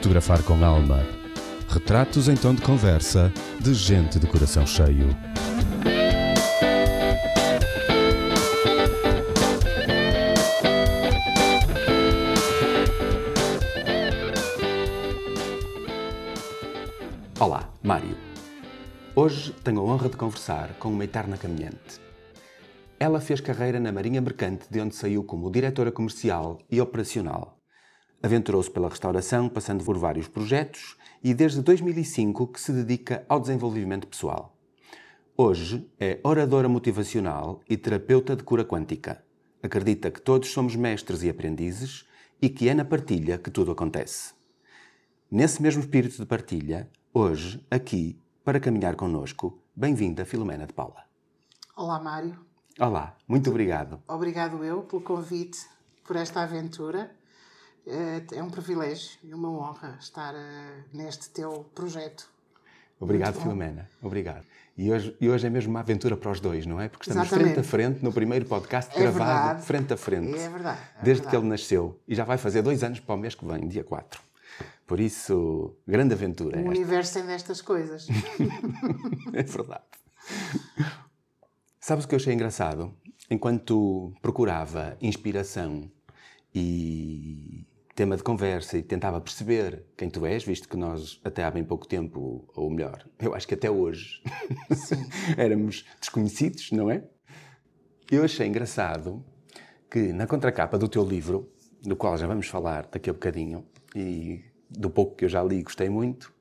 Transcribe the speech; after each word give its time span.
Fotografar 0.00 0.42
com 0.44 0.64
alma. 0.64 1.06
Retratos 1.68 2.26
em 2.26 2.34
tom 2.34 2.54
de 2.54 2.62
conversa 2.62 3.30
de 3.60 3.74
gente 3.74 4.18
de 4.18 4.26
coração 4.26 4.66
cheio. 4.66 5.14
Olá, 17.38 17.68
Mário. 17.82 18.16
Hoje 19.14 19.54
tenho 19.62 19.80
a 19.80 19.82
honra 19.82 20.08
de 20.08 20.16
conversar 20.16 20.70
com 20.78 20.88
uma 20.88 21.04
eterna 21.04 21.36
caminhante. 21.36 22.00
Ela 22.98 23.20
fez 23.20 23.42
carreira 23.42 23.78
na 23.78 23.92
Marinha 23.92 24.22
Mercante, 24.22 24.64
de 24.70 24.80
onde 24.80 24.94
saiu 24.94 25.22
como 25.22 25.50
diretora 25.50 25.92
comercial 25.92 26.58
e 26.70 26.80
operacional. 26.80 27.59
Aventurou-se 28.22 28.70
pela 28.70 28.88
restauração, 28.88 29.48
passando 29.48 29.82
por 29.82 29.96
vários 29.96 30.28
projetos 30.28 30.96
e 31.24 31.32
desde 31.32 31.62
2005 31.62 32.48
que 32.48 32.60
se 32.60 32.70
dedica 32.70 33.24
ao 33.26 33.40
desenvolvimento 33.40 34.06
pessoal. 34.06 34.54
Hoje 35.34 35.90
é 35.98 36.20
oradora 36.22 36.68
motivacional 36.68 37.62
e 37.66 37.78
terapeuta 37.78 38.36
de 38.36 38.42
cura 38.42 38.62
quântica. 38.62 39.24
Acredita 39.62 40.10
que 40.10 40.20
todos 40.20 40.50
somos 40.50 40.76
mestres 40.76 41.22
e 41.22 41.30
aprendizes 41.30 42.06
e 42.42 42.50
que 42.50 42.68
é 42.68 42.74
na 42.74 42.84
partilha 42.84 43.38
que 43.38 43.50
tudo 43.50 43.72
acontece. 43.72 44.34
Nesse 45.30 45.62
mesmo 45.62 45.80
espírito 45.80 46.18
de 46.18 46.26
partilha, 46.26 46.90
hoje, 47.14 47.64
aqui, 47.70 48.20
para 48.44 48.60
caminhar 48.60 48.96
connosco, 48.96 49.62
bem-vinda 49.74 50.26
Filomena 50.26 50.66
de 50.66 50.74
Paula. 50.74 51.04
Olá, 51.74 51.98
Mário. 51.98 52.38
Olá, 52.78 53.16
muito 53.26 53.48
obrigado. 53.48 54.02
Obrigado 54.06 54.62
eu 54.62 54.82
pelo 54.82 55.00
convite, 55.00 55.66
por 56.04 56.16
esta 56.16 56.42
aventura. 56.42 57.18
Eh, 57.86 58.22
É 58.36 58.42
um 58.42 58.50
privilégio 58.50 59.18
e 59.22 59.32
uma 59.34 59.50
honra 59.50 59.96
estar 60.00 60.34
eh, 60.34 60.84
neste 60.92 61.30
teu 61.30 61.64
projeto. 61.74 62.28
Obrigado. 62.98 63.40
Filomena. 63.40 63.88
Obrigado. 64.02 64.44
E 64.76 64.90
hoje, 64.92 65.16
e 65.20 65.28
hoje 65.28 65.46
é 65.46 65.50
mesmo 65.50 65.70
uma 65.70 65.80
aventura 65.80 66.16
para 66.16 66.30
os 66.30 66.40
dois, 66.40 66.66
não 66.66 66.80
é? 66.80 66.88
Porque 66.88 67.08
estamos 67.08 67.26
Exatamente. 67.28 67.54
frente 67.54 67.66
a 67.66 67.68
frente 67.68 68.04
no 68.04 68.12
primeiro 68.12 68.44
podcast 68.46 68.94
É 68.94 69.00
gravado, 69.00 69.24
verdade. 69.46 69.66
frente 69.66 69.92
a 69.92 69.96
frente. 69.96 70.38
É 70.38 70.48
verdade, 70.48 70.80
é 70.80 71.02
desde 71.02 71.22
verdade. 71.22 71.28
que 71.30 71.36
ele 71.36 71.46
nasceu. 71.48 72.00
E 72.06 72.14
já 72.14 72.24
vai 72.24 72.36
fazer 72.38 72.62
dois 72.62 72.82
anos 72.84 73.00
para 73.00 73.14
o 73.14 73.18
mês 73.18 73.34
que 73.34 73.44
vem, 73.44 73.66
dia 73.68 73.84
4. 73.84 74.20
Por 74.86 75.00
isso, 75.00 75.74
grande 75.86 76.14
aventura. 76.14 76.56
O 76.56 76.60
esta. 76.60 76.70
universo 76.70 77.14
tem 77.14 77.26
destas 77.26 77.60
coisas. 77.62 78.06
É 79.32 79.42
verdade. 79.42 79.84
Sabes 81.80 82.04
o 82.04 82.08
que 82.08 82.14
eu 82.14 82.18
achei 82.18 82.34
engraçado? 82.34 82.92
Enquanto 83.30 84.12
procurava 84.20 84.96
inspiração 85.00 85.90
e 86.54 87.66
tema 88.00 88.16
de 88.16 88.22
conversa 88.22 88.78
e 88.78 88.82
tentava 88.82 89.20
perceber 89.20 89.84
quem 89.94 90.08
tu 90.08 90.24
és, 90.24 90.42
visto 90.42 90.66
que 90.66 90.74
nós 90.74 91.20
até 91.22 91.44
há 91.44 91.50
bem 91.50 91.62
pouco 91.62 91.86
tempo, 91.86 92.48
ou 92.56 92.70
melhor, 92.70 93.06
eu 93.18 93.34
acho 93.34 93.46
que 93.46 93.52
até 93.52 93.70
hoje, 93.70 94.22
éramos 95.36 95.84
desconhecidos, 96.00 96.70
não 96.72 96.90
é? 96.90 97.04
Eu 98.10 98.24
achei 98.24 98.46
engraçado 98.46 99.22
que 99.90 100.14
na 100.14 100.26
contracapa 100.26 100.78
do 100.78 100.88
teu 100.88 101.04
livro, 101.04 101.52
do 101.82 101.94
qual 101.94 102.16
já 102.16 102.26
vamos 102.26 102.46
falar 102.46 102.88
daqui 102.90 103.10
a 103.10 103.12
bocadinho, 103.12 103.66
e 103.94 104.44
do 104.70 104.88
pouco 104.88 105.14
que 105.16 105.26
eu 105.26 105.28
já 105.28 105.42
li 105.42 105.62
gostei 105.62 105.90
muito, 105.90 106.32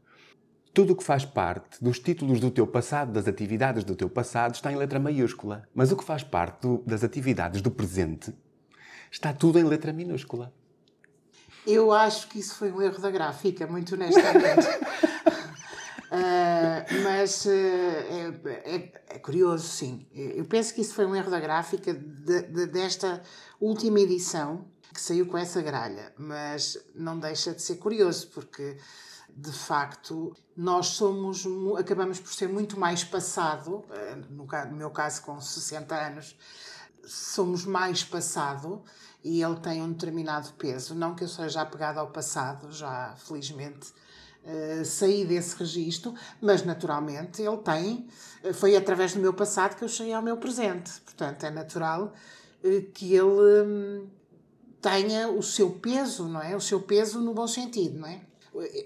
tudo 0.73 0.93
o 0.93 0.95
que 0.95 1.03
faz 1.03 1.25
parte 1.25 1.83
dos 1.83 1.99
títulos 1.99 2.39
do 2.39 2.49
teu 2.49 2.65
passado, 2.65 3.11
das 3.11 3.27
atividades 3.27 3.83
do 3.83 3.97
teu 3.97 4.09
passado, 4.09 4.55
está 4.55 4.71
em 4.71 4.77
letra 4.77 4.97
maiúscula. 4.97 5.67
Mas 5.75 5.91
o 5.91 5.97
que 5.97 6.05
faz 6.05 6.23
parte 6.23 6.61
do- 6.61 6.81
das 6.87 7.03
atividades 7.03 7.61
do 7.61 7.69
presente 7.69 8.33
está 9.11 9.33
tudo 9.33 9.59
em 9.59 9.63
letra 9.65 9.91
minúscula. 9.91 10.53
Eu 11.65 11.91
acho 11.91 12.27
que 12.29 12.39
isso 12.39 12.55
foi 12.55 12.71
um 12.71 12.81
erro 12.81 12.99
da 12.99 13.11
gráfica, 13.11 13.67
muito 13.67 13.95
honestamente. 13.95 14.67
Ah, 16.11 16.83
mas 17.03 17.45
ah, 17.45 17.51
é, 17.51 18.75
é- 18.75 19.01
é 19.09 19.19
curioso, 19.19 19.67
sim. 19.67 20.07
Eu 20.11 20.43
penso 20.45 20.73
que 20.73 20.81
isso 20.81 20.95
foi 20.95 21.05
um 21.05 21.15
erro 21.15 21.29
da 21.29 21.39
gráfica 21.39 21.93
de- 21.93 22.41
de- 22.47 22.65
desta 22.65 23.21
última 23.61 23.99
edição 23.99 24.65
que 24.91 24.99
saiu 24.99 25.27
com 25.27 25.37
essa 25.37 25.61
gralha, 25.61 26.11
mas 26.17 26.79
não 26.95 27.19
deixa 27.19 27.53
de 27.53 27.61
ser 27.61 27.75
curioso 27.75 28.27
porque 28.33 28.77
de 29.29 29.51
facto 29.51 30.35
nós 30.57 30.87
somos 30.87 31.45
acabamos 31.77 32.19
por 32.19 32.33
ser 32.33 32.49
muito 32.49 32.79
mais 32.79 33.03
passado, 33.03 33.85
no, 34.31 34.47
ca- 34.47 34.65
no 34.65 34.75
meu 34.77 34.89
caso 34.89 35.21
com 35.21 35.39
60 35.39 35.93
anos, 35.95 36.35
somos 37.05 37.65
mais 37.65 38.03
passado 38.03 38.81
e 39.23 39.41
ele 39.41 39.55
tem 39.57 39.81
um 39.81 39.91
determinado 39.91 40.51
peso. 40.53 40.95
Não 40.95 41.15
que 41.15 41.23
eu 41.23 41.27
seja 41.27 41.61
apegado 41.61 41.97
ao 41.97 42.07
passado, 42.07 42.71
já 42.71 43.13
felizmente 43.17 43.93
eh, 44.45 44.83
saí 44.85 45.25
desse 45.25 45.55
registro, 45.57 46.13
mas 46.41 46.63
naturalmente 46.63 47.41
ele 47.41 47.57
tem. 47.57 48.07
eh, 48.43 48.53
Foi 48.53 48.75
através 48.75 49.13
do 49.13 49.19
meu 49.19 49.33
passado 49.33 49.75
que 49.75 49.83
eu 49.83 49.89
cheguei 49.89 50.13
ao 50.13 50.21
meu 50.21 50.37
presente. 50.37 51.01
Portanto, 51.01 51.43
é 51.43 51.49
natural 51.51 52.13
eh, 52.63 52.85
que 52.93 53.13
ele 53.13 53.61
hum, 53.67 54.07
tenha 54.81 55.27
o 55.29 55.43
seu 55.43 55.71
peso, 55.71 56.27
não 56.27 56.41
é? 56.41 56.55
O 56.55 56.61
seu 56.61 56.81
peso 56.81 57.19
no 57.19 57.33
bom 57.33 57.47
sentido, 57.47 57.99
não 57.99 58.07
é? 58.07 58.21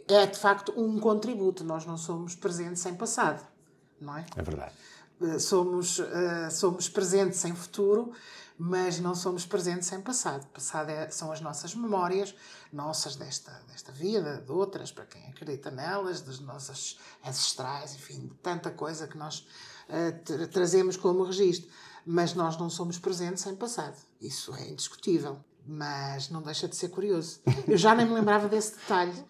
É 0.07 0.25
de 0.25 0.37
facto 0.37 0.73
um 0.75 0.99
contributo. 0.99 1.63
Nós 1.63 1.85
não 1.85 1.97
somos 1.97 2.35
presentes 2.35 2.81
sem 2.81 2.95
passado, 2.95 3.45
não 4.01 4.17
é? 4.17 4.25
É 4.35 4.41
verdade. 4.41 4.73
Uh, 5.21 5.39
somos, 5.39 6.01
somos 6.51 6.89
presentes 6.89 7.39
sem 7.39 7.55
futuro, 7.55 8.11
mas 8.65 8.97
não 8.97 9.13
somos 9.13 9.45
presentes 9.45 9.87
sem 9.89 9.99
passado. 9.99 10.47
Passado 10.53 10.89
é- 10.89 11.09
são 11.09 11.33
as 11.33 11.41
nossas 11.41 11.75
memórias, 11.75 12.33
nossas 12.71 13.17
desta, 13.17 13.51
desta 13.67 13.91
vida, 13.91 14.37
de 14.45 14.51
outras, 14.53 14.89
para 14.89 15.05
quem 15.05 15.21
acredita 15.27 15.69
nelas, 15.69 16.21
das 16.21 16.39
nossas 16.39 16.97
ancestrais, 17.25 17.93
enfim, 17.95 18.27
de 18.27 18.35
tanta 18.35 18.71
coisa 18.71 19.05
que 19.05 19.17
nós 19.17 19.45
uh, 19.89 20.17
tra- 20.23 20.47
trazemos 20.47 20.95
como 20.95 21.23
registro. 21.25 21.69
Mas 22.05 22.33
nós 22.33 22.57
não 22.57 22.69
somos 22.69 22.97
presentes 22.97 23.43
sem 23.43 23.53
passado. 23.55 23.97
Isso 24.21 24.53
é 24.55 24.69
indiscutível. 24.69 25.43
Mas 25.65 26.29
não 26.29 26.41
deixa 26.41 26.65
de 26.67 26.75
ser 26.77 26.87
curioso. 26.89 27.41
Eu 27.67 27.77
já 27.77 27.93
nem 27.93 28.05
me 28.05 28.13
lembrava 28.13 28.47
desse 28.47 28.77
detalhe. 28.77 29.25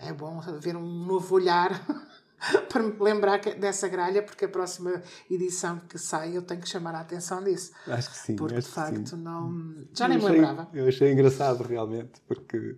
É 0.00 0.12
bom 0.12 0.40
ver 0.60 0.76
um 0.76 1.04
novo 1.04 1.34
olhar 1.34 1.70
para 2.68 2.82
me 2.82 2.94
lembrar 3.00 3.38
dessa 3.40 3.88
gralha, 3.88 4.22
porque 4.22 4.44
a 4.44 4.48
próxima 4.48 5.02
edição 5.30 5.78
que 5.88 5.98
sai 5.98 6.36
eu 6.36 6.42
tenho 6.42 6.60
que 6.60 6.68
chamar 6.68 6.94
a 6.94 7.00
atenção 7.00 7.42
disso. 7.42 7.72
Acho 7.86 8.10
que 8.10 8.16
sim. 8.18 8.36
Porque 8.36 8.56
de 8.60 8.62
facto 8.68 9.16
não. 9.16 9.74
Já 9.92 10.06
nem 10.08 10.18
Eu 10.18 10.22
me 10.22 10.28
achei- 10.28 10.40
lembrava. 10.40 10.68
Eu 10.72 10.88
achei 10.88 11.12
engraçado, 11.12 11.62
realmente, 11.64 12.20
porque. 12.26 12.76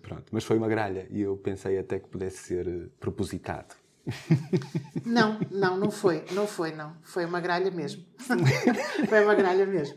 Pronto, 0.00 0.24
mas 0.32 0.44
foi 0.44 0.56
uma 0.56 0.66
gralha 0.68 1.06
e 1.10 1.20
eu 1.20 1.36
pensei 1.36 1.78
até 1.78 1.98
que 1.98 2.08
pudesse 2.08 2.38
ser 2.38 2.66
eh, 2.66 2.88
propositado. 2.98 3.74
Não, 5.04 5.38
não, 5.50 5.76
não 5.78 5.90
foi. 5.90 6.24
Não 6.32 6.46
foi, 6.46 6.72
não. 6.72 6.96
Foi 7.02 7.24
uma 7.24 7.40
gralha 7.40 7.70
mesmo. 7.70 8.04
foi 9.08 9.22
uma 9.24 9.34
gralha 9.34 9.66
mesmo. 9.66 9.96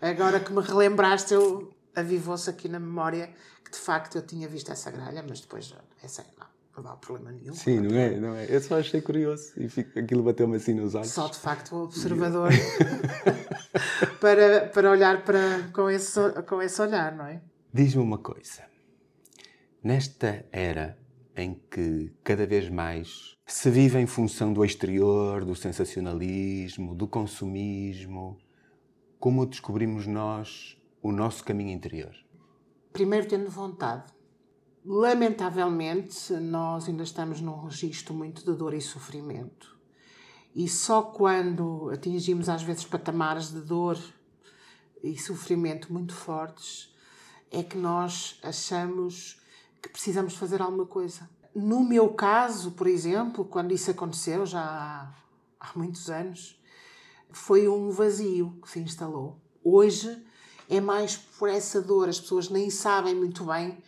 Agora 0.00 0.40
que 0.40 0.52
me 0.52 0.60
relembraste, 0.60 1.32
eu 1.34 1.74
avivou-se 1.94 2.48
aqui 2.50 2.68
na 2.68 2.78
memória 2.80 3.30
que 3.64 3.70
de 3.70 3.78
facto 3.78 4.16
eu 4.16 4.22
tinha 4.22 4.46
visto 4.48 4.70
essa 4.72 4.90
gralha, 4.90 5.22
mas 5.26 5.40
depois 5.40 5.74
é 6.02 6.08
sério, 6.08 6.30
não, 6.38 6.46
não 6.82 6.90
há 6.92 6.96
problema 6.96 7.32
nenhum. 7.32 7.54
Sim, 7.54 7.80
não 7.80 7.96
é? 7.96 8.16
Não 8.20 8.34
é? 8.34 8.46
Eu 8.48 8.60
só 8.60 8.78
achei 8.78 9.00
curioso 9.00 9.52
e 9.56 9.68
fico- 9.68 9.98
aquilo 9.98 10.22
bateu-me 10.22 10.56
assim 10.56 10.74
nos 10.74 10.94
olhos. 10.94 11.10
Só 11.10 11.28
de 11.28 11.38
facto 11.38 11.74
o 11.74 11.84
observador 11.84 12.50
para, 14.20 14.66
para 14.68 14.90
olhar 14.90 15.24
para, 15.24 15.68
com, 15.72 15.88
esse, 15.90 16.20
com 16.48 16.60
esse 16.62 16.80
olhar, 16.80 17.14
não 17.14 17.26
é? 17.26 17.40
Diz-me 17.72 18.02
uma 18.02 18.18
coisa. 18.18 18.62
Nesta 19.82 20.44
era 20.50 20.98
em 21.36 21.54
que 21.70 22.12
cada 22.24 22.46
vez 22.46 22.68
mais 22.68 23.36
se 23.46 23.70
vive 23.70 23.98
em 23.98 24.06
função 24.06 24.52
do 24.52 24.64
exterior, 24.64 25.44
do 25.44 25.54
sensacionalismo, 25.54 26.94
do 26.94 27.06
consumismo, 27.06 28.38
como 29.18 29.46
descobrimos 29.46 30.06
nós 30.06 30.76
o 31.02 31.12
nosso 31.12 31.44
caminho 31.44 31.70
interior? 31.70 32.14
Primeiro 32.92 33.28
tendo 33.28 33.50
vontade. 33.50 34.04
Lamentavelmente, 34.88 36.32
nós 36.34 36.86
ainda 36.86 37.02
estamos 37.02 37.40
num 37.40 37.64
registro 37.64 38.14
muito 38.14 38.44
de 38.44 38.56
dor 38.56 38.72
e 38.72 38.80
sofrimento. 38.80 39.76
E 40.54 40.68
só 40.68 41.02
quando 41.02 41.90
atingimos 41.90 42.48
às 42.48 42.62
vezes 42.62 42.84
patamares 42.84 43.50
de 43.50 43.62
dor 43.62 43.98
e 45.02 45.18
sofrimento 45.18 45.92
muito 45.92 46.14
fortes 46.14 46.94
é 47.50 47.64
que 47.64 47.76
nós 47.76 48.38
achamos 48.44 49.40
que 49.82 49.88
precisamos 49.88 50.36
fazer 50.36 50.62
alguma 50.62 50.86
coisa. 50.86 51.28
No 51.52 51.82
meu 51.82 52.10
caso, 52.10 52.70
por 52.70 52.86
exemplo, 52.86 53.44
quando 53.44 53.72
isso 53.72 53.90
aconteceu, 53.90 54.46
já 54.46 55.12
há, 55.58 55.72
muitos 55.74 56.08
anos, 56.08 56.62
foi 57.32 57.66
um 57.66 57.90
vazio 57.90 58.56
que 58.62 58.70
se 58.70 58.78
instalou. 58.78 59.36
Hoje 59.64 60.24
é 60.70 60.80
mais 60.80 61.16
por 61.16 61.48
essa 61.48 61.82
dor, 61.82 62.08
as 62.08 62.20
pessoas 62.20 62.48
nem 62.48 62.70
sabem 62.70 63.16
muito 63.16 63.46
bem 63.46 63.82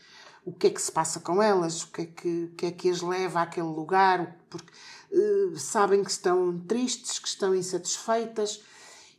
o 0.49 0.53
que 0.53 0.69
é 0.69 0.71
que 0.71 0.81
se 0.81 0.91
passa 0.91 1.21
com 1.21 1.43
elas, 1.43 1.83
o 1.83 1.93
que 1.93 2.01
é 2.01 2.07
que, 2.07 2.45
o 2.45 2.55
que, 2.55 2.67
é 2.67 2.73
que 2.73 2.89
as 2.89 3.03
leva 3.03 3.43
àquele 3.43 3.67
lugar, 3.67 4.35
porque 4.49 4.73
eh, 5.13 5.59
sabem 5.59 6.03
que 6.03 6.11
estão 6.11 6.59
tristes, 6.61 7.19
que 7.19 7.29
estão 7.29 7.55
insatisfeitas, 7.55 8.65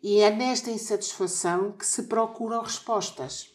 e 0.02 0.22
é 0.22 0.36
nesta 0.36 0.72
insatisfação 0.72 1.72
que 1.74 1.86
se 1.86 2.04
procuram 2.04 2.64
respostas. 2.64 3.54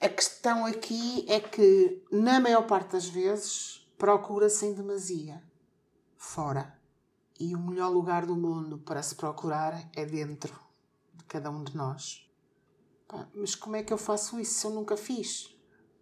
A 0.00 0.08
questão 0.08 0.64
aqui 0.64 1.26
é 1.28 1.40
que, 1.40 2.00
na 2.12 2.38
maior 2.38 2.64
parte 2.64 2.92
das 2.92 3.08
vezes, 3.08 3.84
procura-se 3.98 4.64
em 4.64 4.72
demasia 4.72 5.42
fora. 6.16 6.78
E 7.40 7.56
o 7.56 7.58
melhor 7.58 7.88
lugar 7.88 8.24
do 8.24 8.36
mundo 8.36 8.78
para 8.78 9.02
se 9.02 9.16
procurar 9.16 9.90
é 9.96 10.06
dentro 10.06 10.54
de 11.12 11.24
cada 11.24 11.50
um 11.50 11.64
de 11.64 11.76
nós. 11.76 12.30
Mas 13.34 13.56
como 13.56 13.74
é 13.74 13.82
que 13.82 13.92
eu 13.92 13.98
faço 13.98 14.38
isso 14.38 14.60
se 14.60 14.64
eu 14.64 14.70
nunca 14.70 14.96
fiz? 14.96 15.53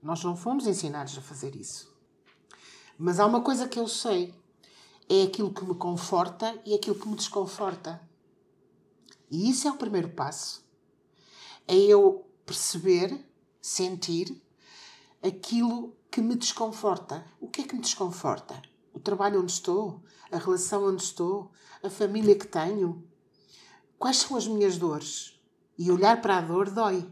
Nós 0.03 0.25
não 0.25 0.37
fomos 0.37 0.67
ensinados 0.67 1.17
a 1.17 1.23
fazer 1.23 1.55
isso. 1.55 1.95
Mas 2.99 3.21
há 3.21 3.27
uma 3.27 3.41
coisa 3.41 3.69
que 3.69 3.79
eu 3.79 3.87
sei: 3.87 4.35
é 5.09 5.23
aquilo 5.23 5.55
que 5.55 5.65
me 5.65 5.77
conforta 5.77 6.61
e 6.67 6.75
aquilo 6.75 6.99
que 6.99 7.07
me 7.07 7.15
desconforta. 7.15 8.01
E 9.31 9.49
isso 9.49 9.69
é 9.69 9.71
o 9.71 9.77
primeiro 9.77 10.09
passo. 10.11 10.65
É 11.69 11.77
eu 11.77 12.29
perceber, 12.45 13.25
sentir 13.61 14.43
aquilo 15.23 15.97
que 16.11 16.21
me 16.21 16.35
desconforta. 16.35 17.25
O 17.41 17.49
que 17.49 17.63
é 17.63 17.65
que 17.65 17.75
me 17.75 17.81
desconforta? 17.81 18.61
O 18.93 18.99
trabalho 18.99 19.41
onde 19.41 19.53
estou? 19.53 20.03
A 20.31 20.37
relação 20.37 20.85
onde 20.85 21.03
estou? 21.03 21.53
A 21.83 21.89
família 21.89 22.37
que 22.37 22.47
tenho? 22.47 23.07
Quais 23.99 24.17
são 24.19 24.37
as 24.37 24.49
minhas 24.49 24.77
dores? 24.77 25.41
E 25.79 25.91
olhar 25.91 26.21
para 26.21 26.39
a 26.39 26.41
dor 26.41 26.71
dói. 26.71 27.09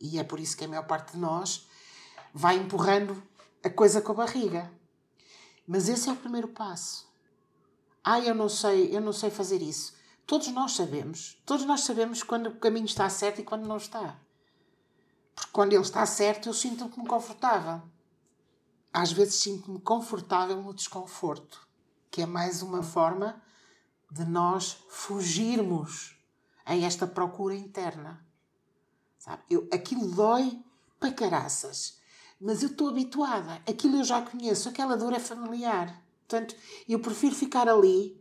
E 0.00 0.18
é 0.18 0.24
por 0.24 0.40
isso 0.40 0.56
que 0.56 0.64
a 0.64 0.68
maior 0.68 0.86
parte 0.86 1.12
de 1.12 1.18
nós 1.18 1.65
vai 2.36 2.56
empurrando 2.56 3.22
a 3.64 3.70
coisa 3.70 4.02
com 4.02 4.12
a 4.12 4.16
barriga. 4.16 4.70
Mas 5.66 5.88
esse 5.88 6.06
é 6.06 6.12
o 6.12 6.16
primeiro 6.16 6.48
passo. 6.48 7.10
Ah, 8.04 8.20
eu 8.20 8.34
não 8.34 8.46
sei, 8.46 8.94
eu 8.94 9.00
não 9.00 9.12
sei 9.12 9.30
fazer 9.30 9.62
isso. 9.62 9.94
Todos 10.26 10.48
nós 10.48 10.72
sabemos. 10.72 11.40
Todos 11.46 11.64
nós 11.64 11.80
sabemos 11.80 12.22
quando 12.22 12.48
o 12.48 12.56
caminho 12.56 12.84
está 12.84 13.08
certo 13.08 13.40
e 13.40 13.44
quando 13.44 13.66
não 13.66 13.78
está. 13.78 14.20
Porque 15.34 15.50
quando 15.50 15.72
ele 15.72 15.82
está 15.82 16.04
certo, 16.04 16.50
eu 16.50 16.52
sinto-me 16.52 17.08
confortável. 17.08 17.80
Às 18.92 19.12
vezes 19.12 19.36
sinto-me 19.36 19.80
confortável 19.80 20.62
no 20.62 20.74
desconforto, 20.74 21.66
que 22.10 22.20
é 22.20 22.26
mais 22.26 22.60
uma 22.60 22.82
forma 22.82 23.42
de 24.10 24.26
nós 24.26 24.76
fugirmos 24.90 26.18
a 26.66 26.76
esta 26.76 27.06
procura 27.06 27.54
interna. 27.54 28.22
Sabe? 29.18 29.42
Eu, 29.48 29.66
aquilo 29.72 30.06
dói 30.14 30.62
para 31.00 31.12
caraças, 31.12 31.95
mas 32.40 32.62
eu 32.62 32.68
estou 32.68 32.88
habituada. 32.88 33.62
Aquilo 33.66 33.98
eu 33.98 34.04
já 34.04 34.22
conheço, 34.22 34.68
aquela 34.68 34.96
dor 34.96 35.12
é 35.12 35.18
familiar. 35.18 36.02
Portanto, 36.26 36.56
eu 36.88 36.98
prefiro 36.98 37.34
ficar 37.34 37.68
ali, 37.68 38.20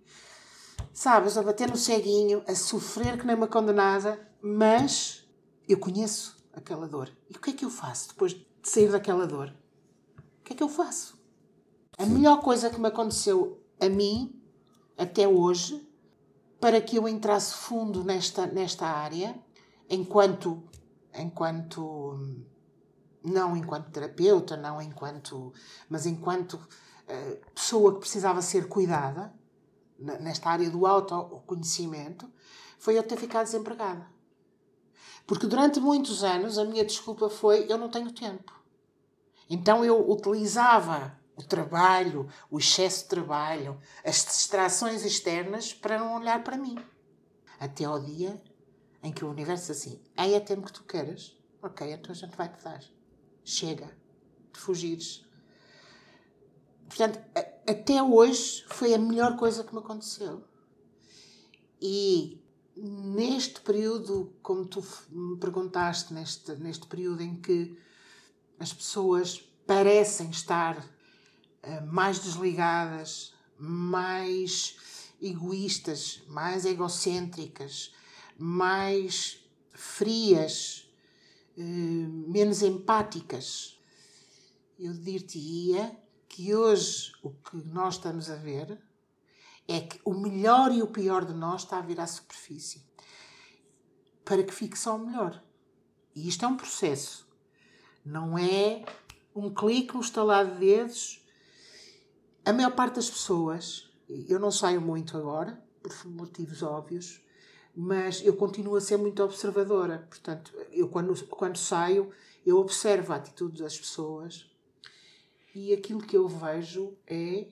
sabes, 0.94 1.38
a 1.38 1.44
bater 1.44 1.70
no 1.70 1.78
ceguinho, 1.78 2.44
a 2.48 2.56
sofrer 2.56 3.18
que 3.18 3.26
nem 3.26 3.36
uma 3.36 3.48
condenada, 3.48 4.20
mas 4.42 5.28
eu 5.68 5.80
conheço 5.80 6.38
aquela 6.54 6.88
dor. 6.88 7.10
E 7.30 7.36
o 7.36 7.40
que 7.40 7.50
é 7.50 7.54
que 7.54 7.66
eu 7.66 7.70
faço 7.70 8.10
depois 8.10 8.34
de 8.34 8.46
sair 8.64 8.92
daquela 8.92 9.26
dor? 9.26 9.54
O 10.40 10.44
que 10.44 10.54
é 10.54 10.56
que 10.56 10.64
eu 10.64 10.70
faço? 10.70 11.20
A 11.98 12.06
melhor 12.06 12.42
coisa 12.42 12.70
que 12.70 12.80
me 12.80 12.88
aconteceu 12.88 13.64
a 13.80 13.90
mim, 13.90 14.40
até 14.98 15.28
hoje, 15.28 15.88
para 16.60 16.80
que 16.80 16.98
eu 16.98 17.08
entrasse 17.08 17.54
fundo 17.56 18.04
nesta, 18.04 18.46
nesta 18.46 18.86
área, 18.86 19.38
enquanto, 19.90 20.64
enquanto 21.14 22.20
não 23.26 23.56
enquanto 23.58 23.92
terapeuta, 23.92 24.56
não 24.56 24.82
enquanto, 24.82 25.54
mas 25.90 26.06
enquanto 26.06 26.54
uh, 26.54 27.52
pessoa 27.54 27.94
que 27.94 28.00
precisava 28.00 28.42
ser 28.42 28.68
cuidada, 28.68 29.34
nesta 29.98 30.50
área 30.50 30.70
do 30.70 30.86
autoconhecimento, 30.86 32.30
foi 32.78 32.98
eu 32.98 33.04
ter 33.04 33.18
ficado 33.18 33.46
desempregada. 33.46 34.08
Porque 35.26 35.48
durante 35.48 35.80
muitos 35.80 36.24
anos 36.24 36.58
a 36.58 36.66
minha 36.66 36.86
desculpa 36.86 37.30
foi 37.30 37.66
eu 37.70 37.78
não 37.78 37.90
tenho 37.90 38.12
tempo. 38.12 38.54
Então 39.50 39.84
eu 39.84 40.10
utilizava 40.10 41.18
o 41.36 41.44
trabalho, 41.44 42.28
o 42.50 42.60
excesso 42.60 43.04
de 43.04 43.10
trabalho, 43.10 43.80
as 44.04 44.24
distrações 44.24 45.04
externas 45.04 45.74
para 45.74 46.00
não 46.00 46.16
olhar 46.16 46.44
para 46.44 46.58
mim. 46.58 46.78
Até 47.60 47.86
ao 47.86 48.00
dia 48.00 48.42
em 49.02 49.12
que 49.12 49.26
o 49.26 49.30
universo 49.30 49.72
assim: 49.72 50.02
aí 50.16 50.34
é 50.34 50.40
tempo 50.40 50.68
que 50.68 50.74
tu 50.74 50.84
queres? 50.84 51.36
Ok, 51.62 51.92
então 51.92 52.12
a 52.12 52.16
gente 52.16 52.36
vai 52.36 52.50
te 52.50 52.64
dar. 52.64 52.84
Chega 53.46 53.96
de 54.52 54.60
fugires. 54.60 55.24
Portanto, 56.88 57.20
a, 57.36 57.72
até 57.72 58.02
hoje 58.02 58.66
foi 58.68 58.94
a 58.94 58.98
melhor 58.98 59.38
coisa 59.38 59.64
que 59.64 59.74
me 59.74 59.80
aconteceu. 59.80 60.44
E 61.82 62.42
neste 62.76 63.62
período, 63.62 64.34
como 64.42 64.66
tu 64.66 64.86
me 65.10 65.38
perguntaste, 65.38 66.14
neste, 66.14 66.54
neste 66.56 66.88
período 66.88 67.22
em 67.22 67.36
que 67.36 67.78
as 68.60 68.74
pessoas 68.74 69.40
parecem 69.66 70.30
estar 70.30 70.78
uh, 70.78 71.86
mais 71.88 72.20
desligadas, 72.20 73.34
mais 73.58 74.78
egoístas, 75.22 76.22
mais 76.28 76.66
egocêntricas, 76.66 77.94
mais 78.38 79.40
frias, 79.74 80.85
menos 81.58 82.62
empáticas. 82.62 83.80
Eu 84.78 84.94
dir-te-ia 84.94 85.98
que 86.28 86.54
hoje 86.54 87.14
o 87.24 87.32
que 87.32 87.58
nós 87.68 87.96
estamos 87.96 88.30
a 88.30 88.36
ver 88.36 88.82
é 89.68 89.82
que 89.82 90.00
o 90.04 90.14
melhor 90.14 90.72
e 90.72 90.82
o 90.82 90.88
pior 90.88 91.26
de 91.26 91.34
nós 91.34 91.64
está 91.64 91.78
a 91.78 91.82
vir 91.82 92.00
à 92.00 92.06
superfície 92.06 92.84
para 94.24 94.44
que 94.44 94.54
fique 94.54 94.78
só 94.78 94.96
o 94.96 95.06
melhor. 95.06 95.42
E 96.16 96.28
isto 96.28 96.44
é 96.44 96.48
um 96.48 96.58
processo. 96.58 97.28
Não 98.04 98.38
é 98.38 98.84
um 99.36 99.54
clique, 99.54 99.96
um 99.96 100.00
estalar 100.00 100.46
de 100.46 100.60
dedos. 100.60 101.24
A 102.44 102.52
maior 102.52 102.72
parte 102.72 102.96
das 102.96 103.10
pessoas, 103.10 103.90
eu 104.08 104.40
não 104.40 104.52
saio 104.52 104.82
muito 104.82 105.18
agora, 105.18 105.64
por 105.82 105.94
motivos 106.08 106.64
óbvios, 106.64 107.22
mas 107.76 108.22
eu 108.26 108.36
continuo 108.38 108.76
a 108.76 108.82
ser 108.82 108.98
muito 108.98 109.22
observadora. 109.22 110.08
Portanto, 110.10 110.54
eu 110.72 110.88
quando, 110.88 111.26
quando 111.28 111.58
saio, 111.58 112.12
eu 112.46 112.58
observo 112.58 113.12
a 113.12 113.18
atitude 113.18 113.62
das 113.62 113.78
pessoas 113.78 114.50
e 115.54 115.74
aquilo 115.74 116.02
que 116.02 116.16
eu 116.16 116.28
vejo 116.28 116.96
é 117.06 117.48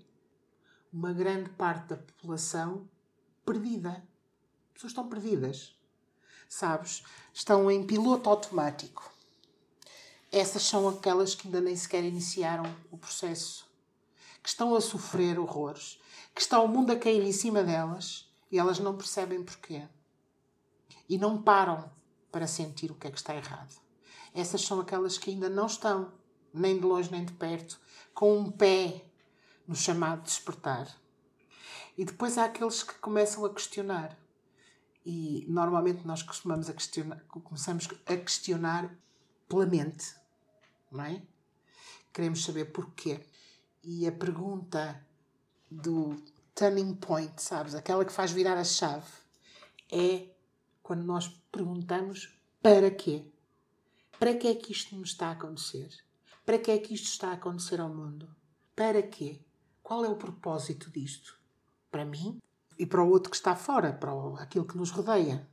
uma 0.92 1.12
grande 1.12 1.50
parte 1.50 1.88
da 1.88 1.98
população 1.98 2.88
perdida. 3.46 3.90
As 3.90 4.74
pessoas 4.74 4.92
estão 4.92 5.10
perdidas. 5.10 5.75
Sabes? 6.48 7.04
Estão 7.34 7.70
em 7.70 7.86
piloto 7.86 8.30
automático. 8.30 9.12
Essas 10.32 10.63
são 10.63 10.88
aquelas 10.88 11.36
que 11.36 11.48
ainda 11.48 11.62
nem 11.62 11.75
sequer 11.75 12.03
iniciaram 12.03 12.63
o 12.92 12.98
processo, 12.98 13.68
que 14.42 14.50
estão 14.50 14.75
a 14.75 14.82
sofrer 14.82 15.39
horrores, 15.39 16.00
que 16.34 16.42
está 16.42 16.60
o 16.60 16.68
mundo 16.68 16.92
a 16.92 16.96
cair 16.96 17.24
em 17.24 17.32
cima 17.32 17.63
delas 17.63 18.32
e 18.51 18.58
elas 18.58 18.80
não 18.80 18.98
percebem 18.98 19.44
porquê. 19.44 19.88
E 21.07 21.17
não 21.17 21.41
param 21.41 21.91
para 22.31 22.48
sentir 22.48 22.91
o 22.91 22.95
que 22.95 23.07
é 23.07 23.12
que 23.12 23.17
está 23.17 23.36
errado. 23.36 23.79
Essas 24.33 24.62
são 24.62 24.79
aquelas 24.79 25.17
que 25.17 25.29
ainda 25.29 25.50
não 25.50 25.67
estão, 25.67 26.12
nem 26.53 26.79
de 26.79 26.86
longe 26.86 27.12
nem 27.12 27.24
de 27.24 27.33
perto, 27.33 27.79
com 28.13 28.38
um 28.38 28.51
pé 28.51 29.05
no 29.67 29.75
chamado 29.75 30.24
despertar. 30.24 30.88
E 31.98 32.03
depois 32.03 32.38
há 32.38 32.45
aqueles 32.45 32.81
que 32.81 32.95
começam 32.95 33.45
a 33.45 33.53
questionar. 33.53 34.17
E 35.05 35.45
normalmente 35.48 36.07
nós 36.07 36.24
costumamos 36.24 36.69
a 36.69 36.74
questionar, 36.74 37.24
começamos 37.27 37.88
a 38.05 38.17
questionar 38.17 38.95
pela 39.48 39.65
mente, 39.65 40.15
não 40.91 41.03
é? 41.03 41.22
Queremos 42.12 42.43
saber 42.43 42.65
porquê. 42.72 43.19
E 43.83 44.07
a 44.07 44.12
pergunta 44.12 45.05
do 45.69 46.15
turning 46.55 46.95
point, 46.95 47.41
sabes? 47.41 47.75
Aquela 47.75 48.05
que 48.05 48.13
faz 48.13 48.31
virar 48.31 48.57
a 48.57 48.63
chave, 48.63 49.12
é 49.91 50.33
quando 50.84 51.04
nós 51.04 51.30
perguntamos 51.50 52.38
para 52.62 52.92
quê? 52.92 53.25
Para 54.20 54.36
que 54.36 54.48
é 54.48 54.54
que 54.54 54.74
isto 54.74 54.96
nos 54.96 55.10
está 55.12 55.30
a 55.30 55.32
acontecer? 55.32 55.90
Para 56.46 56.60
que 56.60 56.70
é 56.70 56.78
que 56.78 56.94
isto 56.94 57.06
está 57.06 57.30
a 57.30 57.34
acontecer 57.34 57.80
ao 57.80 57.90
mundo? 57.90 58.28
Para 58.75 59.02
quê? 59.02 59.40
Qual 59.82 60.04
é 60.04 60.10
o 60.10 60.16
propósito 60.16 60.92
disto? 60.92 61.40
Para 61.90 62.06
mim 62.06 62.38
e 62.78 62.86
para 62.86 63.04
o 63.04 63.10
outro 63.10 63.30
que 63.30 63.36
está 63.36 63.56
fora, 63.56 63.94
para 63.94 64.12
aquilo 64.42 64.66
que 64.66 64.78
nos 64.78 64.92
rodeia. 64.92 65.48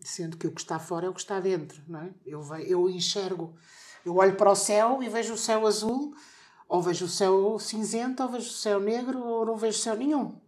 Sendo 0.00 0.36
que 0.36 0.46
o 0.46 0.52
que 0.52 0.60
está 0.60 0.78
fora 0.78 1.06
é 1.06 1.08
o 1.08 1.14
que 1.14 1.20
está 1.20 1.38
dentro, 1.40 1.82
não 1.86 2.00
é? 2.00 2.10
Eu, 2.24 2.42
eu 2.66 2.88
enxergo, 2.88 3.56
eu 4.04 4.16
olho 4.16 4.36
para 4.36 4.50
o 4.50 4.56
céu 4.56 5.02
e 5.02 5.08
vejo 5.08 5.34
o 5.34 5.38
céu 5.38 5.66
azul, 5.66 6.14
ou 6.68 6.80
vejo 6.80 7.06
o 7.06 7.08
céu 7.08 7.58
cinzento, 7.58 8.22
ou 8.22 8.28
vejo 8.28 8.48
o 8.48 8.52
céu 8.52 8.80
negro, 8.80 9.22
ou 9.22 9.44
não 9.44 9.56
vejo 9.56 9.78
céu 9.78 9.96
nenhum. 9.96 10.38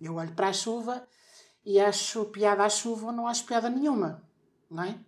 Eu 0.00 0.14
olho 0.14 0.32
para 0.34 0.48
a 0.48 0.52
chuva 0.52 1.06
e 1.68 1.78
acho 1.78 2.24
piada 2.24 2.64
à 2.64 2.70
chuva 2.70 3.08
ou 3.08 3.12
não 3.12 3.28
acho 3.28 3.44
piada 3.44 3.68
nenhuma, 3.68 4.26
não 4.70 4.84
é? 4.84 4.98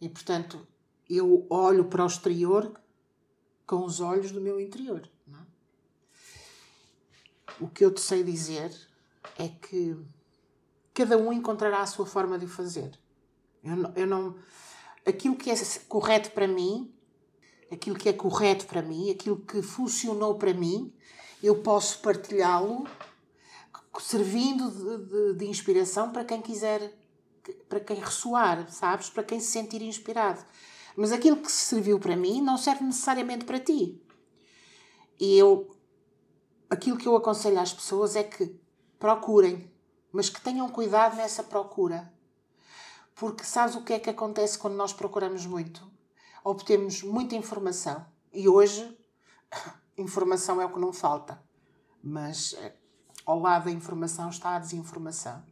E 0.00 0.08
portanto, 0.08 0.66
eu 1.08 1.46
olho 1.48 1.84
para 1.84 2.02
o 2.02 2.08
exterior 2.08 2.72
com 3.64 3.84
os 3.84 4.00
olhos 4.00 4.32
do 4.32 4.40
meu 4.40 4.58
interior. 4.58 5.08
O 7.60 7.68
que 7.68 7.84
eu 7.84 7.94
te 7.94 8.00
sei 8.00 8.24
dizer 8.24 8.74
é 9.38 9.46
que 9.46 9.96
cada 10.92 11.16
um 11.16 11.32
encontrará 11.32 11.82
a 11.82 11.86
sua 11.86 12.04
forma 12.04 12.36
de 12.36 12.46
o 12.46 12.48
fazer. 12.48 12.98
Eu 13.62 13.76
não, 13.76 13.92
eu 13.94 14.06
não, 14.08 14.38
aquilo 15.06 15.36
que 15.36 15.52
é 15.52 15.54
correto 15.86 16.32
para 16.32 16.48
mim, 16.48 16.92
aquilo 17.70 17.94
que 17.94 18.08
é 18.08 18.12
correto 18.12 18.66
para 18.66 18.82
mim, 18.82 19.08
aquilo 19.08 19.36
que 19.36 19.62
funcionou 19.62 20.34
para 20.34 20.52
mim, 20.52 20.92
eu 21.40 21.62
posso 21.62 22.00
partilhá-lo 22.00 22.88
servindo 23.98 24.70
de, 24.70 25.06
de, 25.06 25.38
de, 25.38 25.46
inspiração 25.46 26.12
para 26.12 26.24
quem 26.24 26.40
quiser, 26.40 26.96
para 27.68 27.80
quem 27.80 27.96
ressoar, 27.96 28.70
sabes? 28.70 29.10
Para 29.10 29.24
quem 29.24 29.40
se 29.40 29.50
sentir 29.50 29.82
inspirado. 29.82 30.44
Mas 30.96 31.12
aquilo 31.12 31.36
que 31.38 31.50
serviu 31.50 31.98
para 31.98 32.16
mim 32.16 32.40
não 32.40 32.56
serve 32.56 32.84
necessariamente 32.84 33.44
para 33.44 33.58
ti. 33.58 34.00
E 35.18 35.36
eu, 35.36 35.74
aquilo 36.68 36.96
que 36.96 37.08
eu 37.08 37.16
aconselho 37.16 37.58
às 37.58 37.72
pessoas 37.72 38.14
é 38.16 38.22
que 38.22 38.58
procurem, 38.98 39.70
mas 40.12 40.28
que 40.28 40.40
tenham 40.40 40.68
cuidado 40.68 41.16
nessa 41.16 41.42
procura. 41.42 42.12
Porque 43.14 43.44
sabes 43.44 43.74
o 43.74 43.82
que 43.82 43.92
é 43.92 43.98
que 43.98 44.10
acontece 44.10 44.58
quando 44.58 44.76
nós 44.76 44.92
procuramos 44.92 45.44
muito? 45.46 45.90
Obtemos 46.42 47.02
muita 47.02 47.34
informação. 47.34 48.06
E 48.32 48.48
hoje, 48.48 48.96
informação 49.98 50.60
é 50.60 50.64
o 50.64 50.72
que 50.72 50.78
não 50.78 50.92
falta. 50.92 51.42
Mas 52.02 52.54
eh, 52.54 52.74
ao 53.24 53.38
lado 53.38 53.64
da 53.64 53.70
informação 53.70 54.28
está 54.30 54.56
a 54.56 54.58
desinformação. 54.58 55.42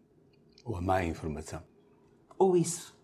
Ou 0.64 0.76
a 0.76 0.80
má 0.80 1.04
informação. 1.04 1.62
Ou 2.38 2.56
isso. 2.56 2.94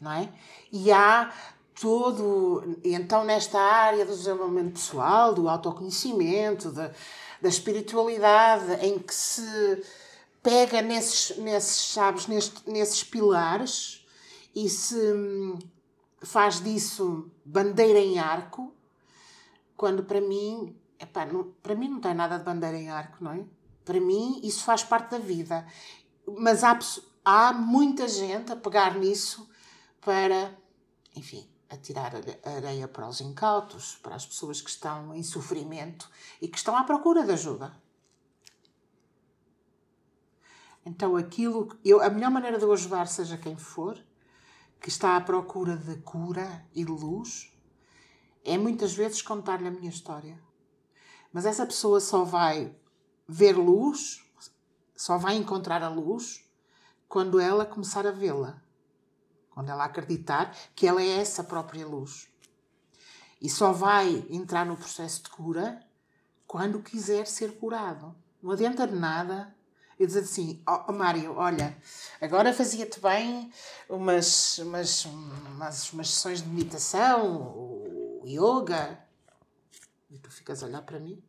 Não 0.00 0.12
é? 0.12 0.32
E 0.72 0.92
há 0.92 1.32
todo. 1.80 2.78
Então, 2.84 3.24
nesta 3.24 3.58
área 3.58 4.04
do 4.04 4.16
desenvolvimento 4.16 4.72
pessoal, 4.72 5.34
do 5.34 5.48
autoconhecimento, 5.48 6.70
da, 6.70 6.92
da 7.40 7.48
espiritualidade, 7.48 8.84
em 8.84 8.98
que 8.98 9.14
se 9.14 9.82
pega 10.42 10.80
nesses, 10.80 11.36
nesses 11.38 11.92
sabes, 11.92 12.26
nesses 12.66 13.04
pilares 13.04 14.06
e 14.54 14.68
se 14.68 14.96
hum, 14.96 15.58
faz 16.22 16.60
disso 16.60 17.30
bandeira 17.44 17.98
em 17.98 18.18
arco, 18.18 18.72
quando 19.76 20.02
para 20.02 20.20
mim, 20.20 20.76
epá, 20.98 21.26
não, 21.26 21.52
para 21.62 21.74
mim 21.74 21.88
não 21.88 22.00
tem 22.00 22.14
nada 22.14 22.38
de 22.38 22.44
bandeira 22.44 22.76
em 22.76 22.88
arco, 22.88 23.22
não 23.22 23.32
é? 23.32 23.44
Para 23.88 24.02
mim 24.02 24.38
isso 24.44 24.64
faz 24.64 24.84
parte 24.84 25.12
da 25.12 25.18
vida. 25.18 25.66
Mas 26.26 26.62
há, 26.62 26.78
há 27.24 27.54
muita 27.54 28.06
gente 28.06 28.52
a 28.52 28.56
pegar 28.56 28.94
nisso 28.98 29.48
para, 29.98 30.54
enfim, 31.16 31.48
atirar 31.70 32.12
areia 32.44 32.86
para 32.86 33.08
os 33.08 33.22
incautos, 33.22 33.96
para 34.02 34.14
as 34.14 34.26
pessoas 34.26 34.60
que 34.60 34.68
estão 34.68 35.14
em 35.14 35.22
sofrimento 35.22 36.10
e 36.38 36.48
que 36.48 36.58
estão 36.58 36.76
à 36.76 36.84
procura 36.84 37.24
de 37.24 37.32
ajuda. 37.32 37.74
Então, 40.84 41.16
aquilo, 41.16 41.74
eu, 41.82 42.02
a 42.02 42.10
melhor 42.10 42.30
maneira 42.30 42.58
de 42.58 42.64
eu 42.64 42.72
ajudar, 42.74 43.06
seja 43.06 43.38
quem 43.38 43.56
for, 43.56 43.98
que 44.78 44.90
está 44.90 45.16
à 45.16 45.20
procura 45.22 45.78
de 45.78 45.96
cura 46.02 46.62
e 46.74 46.84
de 46.84 46.92
luz, 46.92 47.50
é 48.44 48.58
muitas 48.58 48.92
vezes 48.92 49.22
contar-lhe 49.22 49.66
a 49.66 49.70
minha 49.70 49.88
história. 49.88 50.38
Mas 51.32 51.46
essa 51.46 51.64
pessoa 51.64 52.00
só 52.00 52.22
vai 52.22 52.77
ver 53.28 53.56
luz, 53.56 54.24
só 54.96 55.18
vai 55.18 55.36
encontrar 55.36 55.82
a 55.82 55.88
luz 55.88 56.44
quando 57.06 57.38
ela 57.38 57.66
começar 57.66 58.06
a 58.06 58.10
vê-la. 58.10 58.62
Quando 59.50 59.68
ela 59.70 59.84
acreditar 59.84 60.56
que 60.74 60.86
ela 60.86 61.02
é 61.02 61.18
essa 61.18 61.44
própria 61.44 61.86
luz. 61.86 62.28
E 63.40 63.50
só 63.50 63.72
vai 63.72 64.26
entrar 64.30 64.64
no 64.64 64.76
processo 64.76 65.22
de 65.22 65.30
cura 65.30 65.80
quando 66.46 66.82
quiser 66.82 67.26
ser 67.26 67.58
curado. 67.58 68.16
Não 68.42 68.52
adianta 68.52 68.86
de 68.86 68.94
nada 68.94 69.54
eu 69.98 70.06
dizer 70.06 70.20
assim, 70.20 70.62
oh, 70.66 70.92
Mário, 70.92 71.34
olha, 71.36 71.76
agora 72.20 72.54
fazia-te 72.54 73.00
bem 73.00 73.52
umas, 73.88 74.58
umas, 74.58 75.04
umas, 75.04 75.92
umas 75.92 76.08
sessões 76.10 76.40
de 76.40 76.48
meditação, 76.48 77.82
yoga. 78.24 79.04
E 80.08 80.18
tu 80.18 80.30
ficas 80.30 80.62
a 80.62 80.66
olhar 80.66 80.82
para 80.82 81.00
mim. 81.00 81.20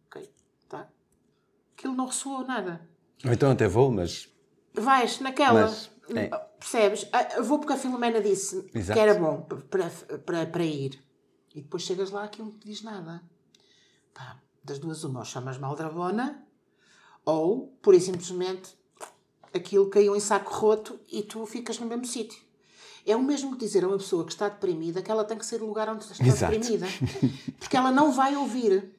Aquilo 1.79 1.95
não 1.95 2.07
ressoou 2.07 2.45
nada. 2.45 2.85
Ou 3.23 3.31
então 3.31 3.49
até 3.51 3.65
vou, 3.65 3.89
mas... 3.89 4.27
Vais 4.73 5.21
naquela, 5.21 5.61
mas, 5.61 5.89
é. 6.13 6.27
percebes? 6.59 7.07
Ah, 7.13 7.41
vou 7.41 7.57
porque 7.57 7.71
a 7.71 7.77
Filomena 7.77 8.21
disse 8.21 8.69
Exato. 8.75 8.93
que 8.93 8.99
era 8.99 9.17
bom 9.17 9.41
para, 9.41 9.89
para, 10.25 10.45
para 10.45 10.63
ir. 10.65 11.01
E 11.55 11.61
depois 11.61 11.83
chegas 11.83 12.11
lá 12.11 12.25
aquilo 12.25 12.47
não 12.47 12.57
te 12.57 12.67
diz 12.67 12.81
nada. 12.81 13.23
Pá, 14.13 14.37
das 14.61 14.77
duas 14.77 15.05
uma, 15.05 15.19
ou 15.19 15.25
chamas 15.25 15.57
maldrabona 15.57 16.45
ou, 17.23 17.73
por 17.81 17.95
e 17.95 18.01
simplesmente, 18.01 18.77
aquilo 19.53 19.89
caiu 19.89 20.15
em 20.15 20.19
saco 20.19 20.53
roto 20.53 20.99
e 21.09 21.23
tu 21.23 21.45
ficas 21.45 21.79
no 21.79 21.85
mesmo 21.85 22.05
sítio. 22.05 22.41
É 23.05 23.15
o 23.15 23.23
mesmo 23.23 23.53
que 23.53 23.59
dizer 23.59 23.85
a 23.85 23.87
uma 23.87 23.97
pessoa 23.97 24.25
que 24.25 24.33
está 24.33 24.49
deprimida 24.49 25.01
que 25.01 25.09
ela 25.09 25.23
tem 25.23 25.37
que 25.37 25.45
ser 25.45 25.61
o 25.61 25.65
lugar 25.65 25.87
onde 25.87 26.03
está 26.03 26.25
Exato. 26.25 26.51
deprimida. 26.51 26.87
Porque 27.57 27.77
ela 27.77 27.91
não 27.91 28.11
vai 28.11 28.35
ouvir. 28.35 28.93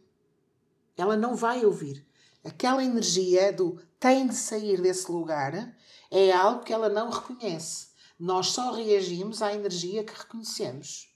Ela 0.97 1.17
não 1.17 1.37
vai 1.37 1.65
ouvir. 1.65 2.07
Aquela 2.45 2.83
energia 2.83 3.53
do 3.53 3.81
tem 3.99 4.27
de 4.27 4.35
sair 4.35 4.81
desse 4.81 5.11
lugar 5.13 5.77
é 6.11 6.33
algo 6.33 6.65
que 6.65 6.73
ela 6.73 6.89
não 6.89 7.11
reconhece. 7.11 7.89
Nós 8.19 8.49
só 8.49 8.73
reagimos 8.73 9.43
à 9.43 9.53
energia 9.53 10.05
que 10.05 10.19
reconhecemos. 10.19 11.15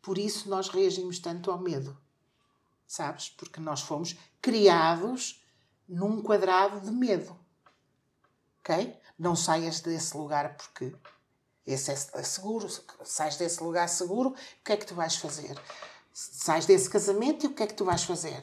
Por 0.00 0.18
isso 0.18 0.48
nós 0.48 0.68
reagimos 0.68 1.18
tanto 1.18 1.50
ao 1.50 1.58
medo. 1.58 1.96
Sabes? 2.86 3.28
Porque 3.30 3.60
nós 3.60 3.80
fomos 3.80 4.16
criados 4.40 5.42
num 5.88 6.22
quadrado 6.22 6.80
de 6.80 6.90
medo. 6.90 7.38
Ok? 8.60 8.98
Não 9.18 9.36
saias 9.36 9.80
desse 9.80 10.16
lugar 10.16 10.56
porque 10.56 10.94
esse 11.66 11.90
é 11.90 12.22
seguro. 12.22 12.68
Sais 13.04 13.36
desse 13.36 13.62
lugar 13.62 13.88
seguro, 13.88 14.30
o 14.30 14.64
que 14.64 14.72
é 14.72 14.76
que 14.76 14.86
tu 14.86 14.94
vais 14.94 15.16
fazer? 15.16 15.58
Sais 16.12 16.66
desse 16.66 16.88
casamento 16.88 17.44
e 17.44 17.48
o 17.48 17.54
que 17.54 17.62
é 17.62 17.66
que 17.66 17.74
tu 17.74 17.84
vais 17.84 18.04
fazer? 18.04 18.42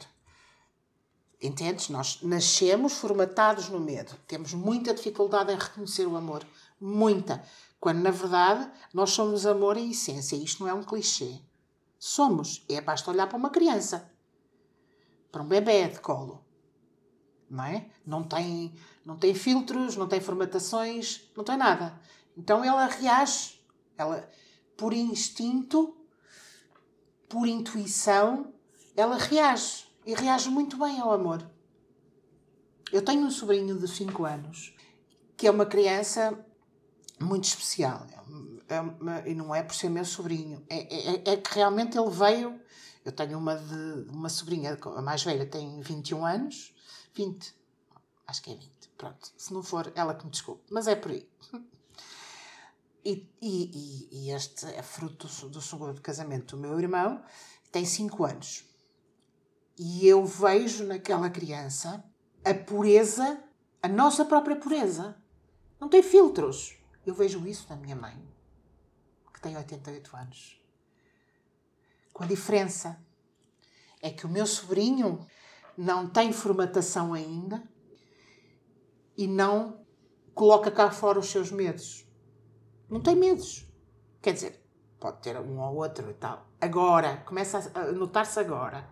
Entendes? 1.42 1.88
Nós 1.88 2.20
nascemos 2.22 2.92
formatados 2.94 3.68
no 3.68 3.80
medo. 3.80 4.14
Temos 4.26 4.54
muita 4.54 4.94
dificuldade 4.94 5.52
em 5.52 5.58
reconhecer 5.58 6.06
o 6.06 6.16
amor. 6.16 6.46
Muita. 6.80 7.42
Quando, 7.80 8.00
na 8.00 8.10
verdade, 8.10 8.70
nós 8.94 9.10
somos 9.10 9.44
amor 9.44 9.76
em 9.76 9.90
essência. 9.90 10.36
Isto 10.36 10.62
não 10.62 10.70
é 10.70 10.74
um 10.74 10.84
clichê. 10.84 11.40
Somos. 11.98 12.64
É 12.68 12.80
basta 12.80 13.10
olhar 13.10 13.26
para 13.26 13.36
uma 13.36 13.50
criança. 13.50 14.10
Para 15.32 15.42
um 15.42 15.48
bebê 15.48 15.88
de 15.88 15.98
colo 15.98 16.44
não 17.52 17.64
é? 17.64 17.86
Não 18.06 18.22
tem, 18.24 18.74
não 19.04 19.16
tem 19.16 19.34
filtros, 19.34 19.94
não 19.94 20.08
tem 20.08 20.20
formatações, 20.20 21.30
não 21.36 21.44
tem 21.44 21.56
nada. 21.56 22.00
Então 22.34 22.64
ela 22.64 22.86
reage, 22.86 23.62
ela 23.96 24.26
por 24.74 24.94
instinto, 24.94 25.94
por 27.28 27.46
intuição, 27.46 28.54
ela 28.96 29.18
reage 29.18 29.86
e 30.04 30.14
reage 30.14 30.48
muito 30.50 30.76
bem 30.78 31.00
ao 31.00 31.12
amor. 31.12 31.48
Eu 32.92 33.04
tenho 33.04 33.22
um 33.22 33.30
sobrinho 33.30 33.78
de 33.78 33.88
5 33.88 34.24
anos 34.24 34.74
que 35.36 35.46
é 35.46 35.50
uma 35.50 35.66
criança 35.66 36.38
muito 37.18 37.44
especial. 37.44 38.06
É 38.68 38.80
uma, 38.80 39.20
e 39.26 39.34
não 39.34 39.54
é 39.54 39.62
por 39.62 39.74
ser 39.74 39.88
meu 39.88 40.04
sobrinho, 40.04 40.64
é, 40.68 40.78
é, 40.78 41.32
é, 41.32 41.36
que 41.36 41.54
realmente 41.54 41.98
ele 41.98 42.10
veio. 42.10 42.60
Eu 43.04 43.10
tenho 43.10 43.38
uma, 43.38 43.56
de, 43.56 44.08
uma 44.10 44.28
sobrinha, 44.28 44.78
a 44.80 45.02
mais 45.02 45.24
velha 45.24 45.44
tem 45.44 45.80
21 45.80 46.24
anos, 46.24 46.72
20. 47.14 47.54
Acho 48.26 48.42
que 48.42 48.52
é 48.52 48.54
20. 48.54 48.70
Pronto. 48.96 49.32
Se 49.36 49.52
não 49.52 49.62
for, 49.62 49.92
ela 49.96 50.14
que 50.14 50.24
me 50.24 50.30
desculpe. 50.30 50.62
Mas 50.70 50.86
é 50.86 50.94
por 50.94 51.10
aí. 51.10 51.28
E, 53.04 53.28
e, 53.42 54.08
e 54.12 54.30
este 54.30 54.64
é 54.64 54.80
fruto 54.80 55.26
do, 55.26 55.48
do 55.48 55.60
segundo 55.60 56.00
casamento 56.00 56.54
do 56.54 56.62
meu 56.62 56.78
irmão, 56.78 57.20
tem 57.72 57.84
5 57.84 58.24
anos. 58.24 58.64
E 59.78 60.06
eu 60.06 60.24
vejo 60.24 60.84
naquela 60.84 61.30
criança 61.30 62.04
a 62.44 62.54
pureza, 62.54 63.42
a 63.82 63.88
nossa 63.88 64.24
própria 64.24 64.56
pureza. 64.56 65.16
Não 65.80 65.88
tem 65.88 66.02
filtros. 66.02 66.76
Eu 67.04 67.14
vejo 67.14 67.46
isso 67.46 67.66
na 67.68 67.76
minha 67.76 67.96
mãe, 67.96 68.16
que 69.32 69.40
tem 69.40 69.56
88 69.56 70.16
anos. 70.16 70.62
Com 72.12 72.22
a 72.22 72.26
diferença 72.26 73.02
é 74.00 74.10
que 74.10 74.26
o 74.26 74.28
meu 74.28 74.46
sobrinho 74.46 75.26
não 75.76 76.08
tem 76.08 76.32
formatação 76.32 77.14
ainda 77.14 77.62
e 79.16 79.26
não 79.26 79.84
coloca 80.34 80.70
cá 80.70 80.90
fora 80.90 81.18
os 81.18 81.26
seus 81.30 81.50
medos. 81.50 82.06
Não 82.88 83.00
tem 83.00 83.16
medos. 83.16 83.66
Quer 84.20 84.34
dizer, 84.34 84.62
pode 85.00 85.20
ter 85.22 85.36
um 85.38 85.58
ou 85.58 85.76
outro 85.76 86.10
e 86.10 86.14
tal. 86.14 86.46
Agora, 86.60 87.18
começa 87.18 87.70
a 87.74 87.92
notar-se 87.92 88.38
agora. 88.38 88.88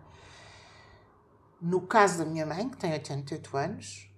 No 1.61 1.85
caso 1.85 2.17
da 2.17 2.25
minha 2.25 2.43
mãe, 2.43 2.67
que 2.67 2.77
tem 2.77 2.91
88 2.91 3.55
anos, 3.55 4.09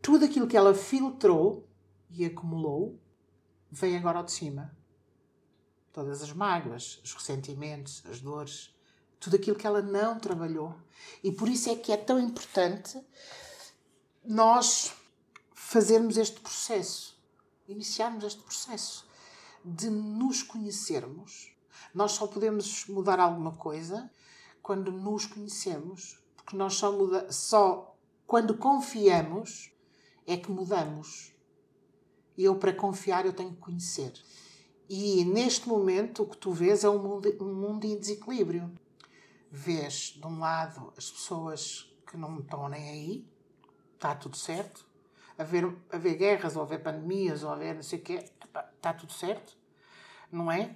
tudo 0.00 0.24
aquilo 0.24 0.48
que 0.48 0.56
ela 0.56 0.74
filtrou 0.74 1.68
e 2.08 2.24
acumulou 2.24 2.98
vem 3.70 3.96
agora 3.96 4.18
ao 4.18 4.24
de 4.24 4.32
cima. 4.32 4.74
Todas 5.92 6.22
as 6.22 6.32
mágoas, 6.32 6.98
os 7.04 7.12
ressentimentos, 7.12 8.02
as 8.06 8.20
dores, 8.20 8.74
tudo 9.20 9.36
aquilo 9.36 9.56
que 9.56 9.66
ela 9.66 9.82
não 9.82 10.18
trabalhou. 10.18 10.74
E 11.22 11.30
por 11.30 11.46
isso 11.48 11.68
é 11.68 11.76
que 11.76 11.92
é 11.92 11.96
tão 11.96 12.18
importante 12.18 12.98
nós 14.24 14.94
fazermos 15.52 16.16
este 16.16 16.40
processo, 16.40 17.20
iniciarmos 17.68 18.24
este 18.24 18.42
processo 18.42 19.06
de 19.62 19.90
nos 19.90 20.42
conhecermos. 20.42 21.54
Nós 21.94 22.12
só 22.12 22.26
podemos 22.26 22.86
mudar 22.86 23.20
alguma 23.20 23.52
coisa 23.56 24.10
quando 24.64 24.90
nos 24.90 25.26
conhecemos, 25.26 26.18
porque 26.34 26.56
nós 26.56 26.74
só, 26.74 26.90
muda, 26.90 27.30
só 27.30 27.94
quando 28.26 28.56
confiamos 28.56 29.70
é 30.26 30.38
que 30.38 30.50
mudamos. 30.50 31.34
E 32.34 32.44
eu, 32.44 32.56
para 32.56 32.72
confiar, 32.72 33.26
eu 33.26 33.34
tenho 33.34 33.52
que 33.52 33.60
conhecer. 33.60 34.14
E 34.88 35.22
neste 35.26 35.68
momento, 35.68 36.22
o 36.22 36.26
que 36.26 36.38
tu 36.38 36.50
vês 36.50 36.82
é 36.82 36.88
um 36.88 36.98
mundo, 36.98 37.36
um 37.42 37.54
mundo 37.54 37.84
em 37.84 37.98
desequilíbrio. 37.98 38.72
Vês, 39.50 40.14
de 40.16 40.26
um 40.26 40.38
lado, 40.38 40.94
as 40.96 41.10
pessoas 41.10 41.94
que 42.10 42.16
não 42.16 42.40
estão 42.40 42.66
nem 42.66 42.88
aí, 42.88 43.28
está 43.94 44.14
tudo 44.14 44.36
certo. 44.36 44.88
Haver, 45.36 45.76
haver 45.92 46.16
guerras, 46.16 46.56
ou 46.56 46.62
haver 46.62 46.82
pandemias, 46.82 47.42
ou 47.42 47.50
haver 47.50 47.74
não 47.74 47.82
sei 47.82 47.98
o 47.98 48.02
quê, 48.02 48.24
está 48.76 48.94
tudo 48.94 49.12
certo. 49.12 49.58
Não 50.32 50.50
é? 50.50 50.74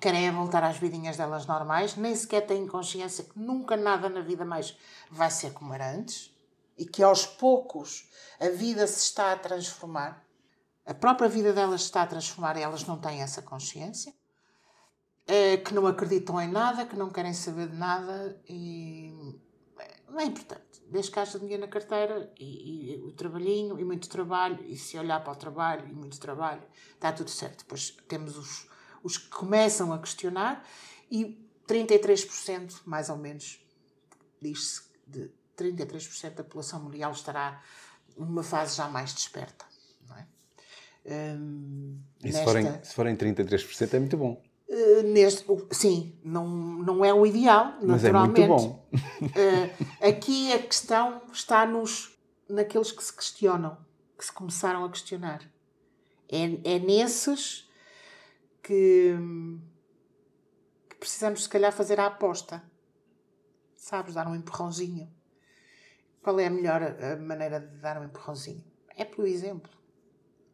Querem 0.00 0.30
voltar 0.30 0.62
às 0.62 0.76
vidinhas 0.76 1.16
delas 1.16 1.46
normais, 1.46 1.96
nem 1.96 2.14
sequer 2.14 2.46
têm 2.46 2.66
consciência 2.66 3.24
que 3.24 3.38
nunca 3.38 3.76
nada 3.76 4.08
na 4.08 4.20
vida 4.20 4.44
mais 4.44 4.76
vai 5.10 5.30
ser 5.30 5.52
como 5.52 5.74
era 5.74 5.90
antes 5.90 6.32
e 6.76 6.86
que 6.86 7.02
aos 7.02 7.26
poucos 7.26 8.08
a 8.40 8.48
vida 8.48 8.86
se 8.86 9.00
está 9.00 9.32
a 9.32 9.36
transformar 9.36 10.24
a 10.88 10.94
própria 10.94 11.28
vida 11.28 11.52
delas 11.52 11.82
está 11.82 12.00
a 12.00 12.06
transformar 12.06 12.56
e 12.56 12.62
elas 12.62 12.86
não 12.86 12.98
têm 12.98 13.20
essa 13.20 13.42
consciência, 13.42 14.10
é, 15.26 15.58
que 15.58 15.74
não 15.74 15.86
acreditam 15.86 16.40
em 16.40 16.50
nada, 16.50 16.86
que 16.86 16.96
não 16.96 17.10
querem 17.10 17.34
saber 17.34 17.68
de 17.68 17.76
nada 17.76 18.40
e 18.48 19.38
não 20.08 20.18
é 20.18 20.24
importante. 20.24 20.82
Desde 20.86 21.10
que 21.10 21.20
haja 21.20 21.38
dinheiro 21.38 21.60
na 21.60 21.68
carteira 21.68 22.32
e, 22.40 22.94
e, 22.94 23.02
o 23.02 23.12
trabalhinho 23.12 23.78
e 23.78 23.84
muito 23.84 24.08
trabalho, 24.08 24.64
e 24.64 24.78
se 24.78 24.98
olhar 24.98 25.22
para 25.22 25.34
o 25.34 25.36
trabalho 25.36 25.86
e 25.86 25.92
muito 25.92 26.18
trabalho, 26.18 26.62
está 26.94 27.12
tudo 27.12 27.28
certo. 27.28 27.58
Depois 27.58 27.90
temos 28.08 28.38
os, 28.38 28.66
os 29.08 29.16
que 29.16 29.28
começam 29.28 29.92
a 29.92 29.98
questionar 29.98 30.64
e 31.10 31.42
33%, 31.66 32.82
mais 32.84 33.08
ou 33.08 33.16
menos, 33.16 33.60
diz-se 34.40 34.82
de 35.06 35.30
33% 35.56 36.34
da 36.34 36.44
população 36.44 36.80
mundial 36.80 37.12
estará 37.12 37.62
numa 38.16 38.42
fase 38.42 38.76
já 38.76 38.88
mais 38.88 39.12
desperta. 39.12 39.66
Um, 41.06 41.98
e 42.22 42.26
nesta... 42.26 42.38
se, 42.38 42.44
forem, 42.44 42.84
se 42.84 42.94
forem 42.94 43.16
33% 43.16 43.94
é 43.94 43.98
muito 43.98 44.16
bom. 44.16 44.42
Uh, 44.68 45.02
neste, 45.04 45.46
sim, 45.70 46.14
não, 46.22 46.46
não 46.46 47.02
é 47.02 47.14
o 47.14 47.24
ideal, 47.24 47.78
Mas 47.80 48.02
naturalmente. 48.02 48.46
Mas 48.46 48.62
é 48.62 48.66
muito 48.66 48.68
bom. 48.68 48.88
uh, 49.22 49.86
aqui 50.06 50.52
a 50.52 50.58
questão 50.58 51.22
está 51.32 51.64
nos, 51.64 52.18
naqueles 52.46 52.92
que 52.92 53.02
se 53.02 53.14
questionam, 53.14 53.78
que 54.18 54.24
se 54.26 54.32
começaram 54.32 54.84
a 54.84 54.90
questionar. 54.90 55.40
É, 56.30 56.74
é 56.74 56.78
nesses 56.78 57.67
que, 58.68 59.14
que 60.90 60.96
precisamos, 60.96 61.44
se 61.44 61.48
calhar, 61.48 61.72
fazer 61.72 61.98
a 61.98 62.06
aposta. 62.06 62.62
Sabes, 63.74 64.14
dar 64.14 64.28
um 64.28 64.34
empurrãozinho. 64.34 65.10
Qual 66.22 66.38
é 66.38 66.46
a 66.46 66.50
melhor 66.50 66.82
a 66.82 67.16
maneira 67.16 67.60
de 67.60 67.78
dar 67.78 67.98
um 67.98 68.04
empurrãozinho? 68.04 68.62
É 68.94 69.06
pelo 69.06 69.26
exemplo. 69.26 69.70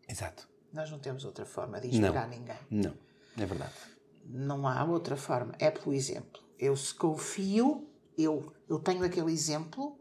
Exato. 0.09 0.49
Nós 0.73 0.90
não 0.92 1.00
temos 1.00 1.25
outra 1.25 1.44
forma 1.44 1.80
de 1.80 1.88
inspirar 1.88 2.28
não. 2.28 2.38
ninguém. 2.38 2.59
Não, 2.71 2.94
é 3.37 3.47
verdade. 3.47 3.73
Não 4.26 4.68
há 4.68 4.85
outra 4.85 5.16
forma. 5.16 5.54
É 5.59 5.71
pelo 5.71 5.92
exemplo. 5.92 6.40
Eu 6.56 6.76
se 6.76 6.94
confio, 6.94 7.90
eu, 8.16 8.52
eu 8.68 8.78
tenho 8.78 9.02
aquele 9.04 9.33
exemplo, 9.33 9.99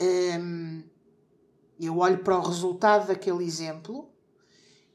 hum, 0.00 0.82
eu 1.78 1.96
olho 1.98 2.24
para 2.24 2.38
o 2.38 2.42
resultado 2.42 3.06
daquele 3.06 3.44
exemplo 3.44 4.12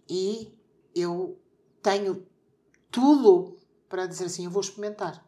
e 0.10 0.54
eu 0.94 1.40
tenho 1.82 2.26
tudo 2.92 3.58
para 3.88 4.06
dizer 4.06 4.26
assim: 4.26 4.46
eu 4.46 4.52
vou 4.52 4.62
experimentar. 4.62 5.26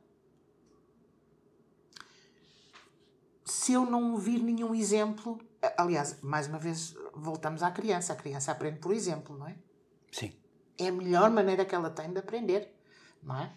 Se 3.45 3.73
eu 3.73 3.85
não 3.85 4.17
vir 4.17 4.41
nenhum 4.41 4.73
exemplo, 4.73 5.39
aliás, 5.77 6.21
mais 6.21 6.47
uma 6.47 6.57
vez, 6.57 6.95
voltamos 7.13 7.61
à 7.61 7.71
criança. 7.71 8.13
A 8.13 8.15
criança 8.15 8.51
aprende 8.51 8.79
por 8.79 8.93
exemplo, 8.93 9.37
não 9.37 9.47
é? 9.47 9.55
Sim. 10.11 10.33
É 10.77 10.87
a 10.87 10.91
melhor 10.91 11.29
maneira 11.29 11.65
que 11.65 11.75
ela 11.75 11.89
tem 11.89 12.11
de 12.11 12.19
aprender, 12.19 12.73
não 13.21 13.37
é? 13.37 13.51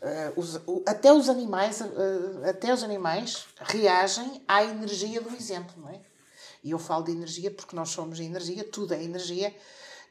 Uh, 0.00 0.40
os, 0.40 0.56
uh, 0.56 0.82
até 0.86 1.12
os 1.12 1.28
animais 1.28 1.82
uh, 1.82 2.48
até 2.48 2.72
os 2.72 2.82
animais 2.82 3.46
reagem 3.58 4.42
à 4.48 4.64
energia 4.64 5.20
do 5.20 5.28
exemplo 5.36 5.78
não 5.78 5.90
é 5.90 6.00
e 6.64 6.70
eu 6.70 6.78
falo 6.78 7.04
de 7.04 7.12
energia 7.12 7.50
porque 7.50 7.76
nós 7.76 7.90
somos 7.90 8.18
energia 8.18 8.64
tudo 8.64 8.94
é 8.94 9.04
energia 9.04 9.54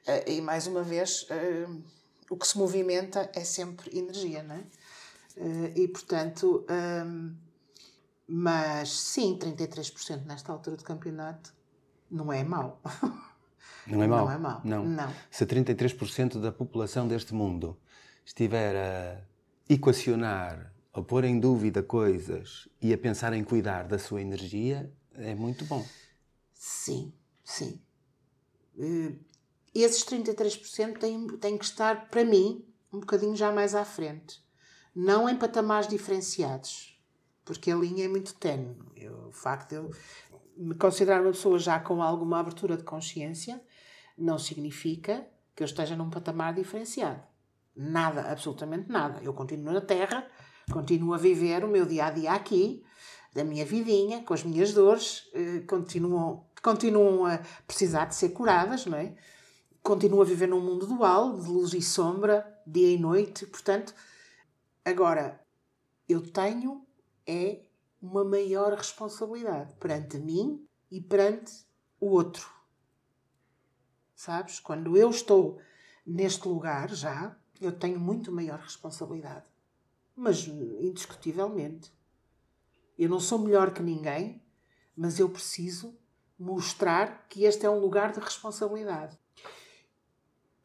eh, 0.05 0.33
e 0.33 0.41
mais 0.41 0.67
uma 0.67 0.83
vez 0.83 1.25
o 2.29 2.37
que 2.37 2.47
se 2.47 2.57
movimenta 2.57 3.29
é 3.33 3.43
sempre 3.43 3.97
energia 3.97 4.43
não 4.43 4.55
é 4.55 4.63
e 5.75 5.87
portanto 5.87 6.65
mas 8.27 8.91
sim 8.91 9.37
33% 9.37 10.25
nesta 10.25 10.51
altura 10.51 10.77
do 10.77 10.83
campeonato 10.83 11.53
não 12.09 12.31
é 12.31 12.43
mau. 12.43 12.81
Não 13.87 14.03
é 14.03 14.07
mau? 14.07 14.25
Não 14.25 14.31
é 14.31 14.37
mau. 14.37 14.61
Não. 14.63 14.85
não. 14.85 15.13
Se 15.31 15.45
33% 15.45 16.39
da 16.39 16.51
população 16.51 17.07
deste 17.07 17.33
mundo 17.33 17.77
estiver 18.23 18.75
a 18.75 19.21
equacionar, 19.67 20.71
a 20.93 21.01
pôr 21.01 21.23
em 21.23 21.39
dúvida 21.39 21.81
coisas 21.81 22.67
e 22.81 22.93
a 22.93 22.97
pensar 22.97 23.33
em 23.33 23.43
cuidar 23.43 23.87
da 23.87 23.97
sua 23.97 24.21
energia, 24.21 24.91
é 25.15 25.33
muito 25.33 25.65
bom. 25.65 25.83
Sim, 26.53 27.13
sim. 27.43 27.81
Uh, 28.75 29.17
esses 29.75 30.03
33% 30.03 30.97
têm, 30.97 31.27
têm 31.37 31.57
que 31.57 31.65
estar, 31.65 32.09
para 32.09 32.25
mim, 32.25 32.65
um 32.91 32.99
bocadinho 32.99 33.35
já 33.35 33.51
mais 33.51 33.75
à 33.75 33.85
frente. 33.85 34.43
Não 34.95 35.29
em 35.29 35.35
patamares 35.35 35.87
diferenciados, 35.87 36.99
porque 37.45 37.71
a 37.71 37.75
linha 37.75 38.05
é 38.05 38.07
muito 38.07 38.33
tenue. 38.35 38.75
o 39.27 39.31
facto 39.31 39.69
de 39.69 39.75
eu 39.75 39.91
me 40.57 40.75
considerar 40.75 41.21
uma 41.21 41.31
pessoa 41.31 41.57
já 41.57 41.79
com 41.79 42.01
alguma 42.01 42.39
abertura 42.39 42.75
de 42.75 42.83
consciência 42.83 43.61
não 44.17 44.37
significa 44.37 45.25
que 45.55 45.63
eu 45.63 45.65
esteja 45.65 45.95
num 45.95 46.09
patamar 46.09 46.53
diferenciado. 46.53 47.21
Nada, 47.75 48.29
absolutamente 48.29 48.89
nada. 48.89 49.21
Eu 49.23 49.33
continuo 49.33 49.73
na 49.73 49.79
Terra, 49.79 50.27
continuo 50.71 51.13
a 51.13 51.17
viver 51.17 51.63
o 51.63 51.67
meu 51.69 51.85
dia 51.85 52.07
a 52.07 52.11
dia 52.11 52.33
aqui, 52.33 52.83
da 53.33 53.43
minha 53.43 53.65
vidinha, 53.65 54.23
com 54.23 54.33
as 54.33 54.43
minhas 54.43 54.73
dores, 54.73 55.29
eh, 55.33 55.63
continuam, 55.67 56.45
continuam 56.61 57.25
a 57.25 57.39
precisar 57.65 58.05
de 58.05 58.15
ser 58.15 58.29
curadas, 58.29 58.85
não 58.85 58.97
é? 58.97 59.15
Continuo 59.81 60.21
a 60.21 60.25
viver 60.25 60.47
num 60.47 60.61
mundo 60.61 60.85
dual, 60.85 61.39
de 61.39 61.47
luz 61.47 61.73
e 61.73 61.81
sombra, 61.81 62.61
dia 62.65 62.93
e 62.93 62.97
noite, 62.97 63.45
portanto, 63.45 63.93
agora 64.83 65.43
eu 66.07 66.21
tenho 66.21 66.85
é 67.25 67.61
uma 68.01 68.23
maior 68.23 68.73
responsabilidade 68.73 69.73
perante 69.75 70.17
mim 70.17 70.67
e 70.89 70.99
perante 71.01 71.65
o 71.99 72.07
outro. 72.07 72.49
Sabes? 74.15 74.59
Quando 74.59 74.97
eu 74.97 75.09
estou 75.09 75.59
neste 76.05 76.47
lugar 76.47 76.89
já, 76.89 77.37
eu 77.61 77.71
tenho 77.71 77.99
muito 77.99 78.31
maior 78.31 78.59
responsabilidade. 78.59 79.45
Mas, 80.15 80.47
indiscutivelmente, 80.47 81.93
eu 82.97 83.07
não 83.07 83.19
sou 83.19 83.39
melhor 83.39 83.73
que 83.73 83.81
ninguém, 83.81 84.41
mas 84.95 85.19
eu 85.19 85.29
preciso 85.29 85.97
mostrar 86.37 87.27
que 87.29 87.43
este 87.43 87.65
é 87.65 87.69
um 87.69 87.79
lugar 87.79 88.11
de 88.11 88.19
responsabilidade. 88.19 89.17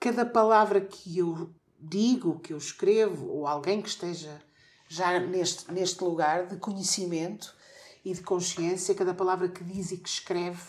Cada 0.04 0.26
palavra 0.26 0.82
que 0.82 1.16
eu 1.16 1.50
digo, 1.80 2.38
que 2.38 2.52
eu 2.52 2.58
escrevo, 2.58 3.26
ou 3.26 3.46
alguém 3.46 3.80
que 3.80 3.88
esteja 3.88 4.38
já 4.86 5.18
neste, 5.18 5.72
neste 5.72 6.04
lugar 6.04 6.46
de 6.46 6.58
conhecimento 6.58 7.56
e 8.04 8.12
de 8.12 8.20
consciência, 8.20 8.94
cada 8.94 9.14
palavra 9.14 9.48
que 9.48 9.64
diz 9.64 9.92
e 9.92 9.96
que 9.96 10.06
escreve 10.06 10.60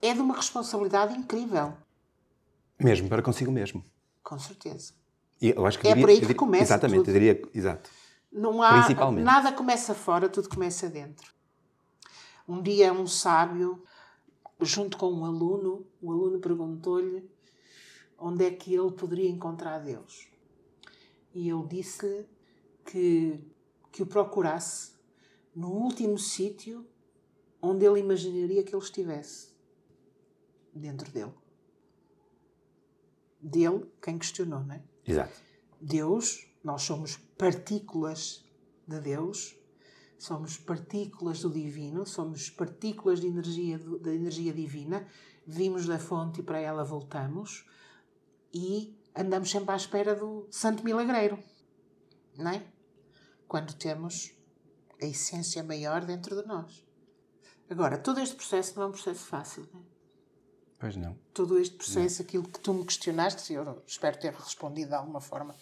é 0.00 0.12
de 0.12 0.20
uma 0.20 0.34
responsabilidade 0.34 1.16
incrível. 1.16 1.74
Mesmo 2.76 3.08
para 3.08 3.22
consigo 3.22 3.52
mesmo. 3.52 3.84
Com 4.24 4.36
certeza. 4.36 4.94
E 5.40 5.50
eu 5.50 5.64
acho 5.64 5.78
que 5.78 5.86
é 5.86 5.90
diria, 5.90 6.02
por 6.02 6.10
aí 6.10 6.16
que 6.16 6.22
diria, 6.22 6.36
começa. 6.36 6.64
Exatamente, 6.64 7.04
tudo. 7.04 7.10
eu 7.10 7.20
diria, 7.20 7.42
exato. 7.54 7.88
Não 8.32 8.60
há, 8.64 8.84
nada 9.12 9.52
começa 9.52 9.94
fora, 9.94 10.28
tudo 10.28 10.48
começa 10.48 10.90
dentro. 10.90 11.32
Um 12.48 12.60
dia 12.60 12.92
um 12.92 13.06
sábio, 13.06 13.80
junto 14.60 14.96
com 14.96 15.06
um 15.12 15.24
aluno, 15.24 15.86
o 16.02 16.10
aluno 16.10 16.40
perguntou-lhe 16.40 17.30
onde 18.22 18.44
é 18.44 18.50
que 18.52 18.72
ele 18.72 18.92
poderia 18.92 19.28
encontrar 19.28 19.80
Deus. 19.80 20.28
E 21.34 21.50
ele 21.50 21.66
disse 21.66 22.26
que, 22.84 23.40
que 23.90 24.02
o 24.02 24.06
procurasse 24.06 24.92
no 25.54 25.70
último 25.72 26.16
sítio 26.18 26.86
onde 27.60 27.84
ele 27.84 28.00
imaginaria 28.00 28.62
que 28.62 28.74
ele 28.74 28.82
estivesse 28.82 29.52
dentro 30.72 31.10
dele. 31.10 31.34
Dele, 33.40 33.90
quem 34.00 34.18
questionou, 34.18 34.60
não 34.60 34.76
é? 34.76 34.82
Exato. 35.06 35.32
Deus, 35.80 36.46
nós 36.62 36.82
somos 36.82 37.16
partículas 37.36 38.44
de 38.86 39.00
Deus, 39.00 39.56
somos 40.16 40.56
partículas 40.56 41.40
do 41.40 41.50
divino, 41.50 42.06
somos 42.06 42.48
partículas 42.48 43.20
de 43.20 43.26
energia, 43.26 43.78
da 43.78 44.14
energia 44.14 44.52
divina, 44.52 45.08
vimos 45.44 45.86
da 45.86 45.98
fonte 45.98 46.40
e 46.40 46.42
para 46.42 46.60
ela 46.60 46.84
voltamos. 46.84 47.66
E 48.52 48.96
andamos 49.14 49.50
sempre 49.50 49.72
à 49.72 49.76
espera 49.76 50.14
do 50.14 50.46
santo 50.50 50.84
milagreiro, 50.84 51.38
não 52.36 52.50
é? 52.50 52.62
Quando 53.46 53.74
temos 53.74 54.32
a 55.00 55.06
essência 55.06 55.62
maior 55.62 56.04
dentro 56.04 56.40
de 56.40 56.46
nós. 56.46 56.84
Agora, 57.68 57.98
todo 57.98 58.20
este 58.20 58.36
processo 58.36 58.76
não 58.76 58.84
é 58.84 58.86
um 58.86 58.92
processo 58.92 59.24
fácil, 59.24 59.68
não 59.72 59.80
é? 59.80 59.92
Pois 60.78 60.96
não. 60.96 61.16
Todo 61.32 61.60
este 61.60 61.76
processo, 61.76 62.22
aquilo 62.22 62.42
que 62.42 62.58
tu 62.58 62.74
me 62.74 62.84
questionaste, 62.84 63.52
eu 63.52 63.82
espero 63.86 64.18
ter 64.18 64.34
respondido 64.34 64.88
de 64.88 64.94
alguma 64.96 65.20
forma. 65.20 65.54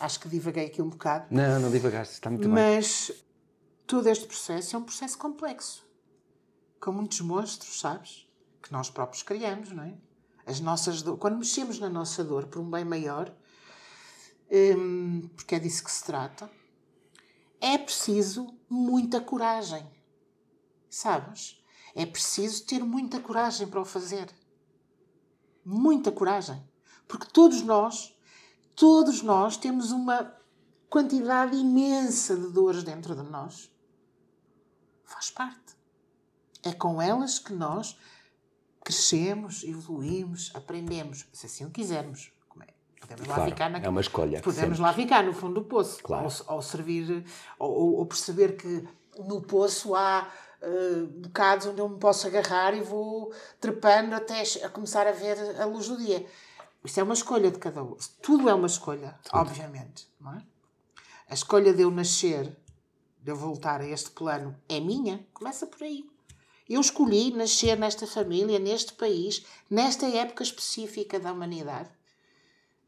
Acho 0.00 0.18
que 0.18 0.28
divaguei 0.28 0.66
aqui 0.66 0.82
um 0.82 0.88
bocado. 0.88 1.26
Não, 1.30 1.60
não 1.60 1.70
divagaste, 1.70 2.14
está 2.14 2.28
muito 2.28 2.48
bem. 2.48 2.52
Mas 2.52 3.12
todo 3.86 4.08
este 4.08 4.26
processo 4.26 4.74
é 4.74 4.78
um 4.80 4.82
processo 4.82 5.16
complexo. 5.16 5.86
Com 6.80 6.90
muitos 6.90 7.20
monstros, 7.20 7.78
sabes? 7.78 8.28
Que 8.60 8.72
nós 8.72 8.90
próprios 8.90 9.22
criamos, 9.22 9.70
não 9.70 9.84
é? 9.84 9.94
As 10.46 10.60
nossas 10.60 11.02
do... 11.02 11.16
Quando 11.16 11.38
mexemos 11.38 11.78
na 11.78 11.88
nossa 11.88 12.22
dor 12.22 12.46
por 12.46 12.60
um 12.60 12.70
bem 12.70 12.84
maior, 12.84 13.34
hum, 14.50 15.28
porque 15.34 15.54
é 15.54 15.58
disso 15.58 15.84
que 15.84 15.90
se 15.90 16.04
trata, 16.04 16.50
é 17.60 17.78
preciso 17.78 18.54
muita 18.68 19.20
coragem. 19.20 19.88
Sabes? 20.90 21.62
É 21.94 22.04
preciso 22.04 22.66
ter 22.66 22.84
muita 22.84 23.20
coragem 23.20 23.66
para 23.66 23.80
o 23.80 23.84
fazer. 23.84 24.30
Muita 25.64 26.12
coragem. 26.12 26.62
Porque 27.08 27.26
todos 27.32 27.62
nós, 27.62 28.14
todos 28.76 29.22
nós 29.22 29.56
temos 29.56 29.92
uma 29.92 30.36
quantidade 30.90 31.56
imensa 31.56 32.36
de 32.36 32.52
dores 32.52 32.82
dentro 32.82 33.14
de 33.16 33.22
nós. 33.22 33.70
Faz 35.04 35.30
parte. 35.30 35.74
É 36.62 36.72
com 36.72 37.00
elas 37.00 37.38
que 37.38 37.52
nós 37.52 37.96
crescemos, 38.84 39.64
evoluímos, 39.64 40.52
aprendemos, 40.54 41.26
se 41.32 41.46
assim 41.46 41.64
o 41.64 41.70
quisermos. 41.70 42.30
É? 42.62 42.66
Podemos 43.00 43.26
lá 43.26 43.34
Claro, 43.34 43.50
ficar 43.50 43.68
na... 43.70 43.78
é 43.78 43.88
uma 43.88 44.00
escolha, 44.00 44.40
Podemos 44.42 44.76
sempre. 44.76 44.82
lá 44.82 44.92
ficar 44.92 45.24
no 45.24 45.32
fundo 45.32 45.60
do 45.60 45.64
poço. 45.66 46.02
Claro. 46.02 46.26
Ou, 46.48 46.54
ou 46.56 46.62
servir, 46.62 47.24
ou, 47.58 47.96
ou- 47.98 48.06
perceber 48.06 48.56
que 48.56 48.86
no 49.18 49.40
poço 49.42 49.94
há 49.94 50.30
eh, 50.62 51.02
bocados 51.18 51.66
onde 51.66 51.80
eu 51.80 51.88
me 51.88 51.98
posso 51.98 52.26
agarrar 52.26 52.74
e 52.74 52.80
vou 52.80 53.32
trepando 53.60 54.14
até 54.14 54.42
a 54.62 54.68
começar 54.68 55.06
a 55.06 55.12
ver 55.12 55.36
a 55.60 55.64
luz 55.66 55.88
do 55.88 55.96
dia. 55.96 56.24
Isto 56.84 57.00
é 57.00 57.02
uma 57.02 57.14
escolha 57.14 57.50
de 57.50 57.58
cada 57.58 57.82
um. 57.82 57.96
Tudo 58.22 58.48
é 58.48 58.54
uma 58.54 58.66
escolha, 58.66 59.18
obviamente. 59.32 60.06
Não 60.20 60.34
é? 60.34 60.42
A 61.28 61.32
escolha 61.34 61.72
de 61.72 61.80
eu 61.82 61.90
nascer, 61.90 62.54
de 63.22 63.30
eu 63.30 63.36
voltar 63.36 63.80
a 63.80 63.86
este 63.86 64.10
plano, 64.10 64.54
é 64.68 64.80
minha. 64.80 65.26
Começa 65.32 65.66
por 65.66 65.82
aí. 65.82 66.04
Eu 66.68 66.80
escolhi 66.80 67.30
nascer 67.32 67.78
nesta 67.78 68.06
família, 68.06 68.58
neste 68.58 68.94
país, 68.94 69.44
nesta 69.68 70.06
época 70.06 70.42
específica 70.42 71.20
da 71.20 71.32
humanidade. 71.32 71.90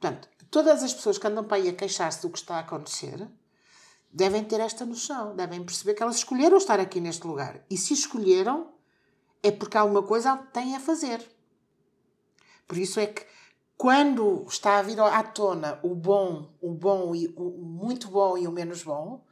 Portanto, 0.00 0.28
todas 0.50 0.82
as 0.82 0.94
pessoas 0.94 1.18
que 1.18 1.26
andam 1.26 1.44
para 1.44 1.58
aí 1.58 1.68
a 1.68 1.74
queixar-se 1.74 2.22
do 2.22 2.30
que 2.30 2.38
está 2.38 2.56
a 2.56 2.60
acontecer 2.60 3.28
devem 4.10 4.42
ter 4.44 4.60
esta 4.60 4.86
noção, 4.86 5.36
devem 5.36 5.62
perceber 5.62 5.92
que 5.92 6.02
elas 6.02 6.16
escolheram 6.16 6.56
estar 6.56 6.80
aqui 6.80 7.00
neste 7.00 7.26
lugar. 7.26 7.62
E 7.68 7.76
se 7.76 7.92
escolheram, 7.92 8.72
é 9.42 9.50
porque 9.50 9.76
alguma 9.76 10.02
coisa 10.02 10.36
têm 10.54 10.74
a 10.74 10.80
fazer. 10.80 11.22
Por 12.66 12.78
isso 12.78 12.98
é 12.98 13.06
que 13.06 13.26
quando 13.76 14.46
está 14.48 14.78
a 14.78 14.82
vir 14.82 14.98
à 14.98 15.22
tona 15.22 15.78
o 15.82 15.94
bom, 15.94 16.50
o 16.62 16.72
bom 16.72 17.14
e 17.14 17.28
o 17.36 17.50
muito 17.50 18.08
bom 18.08 18.38
e 18.38 18.48
o 18.48 18.52
menos 18.52 18.82
bom 18.82 19.22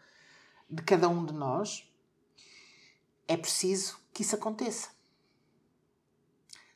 de 0.69 0.83
cada 0.83 1.09
um 1.09 1.25
de 1.25 1.33
nós, 1.33 1.91
é 3.27 3.39
preciso 3.39 3.99
que 4.15 4.23
isso 4.23 4.37
aconteça. 4.37 4.89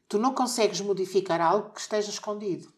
Tu 0.09 0.19
não 0.19 0.35
consegues 0.35 0.81
modificar 0.81 1.41
algo 1.41 1.71
que 1.71 1.81
esteja 1.81 2.11
escondido. 2.11 2.73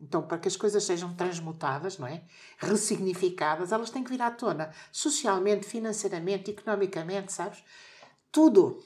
Então, 0.00 0.22
para 0.22 0.38
que 0.38 0.48
as 0.48 0.56
coisas 0.56 0.82
sejam 0.82 1.14
transmutadas, 1.14 1.98
não 1.98 2.06
é? 2.06 2.24
Ressignificadas, 2.56 3.70
elas 3.70 3.90
têm 3.90 4.02
que 4.02 4.10
vir 4.10 4.22
à 4.22 4.30
tona. 4.30 4.72
Socialmente, 4.90 5.66
financeiramente, 5.66 6.52
economicamente, 6.52 7.32
sabes? 7.32 7.62
Tudo. 8.32 8.82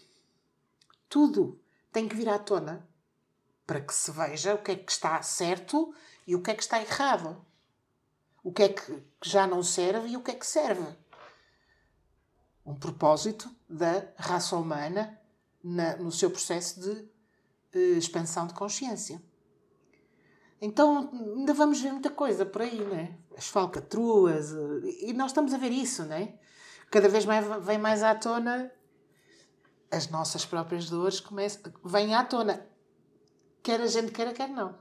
Tudo 1.09 1.61
tem 1.93 2.09
que 2.09 2.17
vir 2.17 2.29
à 2.29 2.39
tona 2.39 2.89
para 3.65 3.81
que 3.81 3.95
se 3.95 4.11
veja 4.11 4.55
o 4.55 4.63
que 4.63 4.73
é 4.73 4.77
que 4.77 4.91
está 4.91 5.23
certo 5.23 5.95
e 6.27 6.35
o 6.35 6.43
que 6.43 6.51
é 6.51 6.55
que 6.55 6.63
está 6.63 6.81
errado. 6.83 7.45
O 8.43 8.53
que 8.53 8.65
é 8.65 8.69
que 8.71 9.03
já 9.23 9.47
não 9.47 9.63
serve 9.63 10.09
e 10.09 10.17
o 10.17 10.23
que 10.23 10.33
é 10.33 10.35
que 10.35 10.47
serve. 10.47 10.85
Um 12.67 12.75
propósito 12.75 13.54
da 13.69 14.07
raça 14.17 14.57
humana 14.57 15.19
na- 15.63 15.97
no 15.97 16.13
seu 16.13 16.31
processo 16.31 16.81
de 16.81 17.09
eh, 17.73 17.99
expansão 17.99 18.47
de 18.47 18.55
consciência. 18.55 19.21
Então 20.61 21.11
ainda 21.13 21.53
vamos 21.53 21.81
ver 21.81 21.93
muita 21.93 22.11
coisa 22.11 22.47
por 22.47 22.63
aí, 22.63 22.79
não 22.81 22.97
é? 22.97 23.17
As 23.37 23.49
falcatruas, 23.49 24.53
eh, 24.53 25.09
e 25.09 25.13
nós 25.13 25.31
estamos 25.31 25.53
a 25.53 25.59
ver 25.59 25.73
isso, 25.73 26.05
não 26.05 26.15
é? 26.17 26.39
Cada 26.91 27.09
vez 27.09 27.25
mais 27.25 27.45
vem 27.65 27.79
mais 27.79 28.03
à 28.03 28.15
tona 28.15 28.71
as 29.91 30.09
nossas 30.09 30.45
próprias 30.45 30.91
dores 30.91 31.21
começam, 31.21 31.73
à 32.17 32.25
tona. 32.25 32.67
Quer 33.63 33.81
a 33.81 33.87
gente 33.87 34.13
queira, 34.13 34.33
quer 34.33 34.49
não. 34.49 34.77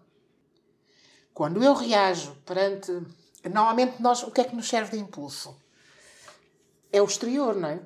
Quando 1.33 1.63
eu 1.63 1.73
reajo 1.73 2.35
perante. 2.45 2.91
Normalmente, 3.43 4.01
nós, 4.01 4.23
o 4.23 4.31
que 4.31 4.41
é 4.41 4.43
que 4.43 4.55
nos 4.55 4.67
serve 4.67 4.97
de 4.97 5.03
impulso? 5.03 5.55
É 6.91 7.01
o 7.01 7.05
exterior, 7.05 7.55
não 7.55 7.69
é? 7.69 7.81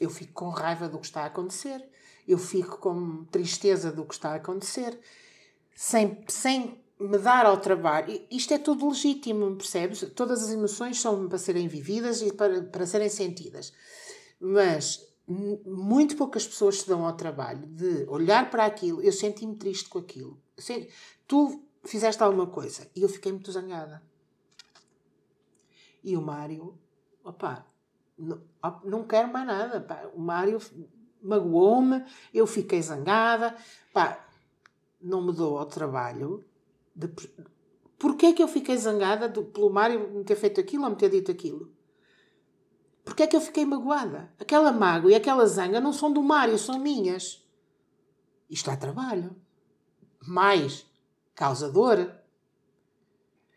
Eu 0.00 0.10
fico 0.10 0.32
com 0.32 0.48
raiva 0.48 0.88
do 0.88 0.98
que 0.98 1.06
está 1.06 1.22
a 1.22 1.26
acontecer, 1.26 1.82
eu 2.26 2.38
fico 2.38 2.78
com 2.78 3.24
tristeza 3.24 3.90
do 3.92 4.04
que 4.04 4.14
está 4.14 4.30
a 4.32 4.36
acontecer, 4.36 4.98
sem, 5.74 6.24
sem 6.28 6.80
me 6.98 7.18
dar 7.18 7.46
ao 7.46 7.58
trabalho. 7.58 8.20
Isto 8.30 8.54
é 8.54 8.58
tudo 8.58 8.88
legítimo, 8.88 9.56
percebes? 9.56 10.00
Todas 10.14 10.42
as 10.42 10.50
emoções 10.50 11.00
são 11.00 11.28
para 11.28 11.38
serem 11.38 11.68
vividas 11.68 12.22
e 12.22 12.32
para, 12.32 12.62
para 12.62 12.86
serem 12.86 13.08
sentidas. 13.08 13.72
Mas 14.40 15.06
muito 15.28 16.16
poucas 16.16 16.46
pessoas 16.46 16.80
se 16.80 16.88
dão 16.88 17.04
ao 17.04 17.16
trabalho 17.16 17.66
de 17.66 18.04
olhar 18.08 18.50
para 18.50 18.64
aquilo. 18.64 19.02
Eu 19.02 19.12
senti-me 19.12 19.56
triste 19.56 19.88
com 19.88 19.98
aquilo. 19.98 20.40
Tu 21.26 21.62
fizeste 21.84 22.22
alguma 22.22 22.46
coisa 22.46 22.88
e 22.94 23.02
eu 23.02 23.08
fiquei 23.08 23.32
muito 23.32 23.50
zangada. 23.52 24.02
E 26.02 26.16
o 26.16 26.22
Mário, 26.22 26.78
opá, 27.24 27.66
não, 28.18 28.40
op- 28.62 28.84
não 28.84 29.04
quero 29.06 29.32
mais 29.32 29.46
nada. 29.46 29.80
pá. 29.80 30.08
O 30.14 30.20
Mário 30.20 30.58
magoou-me, 31.22 32.04
eu 32.32 32.46
fiquei 32.46 32.80
zangada. 32.82 33.54
Pá, 33.92 34.26
não 35.00 35.22
me 35.22 35.32
dou 35.32 35.58
ao 35.58 35.66
trabalho 35.66 36.44
de. 36.94 37.08
Porquê 37.98 38.26
é 38.26 38.32
que 38.32 38.42
eu 38.42 38.48
fiquei 38.48 38.76
zangada 38.76 39.28
do- 39.28 39.44
pelo 39.44 39.70
Mário 39.70 40.10
me 40.10 40.24
ter 40.24 40.36
feito 40.36 40.60
aquilo 40.60 40.84
ou 40.84 40.90
me 40.90 40.96
ter 40.96 41.10
dito 41.10 41.30
aquilo? 41.30 41.74
Porquê 43.04 43.22
é 43.22 43.26
que 43.26 43.36
eu 43.36 43.40
fiquei 43.40 43.64
magoada? 43.64 44.32
Aquela 44.38 44.72
mágoa 44.72 45.12
e 45.12 45.14
aquela 45.14 45.46
zanga 45.46 45.80
não 45.80 45.92
são 45.92 46.12
do 46.12 46.22
Mário, 46.22 46.58
são 46.58 46.78
minhas. 46.78 47.46
Isto 48.50 48.70
é 48.70 48.76
trabalho. 48.76 49.34
Mais 50.26 50.84
causador. 51.34 52.10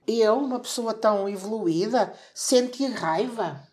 Eu, 0.05 0.37
uma 0.37 0.59
pessoa 0.59 0.93
tão 0.93 1.27
evoluída, 1.27 2.13
senti 2.33 2.85
raiva. 2.85 3.67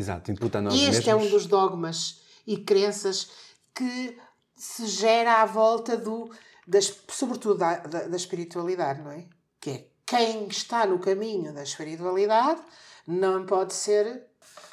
Exato, 0.00 0.32
imputa 0.32 0.58
a 0.58 0.62
nós 0.62 0.74
Este 0.74 1.10
é 1.10 1.14
mesmos. 1.14 1.28
um 1.28 1.30
dos 1.36 1.46
dogmas 1.46 2.22
e 2.46 2.56
crenças 2.56 3.30
que 3.74 4.18
se 4.56 4.86
gera 4.86 5.42
à 5.42 5.46
volta 5.46 5.96
do, 5.96 6.30
das, 6.66 6.92
sobretudo 7.08 7.58
da, 7.58 7.76
da, 7.78 8.08
da 8.08 8.16
espiritualidade, 8.16 9.02
não 9.02 9.10
é? 9.10 9.26
Que 9.60 9.70
é 9.70 9.86
quem 10.06 10.48
está 10.48 10.86
no 10.86 10.98
caminho 10.98 11.52
da 11.52 11.62
espiritualidade 11.62 12.60
não 13.06 13.44
pode 13.46 13.74
ser 13.74 14.24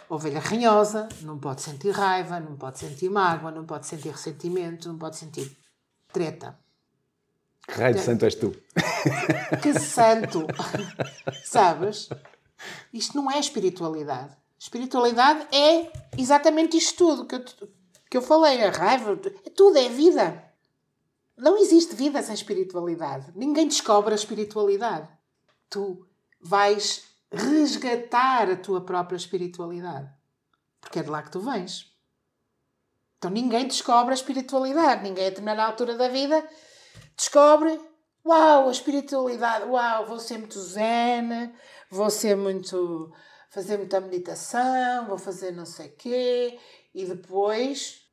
ovelha 0.10 0.40
ranhosa, 0.40 1.10
não 1.22 1.38
pode 1.38 1.62
sentir 1.62 1.92
raiva, 1.92 2.40
não 2.40 2.56
pode 2.56 2.80
sentir 2.80 3.10
mágoa, 3.10 3.52
não 3.52 3.66
pode 3.66 3.86
sentir 3.86 4.10
ressentimento, 4.10 4.88
não 4.88 4.98
pode 4.98 5.18
sentir 5.18 5.56
treta. 6.12 6.58
Que 7.68 7.74
raio 7.82 7.96
de 7.96 8.02
santo 8.02 8.24
és 8.24 8.36
tu? 8.36 8.56
Que 9.62 9.78
santo! 9.78 10.48
Sabes? 11.44 12.10
Isto 12.94 13.18
não 13.18 13.30
é 13.30 13.38
espiritualidade. 13.40 14.36
Espiritualidade 14.60 15.48
é 15.56 15.92
exatamente 16.18 16.78
isto 16.78 16.98
tudo 16.98 17.26
que 17.26 17.36
eu, 17.36 17.46
que 18.10 18.18
eu 18.18 18.22
falei. 18.22 18.64
A 18.64 18.72
raiva, 18.72 19.16
tudo, 19.56 19.78
é 19.78 19.88
vida. 19.90 20.44
Não 21.38 21.58
existe 21.58 21.96
vida 21.96 22.22
sem 22.24 22.34
espiritualidade. 22.34 23.32
Ninguém 23.36 23.68
descobre 23.68 24.14
a 24.14 24.16
espiritualidade. 24.16 25.08
Tu 25.70 26.06
vais 26.42 27.04
resgatar 27.32 28.50
a 28.50 28.56
tua 28.56 28.82
própria 28.82 29.18
espiritualidade. 29.18 30.10
Porque 30.82 31.00
é 31.00 31.04
de 31.04 31.10
lá 31.10 31.22
que 31.22 31.32
tu 31.32 31.40
vens. 31.40 31.94
Então 33.18 33.30
ninguém 33.30 33.68
descobre 33.68 34.12
a 34.12 34.16
espiritualidade. 34.16 35.04
Ninguém, 35.04 35.28
a 35.28 35.30
determinada 35.30 35.64
altura 35.64 35.96
da 35.96 36.08
vida, 36.08 36.48
descobre: 37.16 37.80
Uau, 38.26 38.68
a 38.68 38.72
espiritualidade, 38.72 39.66
uau, 39.66 40.06
vou 40.06 40.20
ser 40.20 40.38
muito 40.38 40.60
zen, 40.60 41.54
vou 41.90 42.10
ser 42.10 42.36
muito. 42.36 43.12
Fazer 43.58 43.78
muita 43.78 44.00
meditação, 44.00 45.08
vou 45.08 45.18
fazer 45.18 45.52
não 45.52 45.66
sei 45.66 45.90
quê, 45.90 46.60
e 46.94 47.06
depois 47.06 48.08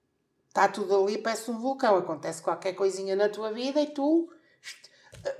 está 0.48 0.66
tudo 0.66 0.96
ali, 0.96 1.18
parece 1.18 1.50
um 1.50 1.58
vulcão. 1.58 1.98
Acontece 1.98 2.40
qualquer 2.40 2.72
coisinha 2.72 3.14
na 3.14 3.28
tua 3.28 3.52
vida 3.52 3.78
e 3.78 3.90
tu 3.90 4.32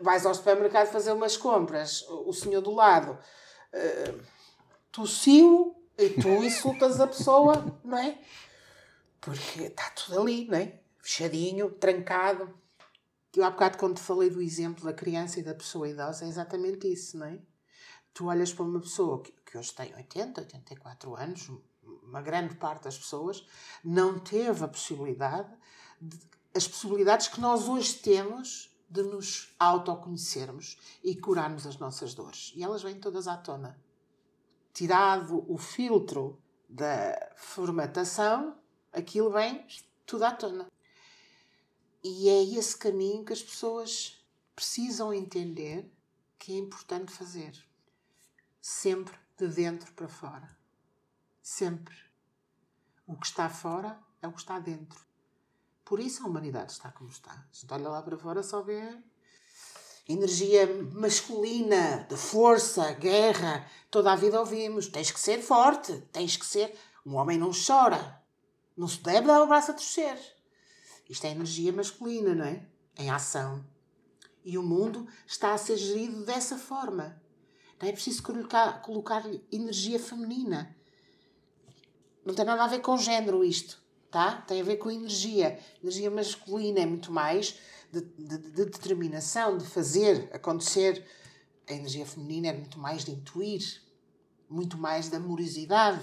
vais 0.01 0.27
ao 0.27 0.35
supermercado 0.35 0.89
fazer 0.89 1.11
umas 1.11 1.39
compras, 1.39 2.05
o 2.09 2.35
senhor 2.35 2.61
do 2.61 2.71
lado 2.71 3.13
uh, 3.73 4.21
tossiu 4.93 5.75
e 5.97 6.11
tu 6.11 6.29
insultas 6.45 7.01
a 7.01 7.07
pessoa, 7.07 7.65
não 7.83 7.97
é? 7.97 8.19
Porque 9.23 9.63
está 9.63 9.89
tudo 9.89 10.21
ali, 10.21 10.47
não 10.47 10.59
é? 10.59 10.81
Fechadinho, 10.99 11.71
trancado. 11.71 12.53
Eu 13.35 13.43
há 13.43 13.51
bocado, 13.51 13.79
quando 13.79 13.97
te 13.97 14.03
falei 14.03 14.29
do 14.29 14.43
exemplo 14.43 14.85
da 14.85 14.93
criança 14.93 15.41
e 15.41 15.43
da 15.43 15.55
pessoa 15.55 15.89
idosa, 15.89 16.27
é 16.27 16.29
exatamente 16.29 16.93
isso, 16.93 17.17
não 17.17 17.27
é? 17.27 17.39
Tu 18.13 18.27
olhas 18.27 18.53
para 18.53 18.65
uma 18.67 18.81
pessoa 18.81 19.23
que, 19.23 19.33
que 19.55 19.59
hoje 19.59 19.73
tem 19.73 19.95
80, 19.95 20.41
84 20.41 21.15
anos, 21.15 21.49
uma 22.03 22.21
grande 22.21 22.57
parte 22.57 22.83
das 22.83 22.99
pessoas, 22.99 23.47
não 23.85 24.19
teve 24.19 24.65
a 24.65 24.69
possibilidade, 24.69 25.49
de, 26.01 26.19
as 26.53 26.67
possibilidades 26.67 27.29
que 27.29 27.41
nós 27.41 27.69
hoje 27.69 27.95
temos 27.95 28.77
de 28.91 29.05
nos 29.05 29.55
autoconhecermos 29.57 30.77
e 31.05 31.15
curarmos 31.15 31.69
as 31.69 31.79
nossas 31.79 32.15
dores. 32.15 32.53
E 32.57 32.65
elas 32.65 32.83
vêm 32.83 32.99
todas 32.99 33.29
à 33.29 33.37
tona. 33.37 33.81
Tirado 34.73 35.45
o 35.49 35.57
filtro 35.57 36.43
da 36.69 37.33
formatação, 37.37 38.59
aquilo 38.93 39.31
vem 39.31 39.65
tudo 40.05 40.25
à 40.25 40.33
tona. 40.33 40.67
E 42.03 42.29
é 42.29 42.43
esse 42.43 42.77
caminho 42.77 43.25
que 43.25 43.33
as 43.33 43.43
pessoas 43.43 44.21
precisam 44.57 45.15
entender 45.15 45.89
que 46.41 46.55
é 46.55 46.59
importante 46.59 47.13
fazer. 47.13 47.55
Sempre 48.61 49.24
de 49.37 49.49
dentro 49.49 49.93
para 49.93 50.09
fora. 50.09 50.57
Sempre. 51.43 51.95
O 53.07 53.17
que 53.17 53.27
está 53.27 53.49
fora 53.49 53.99
é 54.23 54.29
o 54.29 54.33
que 54.33 54.41
está 54.41 54.59
dentro. 54.59 54.99
Por 55.85 56.01
isso 56.01 56.23
a 56.23 56.27
humanidade 56.27 56.73
está 56.73 56.91
como 56.91 57.11
está. 57.11 57.33
A 57.33 57.47
gente 57.53 57.73
olha 57.73 57.89
lá 57.89 58.03
para 58.03 58.17
fora 58.17 58.43
só 58.43 58.63
vê 58.63 58.97
energia 60.09 60.67
masculina, 60.93 62.07
de 62.09 62.17
força, 62.17 62.93
guerra. 62.93 63.67
Toda 63.91 64.13
a 64.13 64.17
vida 64.17 64.41
ouvimos: 64.41 64.89
tens 64.89 65.11
que 65.11 65.21
ser 65.21 65.43
forte, 65.43 65.93
tens 66.13 66.37
que 66.37 66.47
ser. 66.47 66.75
Um 67.05 67.17
homem 67.17 67.37
não 67.37 67.51
chora, 67.51 68.23
não 68.75 68.89
se 68.89 68.99
deve 69.01 69.27
dar 69.27 69.43
o 69.43 69.47
braço 69.47 69.73
a 69.73 69.75
torcer. 69.75 70.19
Isto 71.09 71.27
é 71.27 71.31
energia 71.33 71.71
masculina, 71.73 72.35
não 72.35 72.47
é? 72.47 72.67
Em 72.97 73.11
ação. 73.11 73.63
E 74.43 74.57
o 74.57 74.63
mundo 74.63 75.07
está 75.27 75.53
a 75.53 75.59
ser 75.59 75.77
gerido 75.77 76.25
dessa 76.25 76.57
forma. 76.57 77.23
Não 77.81 77.89
é 77.89 77.93
preciso 77.93 78.23
colocar, 78.23 78.81
colocar 78.83 79.25
energia 79.53 79.99
feminina. 79.99 80.75
Não 82.25 82.35
tem 82.35 82.45
nada 82.45 82.65
a 82.65 82.69
ver 82.69 82.81
com 82.81 82.97
género 82.97 83.45
isto 83.45 83.85
tá? 84.15 84.37
Tem 84.47 84.61
a 84.61 84.65
ver 84.65 84.77
com 84.77 84.93
energia. 84.93 85.59
Energia 85.83 86.09
masculina 86.09 86.79
é 86.79 86.87
muito 86.87 87.11
mais 87.11 87.59
de, 87.91 88.01
de, 88.01 88.39
de 88.39 88.65
determinação, 88.67 89.59
de 89.59 89.67
fazer 89.67 90.31
acontecer. 90.33 91.05
A 91.69 91.73
energia 91.73 92.07
feminina 92.07 92.47
é 92.47 92.53
muito 92.53 92.79
mais 92.79 93.05
de 93.05 93.11
intuir, 93.11 93.83
muito 94.49 94.79
mais 94.79 95.09
de 95.09 95.17
amorosidade. 95.17 96.01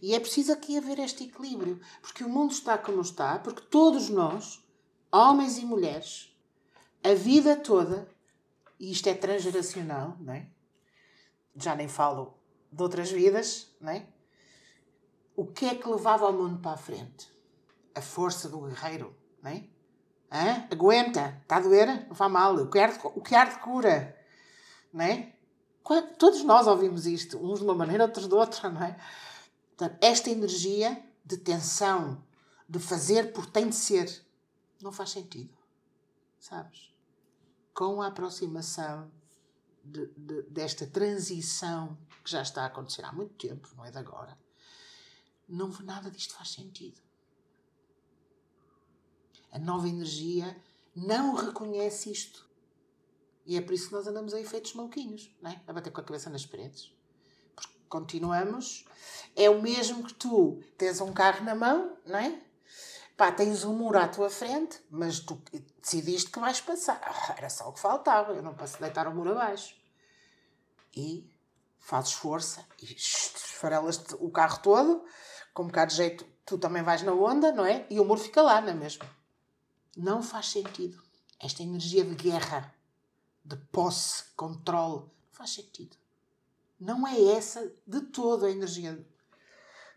E 0.00 0.12
é 0.12 0.18
preciso 0.18 0.52
aqui 0.52 0.76
haver 0.76 0.98
este 0.98 1.22
equilíbrio, 1.22 1.80
porque 2.00 2.24
o 2.24 2.28
mundo 2.28 2.50
está 2.50 2.76
como 2.76 3.00
está, 3.00 3.38
porque 3.38 3.62
todos 3.70 4.08
nós, 4.08 4.60
homens 5.12 5.56
e 5.56 5.64
mulheres, 5.64 6.36
a 7.04 7.14
vida 7.14 7.54
toda, 7.54 8.08
e 8.80 8.90
isto 8.90 9.06
é 9.08 9.14
transgeracional, 9.14 10.16
não 10.18 10.32
é? 10.32 10.48
Já 11.56 11.74
nem 11.74 11.88
falo 11.88 12.34
de 12.70 12.82
outras 12.82 13.10
vidas, 13.10 13.68
não 13.80 13.92
é? 13.92 14.06
o 15.36 15.46
que 15.46 15.66
é 15.66 15.74
que 15.74 15.88
levava 15.88 16.28
o 16.28 16.32
mundo 16.32 16.60
para 16.60 16.72
a 16.72 16.76
frente? 16.76 17.32
a 17.94 18.00
força 18.00 18.48
do 18.48 18.60
guerreiro, 18.60 19.14
não 19.42 19.50
é? 19.50 19.64
Hã? 20.30 20.66
Aguenta, 20.70 21.38
está 21.42 21.56
a 21.56 21.60
doer? 21.60 22.06
Não 22.08 22.14
faz 22.14 22.32
mal, 22.32 22.54
o 22.56 22.70
que 22.70 22.78
arde, 22.78 22.98
o 23.02 23.20
que 23.20 23.34
arde 23.34 23.58
cura, 23.58 24.16
não 24.92 25.04
é? 25.04 25.32
Todos 26.18 26.42
nós 26.44 26.66
ouvimos 26.66 27.06
isto, 27.06 27.38
uns 27.38 27.58
de 27.58 27.64
uma 27.64 27.74
maneira, 27.74 28.04
outros 28.04 28.28
de 28.28 28.34
outra, 28.34 28.70
não 28.70 28.82
é? 28.82 28.96
Portanto, 29.76 29.98
esta 30.00 30.30
energia 30.30 31.02
de 31.24 31.36
tensão, 31.36 32.22
de 32.68 32.78
fazer 32.78 33.32
por 33.32 33.46
tem 33.46 33.68
de 33.68 33.74
ser, 33.74 34.24
não 34.80 34.92
faz 34.92 35.10
sentido, 35.10 35.56
sabes? 36.38 36.94
Com 37.74 38.00
a 38.00 38.06
aproximação 38.06 39.10
de, 39.84 40.06
de, 40.16 40.42
desta 40.42 40.86
transição 40.86 41.96
que 42.24 42.30
já 42.30 42.42
está 42.42 42.62
a 42.62 42.66
acontecer 42.66 43.04
há 43.04 43.12
muito 43.12 43.34
tempo, 43.34 43.68
não 43.76 43.84
é 43.84 43.90
de 43.90 43.98
agora, 43.98 44.38
não 45.48 45.68
nada 45.82 46.10
disto 46.10 46.34
faz 46.34 46.50
sentido. 46.50 47.00
A 49.50 49.58
nova 49.58 49.88
energia 49.88 50.56
não 50.94 51.34
reconhece 51.34 52.10
isto. 52.10 52.48
E 53.44 53.56
é 53.56 53.60
por 53.60 53.74
isso 53.74 53.88
que 53.88 53.94
nós 53.94 54.06
andamos 54.06 54.32
aí 54.32 54.46
feitos 54.46 54.72
maluquinhos, 54.74 55.34
é? 55.44 55.60
a 55.66 55.72
bater 55.72 55.90
com 55.90 56.00
a 56.00 56.04
cabeça 56.04 56.30
nas 56.30 56.46
paredes. 56.46 56.94
Porque 57.54 57.72
continuamos. 57.88 58.86
É 59.34 59.50
o 59.50 59.60
mesmo 59.60 60.04
que 60.04 60.14
tu 60.14 60.62
tens 60.78 61.00
um 61.00 61.12
carro 61.12 61.44
na 61.44 61.54
mão, 61.54 61.98
não 62.06 62.18
é? 62.18 62.42
Pá, 63.22 63.30
tens 63.30 63.62
um 63.62 63.72
muro 63.72 64.00
à 64.00 64.08
tua 64.08 64.28
frente, 64.28 64.80
mas 64.90 65.20
tu 65.20 65.40
decidiste 65.80 66.28
que 66.28 66.40
vais 66.40 66.60
passar. 66.60 67.00
Ah, 67.04 67.36
era 67.38 67.48
só 67.48 67.68
o 67.68 67.72
que 67.72 67.78
faltava, 67.78 68.32
eu 68.32 68.42
não 68.42 68.52
posso 68.52 68.80
deitar 68.80 69.06
o 69.06 69.14
muro 69.14 69.30
abaixo. 69.30 69.76
E 70.92 71.30
fazes 71.78 72.14
força 72.14 72.66
e 72.80 72.84
esfarelas 72.84 74.04
o 74.18 74.28
carro 74.28 74.58
todo, 74.60 75.04
com 75.54 75.62
um 75.62 75.66
bocado 75.68 75.92
de 75.92 75.98
jeito, 75.98 76.26
tu 76.44 76.58
também 76.58 76.82
vais 76.82 77.02
na 77.02 77.12
onda, 77.12 77.52
não 77.52 77.64
é? 77.64 77.86
E 77.88 78.00
o 78.00 78.04
muro 78.04 78.20
fica 78.20 78.42
lá, 78.42 78.60
não 78.60 78.70
é 78.70 78.74
mesmo? 78.74 79.08
Não 79.96 80.20
faz 80.20 80.48
sentido. 80.48 81.00
Esta 81.38 81.62
energia 81.62 82.04
de 82.04 82.16
guerra, 82.16 82.74
de 83.44 83.54
posse, 83.54 84.24
controle, 84.34 85.02
não 85.02 85.30
faz 85.30 85.50
sentido. 85.50 85.96
Não 86.80 87.06
é 87.06 87.22
essa 87.36 87.72
de 87.86 88.00
todo 88.00 88.46
a 88.46 88.50
energia, 88.50 89.06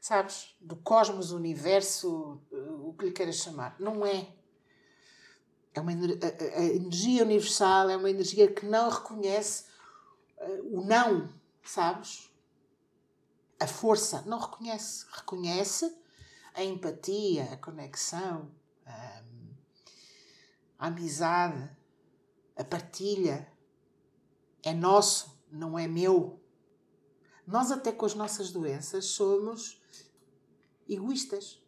sabes, 0.05 0.55
do 0.61 0.75
cosmos, 0.75 1.31
universo, 1.31 2.39
o 2.51 2.93
que 2.93 3.05
lhe 3.05 3.11
queiras 3.11 3.37
chamar. 3.37 3.75
Não 3.79 4.05
é. 4.05 4.35
É 5.73 5.81
uma 5.81 5.91
a, 5.91 6.59
a 6.59 6.63
energia 6.63 7.23
universal 7.23 7.89
é 7.89 7.97
uma 7.97 8.11
energia 8.11 8.53
que 8.53 8.67
não 8.67 8.87
reconhece 8.87 9.63
uh, 10.37 10.77
o 10.77 10.85
não, 10.85 11.27
sabes? 11.63 12.31
A 13.59 13.65
força 13.65 14.21
não 14.27 14.37
reconhece. 14.37 15.07
Reconhece 15.11 15.91
a 16.53 16.63
empatia, 16.63 17.45
a 17.51 17.57
conexão, 17.57 18.51
a 18.85 19.23
amizade, 20.77 21.67
a 22.55 22.63
partilha. 22.63 23.51
É 24.61 24.71
nosso, 24.71 25.35
não 25.51 25.79
é 25.79 25.87
meu. 25.87 26.39
Nós, 27.47 27.71
até 27.71 27.91
com 27.91 28.05
as 28.05 28.13
nossas 28.13 28.51
doenças, 28.51 29.05
somos 29.05 29.83
egoístas. 30.87 31.61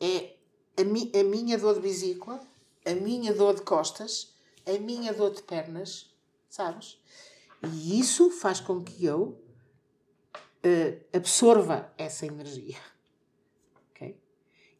É 0.00 0.36
a, 0.78 0.84
mi 0.84 1.10
a 1.14 1.24
minha 1.24 1.58
dor 1.58 1.74
de 1.74 1.80
vesícula, 1.80 2.40
a 2.84 2.94
minha 2.94 3.34
dor 3.34 3.54
de 3.54 3.62
costas, 3.62 4.34
a 4.66 4.78
minha 4.78 5.12
dor 5.12 5.34
de 5.34 5.42
pernas, 5.42 6.14
sabes? 6.48 7.00
E 7.62 7.98
isso 7.98 8.30
faz 8.30 8.60
com 8.60 8.82
que 8.82 9.04
eu 9.04 9.42
uh, 10.64 11.16
absorva 11.16 11.92
essa 11.98 12.26
energia. 12.26 12.78
Okay? 13.90 14.20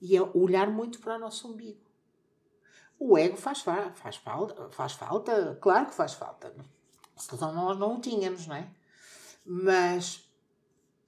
E 0.00 0.16
é 0.16 0.22
olhar 0.22 0.70
muito 0.70 1.00
para 1.00 1.16
o 1.16 1.18
nosso 1.18 1.48
umbigo. 1.48 1.80
O 3.00 3.16
ego 3.16 3.36
faz, 3.36 3.60
faz, 3.60 4.16
falta, 4.16 4.70
faz 4.70 4.92
falta, 4.92 5.56
claro 5.60 5.86
que 5.86 5.94
faz 5.94 6.14
falta. 6.14 6.54
Senão 7.16 7.52
nós 7.52 7.78
não 7.78 7.96
o 7.96 8.00
tínhamos, 8.00 8.46
não 8.46 8.56
é? 8.56 8.68
Mas 9.44 10.28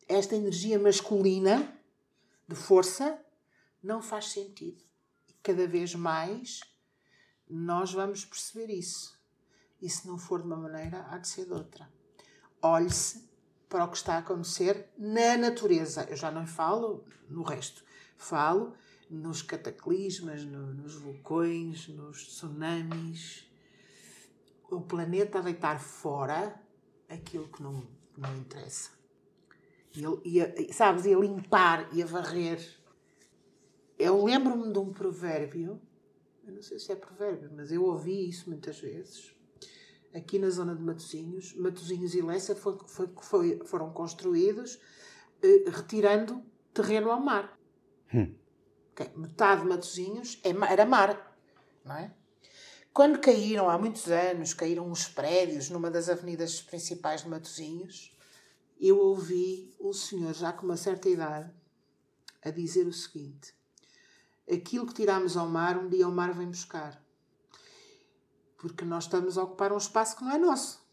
esta 0.08 0.36
energia 0.36 0.78
masculina 0.78 1.79
de 2.50 2.56
força 2.56 3.16
não 3.80 4.02
faz 4.02 4.32
sentido. 4.32 4.82
E 5.28 5.32
cada 5.34 5.68
vez 5.68 5.94
mais 5.94 6.60
nós 7.48 7.92
vamos 7.92 8.24
perceber 8.24 8.72
isso. 8.72 9.16
E 9.80 9.88
se 9.88 10.08
não 10.08 10.18
for 10.18 10.40
de 10.40 10.46
uma 10.46 10.56
maneira, 10.56 11.06
há 11.08 11.18
de 11.18 11.28
ser 11.28 11.46
de 11.46 11.52
outra. 11.52 11.88
Olhe-se 12.60 13.30
para 13.68 13.84
o 13.84 13.88
que 13.88 13.96
está 13.96 14.16
a 14.16 14.18
acontecer 14.18 14.90
na 14.98 15.36
natureza. 15.36 16.04
Eu 16.10 16.16
já 16.16 16.32
não 16.32 16.44
falo 16.44 17.04
no 17.28 17.44
resto. 17.44 17.84
Falo 18.16 18.74
nos 19.08 19.42
cataclismas, 19.42 20.44
no, 20.44 20.74
nos 20.74 20.96
vulcões, 20.96 21.86
nos 21.86 22.26
tsunamis. 22.26 23.48
O 24.68 24.80
planeta 24.80 25.38
a 25.38 25.42
deitar 25.42 25.80
fora 25.80 26.60
aquilo 27.08 27.48
que 27.48 27.62
não, 27.62 27.86
não 28.18 28.36
interessa. 28.36 28.99
E, 29.94 30.03
e 30.24 30.40
a, 30.40 30.72
sabes, 30.72 31.05
e 31.05 31.14
a 31.14 31.18
limpar 31.18 31.88
e 31.92 32.03
a 32.03 32.07
varrer. 32.07 32.61
Eu 33.98 34.24
lembro-me 34.24 34.72
de 34.72 34.79
um 34.79 34.92
provérbio, 34.92 35.81
eu 36.44 36.53
não 36.53 36.62
sei 36.62 36.79
se 36.79 36.90
é 36.90 36.96
provérbio, 36.96 37.50
mas 37.55 37.70
eu 37.70 37.85
ouvi 37.85 38.29
isso 38.29 38.48
muitas 38.48 38.81
vezes, 38.81 39.35
aqui 40.14 40.38
na 40.38 40.48
zona 40.48 40.74
de 40.74 40.83
Matosinhos. 40.83 41.55
Matosinhos 41.55 42.14
e 42.14 42.22
Lessa 42.22 42.55
foi, 42.55 42.79
foi, 42.87 43.09
foi, 43.20 43.61
foram 43.64 43.92
construídos 43.92 44.81
eh, 45.42 45.64
retirando 45.68 46.42
terreno 46.72 47.11
ao 47.11 47.20
mar. 47.20 47.59
Hum. 48.14 48.35
Okay. 48.92 49.11
Metade 49.16 49.62
de 49.62 49.68
Matosinhos 49.68 50.40
é 50.44 50.50
era 50.72 50.85
mar, 50.85 51.37
não 51.85 51.96
é? 51.96 52.14
Quando 52.92 53.20
caíram, 53.20 53.70
há 53.70 53.79
muitos 53.79 54.11
anos, 54.11 54.53
caíram 54.53 54.90
os 54.90 55.07
prédios 55.07 55.70
numa 55.70 55.90
das 55.90 56.09
avenidas 56.09 56.61
principais 56.61 57.22
de 57.22 57.29
Matosinhos, 57.29 58.16
eu 58.80 58.98
ouvi 58.98 59.74
o 59.78 59.92
senhor, 59.92 60.32
já 60.34 60.52
com 60.52 60.64
uma 60.64 60.76
certa 60.76 61.08
idade, 61.08 61.52
a 62.42 62.50
dizer 62.50 62.86
o 62.86 62.92
seguinte: 62.92 63.54
Aquilo 64.50 64.86
que 64.86 64.94
tiramos 64.94 65.36
ao 65.36 65.48
mar, 65.48 65.78
um 65.78 65.88
dia 65.88 66.08
o 66.08 66.12
mar 66.12 66.32
vem 66.32 66.48
buscar. 66.48 67.00
Porque 68.58 68.84
nós 68.84 69.04
estamos 69.04 69.38
a 69.38 69.44
ocupar 69.44 69.72
um 69.72 69.76
espaço 69.76 70.16
que 70.16 70.24
não 70.24 70.32
é 70.32 70.38
nosso. 70.38 70.84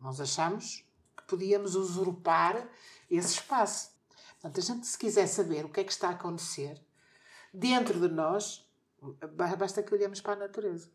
Nós 0.00 0.20
achamos 0.20 0.84
que 1.16 1.22
podíamos 1.24 1.74
usurpar 1.74 2.68
esse 3.10 3.34
espaço. 3.34 3.90
Portanto, 4.32 4.60
a 4.60 4.62
gente, 4.62 4.86
se 4.86 4.98
quiser 4.98 5.26
saber 5.26 5.64
o 5.64 5.68
que 5.68 5.80
é 5.80 5.84
que 5.84 5.90
está 5.90 6.08
a 6.08 6.12
acontecer 6.12 6.80
dentro 7.52 7.98
de 7.98 8.08
nós, 8.08 8.68
basta 9.56 9.82
que 9.82 9.94
olhemos 9.94 10.20
para 10.20 10.34
a 10.34 10.46
natureza. 10.46 10.90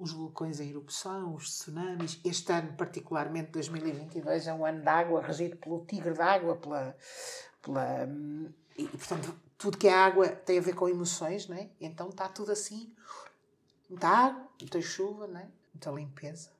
Os 0.00 0.12
vulcões 0.12 0.58
em 0.60 0.70
erupção, 0.70 1.34
os 1.34 1.50
tsunamis. 1.50 2.18
Este 2.24 2.50
ano, 2.52 2.72
particularmente 2.72 3.50
2022, 3.50 4.46
é 4.46 4.54
um 4.54 4.64
ano 4.64 4.80
de 4.80 4.88
água, 4.88 5.20
regido 5.20 5.56
pelo 5.58 5.84
tigre 5.84 6.14
d'água, 6.14 6.56
pela, 6.56 6.96
pela. 7.60 8.08
E, 8.78 8.88
portanto, 8.88 9.38
tudo 9.58 9.76
que 9.76 9.86
é 9.88 9.92
água 9.92 10.26
tem 10.28 10.58
a 10.58 10.62
ver 10.62 10.74
com 10.74 10.88
emoções, 10.88 11.46
não 11.48 11.56
é? 11.56 11.68
Então 11.78 12.08
está 12.08 12.28
tudo 12.30 12.50
assim. 12.50 12.94
Muita 13.90 14.08
água, 14.08 14.48
muita 14.58 14.80
chuva, 14.80 15.26
não 15.26 15.38
é? 15.38 15.50
Muita 15.74 15.90
limpeza. 15.90 16.50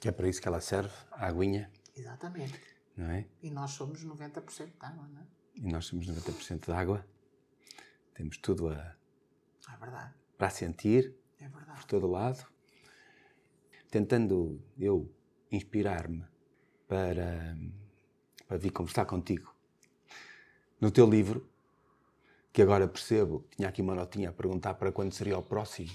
Que 0.00 0.08
é 0.08 0.12
para 0.12 0.26
isso 0.26 0.40
que 0.40 0.48
ela 0.48 0.60
serve, 0.60 0.94
a 1.12 1.26
aguinha. 1.26 1.70
Exatamente. 1.94 2.58
Não 2.96 3.10
é? 3.10 3.26
E 3.42 3.50
nós 3.50 3.72
somos 3.72 4.02
90% 4.02 4.64
de 4.66 4.72
água, 4.80 5.06
não 5.06 5.20
é? 5.20 5.26
E 5.56 5.70
nós 5.70 5.84
somos 5.84 6.06
90% 6.06 6.64
de 6.64 6.72
água. 6.72 7.06
Temos 8.14 8.38
tudo 8.38 8.68
a, 8.68 8.96
É 9.70 9.76
verdade. 9.78 10.14
para 10.38 10.48
sentir, 10.48 11.14
É 11.46 11.48
verdade. 11.48 11.80
por 11.80 11.84
todo 11.86 12.06
lado. 12.06 12.44
Tentando 13.90 14.60
eu 14.78 15.10
inspirar-me 15.50 16.24
para, 16.88 17.56
para 18.46 18.56
vir 18.56 18.70
conversar 18.70 19.04
contigo. 19.06 19.54
No 20.80 20.90
teu 20.90 21.08
livro, 21.08 21.48
que 22.52 22.60
agora 22.62 22.86
percebo, 22.88 23.44
tinha 23.56 23.68
aqui 23.68 23.80
uma 23.80 23.94
notinha 23.94 24.30
a 24.30 24.32
perguntar 24.32 24.74
para 24.74 24.90
quando 24.92 25.12
seria 25.12 25.38
o 25.38 25.42
próximo. 25.42 25.90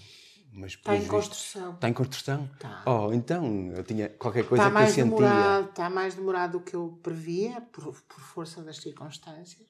Mas 0.54 0.74
Está 0.74 0.96
em 0.96 1.00
pelos 1.06 1.26
vistos- 1.26 1.38
construção. 1.54 1.74
Está 1.76 1.90
em 1.90 1.94
construção? 1.94 2.50
Está. 2.54 2.84
Oh, 2.86 3.14
então 3.14 3.72
eu 3.72 3.84
tinha 3.84 4.10
qualquer 4.10 4.46
coisa 4.48 4.68
Está 4.68 4.80
que 4.84 4.84
eu 4.84 4.94
sentia. 4.94 5.04
demorado, 5.06 5.70
está 5.70 5.90
mais 5.90 6.16
demorado 6.16 6.52
do 6.60 6.62
que 6.62 6.76
eu 6.76 7.00
previa, 7.02 7.62
por, 7.62 8.02
por 8.04 8.20
força 8.20 8.62
das 8.62 8.78
circunstâncias 8.78 9.66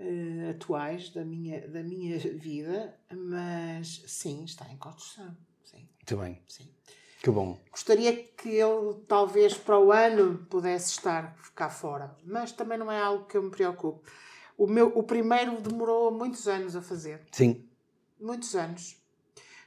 eh, 0.00 0.50
atuais 0.50 1.10
da 1.10 1.24
minha, 1.24 1.66
da 1.66 1.82
minha 1.82 2.16
vida, 2.18 2.96
mas 3.12 4.04
sim, 4.06 4.44
está 4.44 4.70
em 4.70 4.76
construção. 4.76 5.36
Sim, 5.64 5.88
Muito 5.96 6.16
bem, 6.16 6.40
sim. 6.46 6.70
que 7.20 7.30
bom. 7.30 7.58
Gostaria 7.70 8.16
que 8.16 8.48
ele, 8.48 8.94
talvez 9.08 9.54
para 9.54 9.78
o 9.78 9.90
ano, 9.90 10.46
pudesse 10.48 10.92
estar 10.92 11.36
cá 11.54 11.68
fora, 11.68 12.16
mas 12.24 12.52
também 12.52 12.78
não 12.78 12.90
é 12.92 13.00
algo 13.00 13.26
que 13.26 13.36
eu 13.36 13.42
me 13.42 13.50
preocupe. 13.50 14.08
O, 14.56 14.66
meu, 14.68 14.86
o 14.96 15.02
primeiro 15.02 15.60
demorou 15.60 16.12
muitos 16.12 16.46
anos 16.46 16.76
a 16.76 16.80
fazer 16.82 17.26
Sim, 17.32 17.68
muitos 18.20 18.54
anos. 18.54 18.96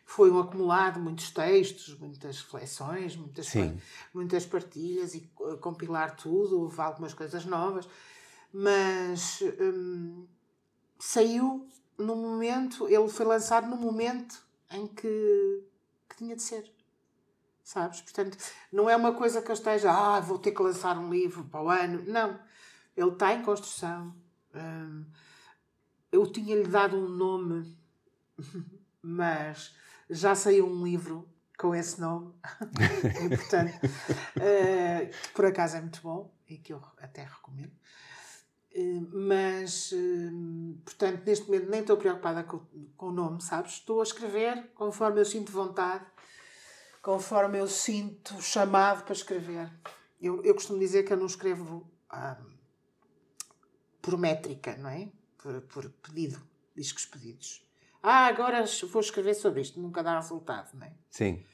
Foi 0.05 0.31
um 0.31 0.39
acumulado, 0.39 0.99
muitos 0.99 1.31
textos, 1.31 1.97
muitas 1.97 2.41
reflexões, 2.41 3.15
muitas, 3.15 3.51
muitas 4.13 4.45
partilhas 4.45 5.13
e 5.13 5.29
eh, 5.41 5.55
compilar 5.57 6.15
tudo, 6.15 6.61
houve 6.61 6.81
algumas 6.81 7.13
coisas 7.13 7.45
novas, 7.45 7.87
mas 8.53 9.41
hum, 9.59 10.27
saiu 10.99 11.67
no 11.97 12.15
momento, 12.15 12.87
ele 12.87 13.07
foi 13.07 13.25
lançado 13.25 13.67
no 13.67 13.77
momento 13.77 14.43
em 14.71 14.87
que, 14.87 15.63
que 16.09 16.17
tinha 16.17 16.35
de 16.35 16.41
ser. 16.41 16.71
Sabes? 17.63 18.01
Portanto, 18.01 18.37
não 18.71 18.89
é 18.89 18.95
uma 18.95 19.13
coisa 19.13 19.41
que 19.41 19.49
eu 19.49 19.53
esteja, 19.53 19.91
ah, 19.91 20.19
vou 20.19 20.39
ter 20.39 20.51
que 20.51 20.61
lançar 20.61 20.97
um 20.97 21.09
livro 21.09 21.45
para 21.45 21.63
o 21.63 21.69
ano. 21.69 22.03
Não. 22.05 22.39
Ele 22.97 23.11
está 23.11 23.33
em 23.33 23.43
construção. 23.43 24.13
Hum, 24.53 25.05
eu 26.11 26.29
tinha-lhe 26.29 26.67
dado 26.67 26.97
um 26.97 27.07
nome 27.07 27.77
mas 29.01 29.75
já 30.09 30.35
saiu 30.35 30.67
um 30.67 30.83
livro 30.83 31.27
com 31.57 31.75
esse 31.75 31.99
nome 32.01 32.33
e 33.23 33.29
portanto 33.35 33.79
que 33.79 35.31
por 35.33 35.45
acaso 35.45 35.77
é 35.77 35.81
muito 35.81 36.01
bom 36.01 36.33
e 36.47 36.57
que 36.57 36.73
eu 36.73 36.81
até 36.97 37.23
recomendo 37.23 37.73
mas 39.11 39.91
eh, 39.93 39.97
portanto 40.85 41.23
neste 41.25 41.45
momento 41.45 41.69
nem 41.69 41.81
estou 41.81 41.97
preocupada 41.97 42.43
com, 42.43 42.59
com 42.95 43.07
o 43.07 43.11
nome 43.11 43.41
sabes 43.41 43.73
estou 43.73 43.99
a 43.99 44.03
escrever 44.03 44.69
conforme 44.73 45.19
eu 45.19 45.25
sinto 45.25 45.51
vontade 45.51 46.05
conforme 47.01 47.59
eu 47.59 47.67
sinto 47.67 48.41
chamado 48.41 49.03
para 49.03 49.13
escrever 49.13 49.69
eu, 50.21 50.41
eu 50.43 50.53
costumo 50.53 50.79
dizer 50.79 51.03
que 51.03 51.11
eu 51.11 51.17
não 51.17 51.25
escrevo 51.25 51.89
ah, 52.09 52.37
por 54.01 54.17
métrica 54.17 54.77
não 54.77 54.89
é 54.89 55.11
por, 55.37 55.61
por 55.63 55.89
pedido 55.89 56.41
discos 56.75 57.05
pedidos 57.05 57.65
ah, 58.03 58.25
agora 58.27 58.63
vou 58.89 58.99
escrever 58.99 59.35
sobre 59.35 59.61
isto. 59.61 59.79
Nunca 59.79 60.01
dá 60.01 60.15
resultado, 60.15 60.73
não 60.75 60.87
é? 60.87 60.93
sim. 61.11 61.45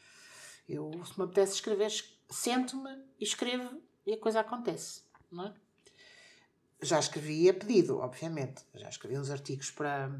Eu, 0.69 0.91
se 1.05 1.17
me 1.19 1.25
apetece 1.25 1.55
escrever, 1.55 1.87
es- 1.87 2.17
sento-me 2.29 2.89
e 3.19 3.23
escrevo 3.25 3.81
e 4.05 4.13
a 4.13 4.17
coisa 4.17 4.39
acontece, 4.39 5.01
não 5.29 5.47
é? 5.47 5.53
Já 6.81 6.99
escrevi 6.99 7.49
a 7.49 7.53
pedido, 7.53 7.99
obviamente. 7.99 8.63
Já 8.75 8.89
escrevi 8.89 9.17
uns 9.17 9.29
artigos 9.31 9.71
para, 9.71 10.11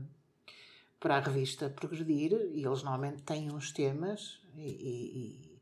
para 1.00 1.18
a 1.18 1.20
revista 1.20 1.70
Progredir 1.70 2.32
e 2.54 2.66
eles 2.66 2.82
normalmente 2.84 3.22
têm 3.24 3.52
uns 3.52 3.72
temas 3.72 4.42
e, 4.56 5.60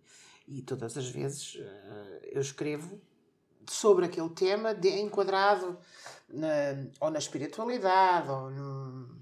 e, 0.48 0.58
e- 0.60 0.62
todas 0.62 0.98
as 0.98 1.10
vezes 1.10 1.58
eh, 1.60 2.30
eu 2.32 2.42
escrevo 2.42 3.00
sobre 3.68 4.06
aquele 4.06 4.30
tema 4.30 4.74
de, 4.74 4.90
enquadrado 4.90 5.78
na, 6.30 6.48
ou 7.02 7.12
na 7.12 7.20
espiritualidade 7.20 8.30
ou, 8.30 8.50
no, 8.52 9.18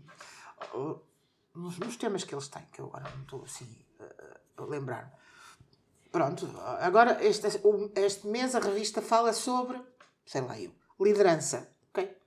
ou 0.74 1.04
nos, 1.56 1.80
nos 1.80 1.98
temas 1.98 2.24
que 2.24 2.36
eles 2.36 2.48
têm, 2.50 2.66
que 2.72 2.82
eu 2.82 2.86
agora 2.86 3.10
não 3.16 3.24
estou 3.24 3.44
assim 3.44 3.68
eh, 4.00 4.40
a 4.58 4.64
lembrar. 4.66 5.12
Pronto, 6.12 6.46
agora 6.80 7.18
este, 7.26 7.48
este 7.96 8.28
mês 8.28 8.54
a 8.54 8.60
revista 8.60 9.02
fala 9.02 9.34
sobre, 9.34 9.82
sei 10.24 10.42
lá 10.42 10.60
eu, 10.60 10.72
liderança. 11.04 11.70
ok? 11.90 12.18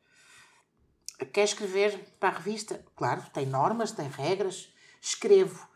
Quer 1.33 1.45
escrever 1.45 1.99
para 2.21 2.29
a 2.31 2.39
revista? 2.39 2.85
Claro, 2.95 3.23
tem 3.33 3.47
normas, 3.47 3.93
tem 3.93 4.09
regras, 4.09 4.73
escrevo. 5.01 5.67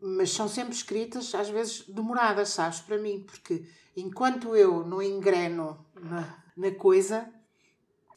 Mas 0.00 0.30
são 0.30 0.48
sempre 0.48 0.74
escritas, 0.74 1.34
às 1.34 1.48
vezes 1.48 1.86
demoradas, 1.88 2.50
sabes, 2.50 2.80
para 2.80 2.98
mim, 2.98 3.22
porque 3.26 3.66
enquanto 3.96 4.54
eu 4.56 4.84
não 4.86 5.02
engreno 5.02 5.86
na, 5.94 6.42
na 6.56 6.70
coisa, 6.74 7.30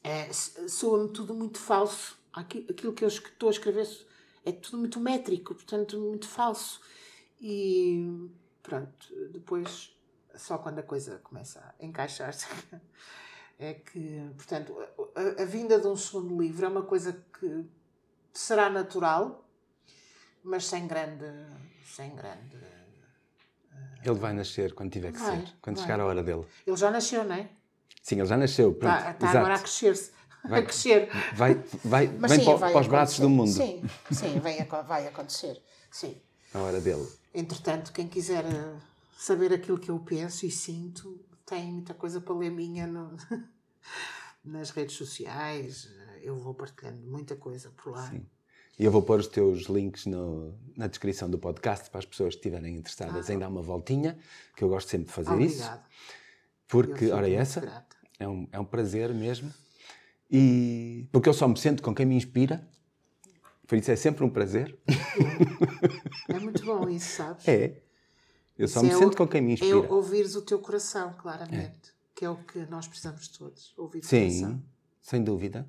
é, 0.03 0.31
soa-me 0.31 1.09
tudo 1.11 1.33
muito 1.33 1.59
falso. 1.59 2.17
Aqui- 2.31 2.65
Aquilo 2.69 2.93
que 2.93 3.03
eu 3.03 3.07
es- 3.09 3.15
estou 3.15 3.49
a 3.49 3.51
escrever 3.51 3.87
é 4.45 4.51
tudo 4.53 4.77
muito 4.77 4.99
métrico, 4.99 5.53
portanto, 5.53 5.99
muito 5.99 6.27
falso. 6.27 6.79
E 7.41 8.29
pronto, 8.63 9.07
depois, 9.31 9.93
só 10.35 10.57
quando 10.57 10.79
a 10.79 10.83
coisa 10.83 11.19
começa 11.19 11.59
a 11.79 11.85
encaixar-se, 11.85 12.45
é 13.59 13.73
que, 13.73 14.31
portanto, 14.37 14.75
a, 15.15 15.41
a 15.41 15.45
vinda 15.45 15.79
de 15.79 15.87
um 15.87 15.95
segundo 15.95 16.41
livro 16.41 16.65
é 16.65 16.69
uma 16.69 16.81
coisa 16.83 17.13
que 17.37 17.65
será 18.33 18.69
natural, 18.69 19.45
mas 20.43 20.65
sem 20.65 20.87
grande. 20.87 21.25
Sem 21.85 22.15
grande. 22.15 22.57
Ele 24.03 24.17
vai 24.17 24.31
nascer 24.33 24.73
quando 24.73 24.91
tiver 24.91 25.11
que 25.11 25.19
Vai, 25.19 25.37
ser, 25.45 25.53
quando 25.61 25.75
vai. 25.75 25.85
chegar 25.85 25.99
a 25.99 26.05
hora 26.05 26.23
dele. 26.23 26.45
Ele 26.65 26.77
já 26.77 26.89
nasceu, 26.89 27.23
não 27.25 27.35
é? 27.35 27.49
Sim, 28.01 28.15
ele 28.19 28.25
já 28.25 28.37
nasceu. 28.37 28.73
Pronto, 28.73 28.95
Está, 28.97 29.11
está 29.11 29.25
exato. 29.25 29.37
agora 29.39 29.55
a 29.55 29.59
crescer-se. 29.59 30.11
Vai- 30.47 30.59
A 30.61 30.63
crescer. 30.63 31.09
Vai, 31.35 31.53
vai, 31.83 32.07
Mas 32.17 32.31
vem 32.31 32.39
sim, 32.39 32.45
para, 32.45 32.55
vai 32.55 32.71
para 32.71 32.79
os 32.81 32.87
braços 32.87 33.19
do 33.19 33.29
mundo. 33.29 33.51
Sim, 33.51 33.83
sim, 34.09 34.39
vai, 34.39 34.57
aco- 34.57 34.83
vai 34.83 35.05
acontecer. 35.05 35.61
Sim. 35.91 36.15
A 36.53 36.59
hora 36.59 36.79
dele. 36.79 37.05
Entretanto, 37.33 37.91
quem 37.91 38.07
quiser 38.07 38.45
eh, 38.45 38.75
saber 39.17 39.51
aquilo 39.51 39.77
que 39.77 39.91
eu 39.91 39.99
penso 39.99 40.45
e 40.45 40.49
sinto, 40.49 41.19
tem 41.49 41.71
muita 41.71 41.93
coisa 41.93 42.21
para 42.21 42.35
ler 42.35 42.51
minha 42.51 42.85
no- 42.87 43.15
nas 44.43 44.69
redes 44.71 44.95
sociais. 44.95 45.89
Eu 46.21 46.35
vou 46.37 46.53
partilhando 46.53 47.01
muita 47.07 47.35
coisa 47.35 47.69
por 47.71 47.91
lá. 47.93 48.09
Sim. 48.09 48.25
E 48.77 48.85
eu 48.85 48.91
vou 48.91 49.01
pôr 49.01 49.19
os 49.19 49.27
teus 49.27 49.63
links 49.63 50.05
no- 50.05 50.57
na 50.77 50.87
descrição 50.87 51.29
do 51.29 51.37
podcast 51.37 51.89
para 51.89 51.99
as 51.99 52.05
pessoas 52.05 52.35
que 52.35 52.39
estiverem 52.39 52.75
interessadas 52.77 53.29
em 53.29 53.37
dar 53.39 53.49
uma 53.49 53.61
voltinha, 53.61 54.17
que 54.55 54.63
eu 54.63 54.69
gosto 54.69 54.89
sempre 54.89 55.07
de 55.07 55.13
fazer 55.13 55.39
isso. 55.41 55.63
Ah. 55.63 55.65
Obrigado. 55.65 55.79
Eu 55.81 56.67
Porque, 56.67 57.11
ora, 57.11 57.29
essa 57.29 57.59
grata. 57.61 57.95
é 58.19 58.27
um, 58.27 58.47
é 58.51 58.59
um 58.59 58.65
prazer 58.65 59.13
mesmo. 59.13 59.51
E 60.31 61.07
porque 61.11 61.27
eu 61.27 61.33
só 61.33 61.47
me 61.47 61.57
sento 61.57 61.81
com 61.81 61.93
quem 61.95 62.05
me 62.05 62.15
inspira, 62.15 62.65
por 63.67 63.77
isso 63.77 63.89
é 63.91 63.95
sempre 63.95 64.23
um 64.23 64.29
prazer. 64.29 64.77
É 66.29 66.39
muito 66.39 66.63
bom 66.63 66.87
isso, 66.89 67.15
sabes? 67.17 67.45
É. 67.49 67.81
Eu 68.59 68.67
só 68.67 68.83
me 68.83 68.89
é 68.89 68.95
sento 68.95 69.13
o- 69.13 69.17
com 69.17 69.27
quem 69.27 69.41
me 69.41 69.51
É 69.51 69.53
inspira. 69.53 69.91
ouvires 69.91 70.35
o 70.35 70.41
teu 70.41 70.59
coração, 70.59 71.13
claramente. 71.17 71.93
Que 72.13 72.25
é 72.25 72.29
o 72.29 72.35
que 72.35 72.59
nós 72.65 72.87
precisamos 72.87 73.27
todos. 73.29 73.73
Ouvir 73.77 73.99
o 73.99 74.05
Sim, 74.05 74.27
coração. 74.41 74.63
sem 75.01 75.23
dúvida. 75.23 75.65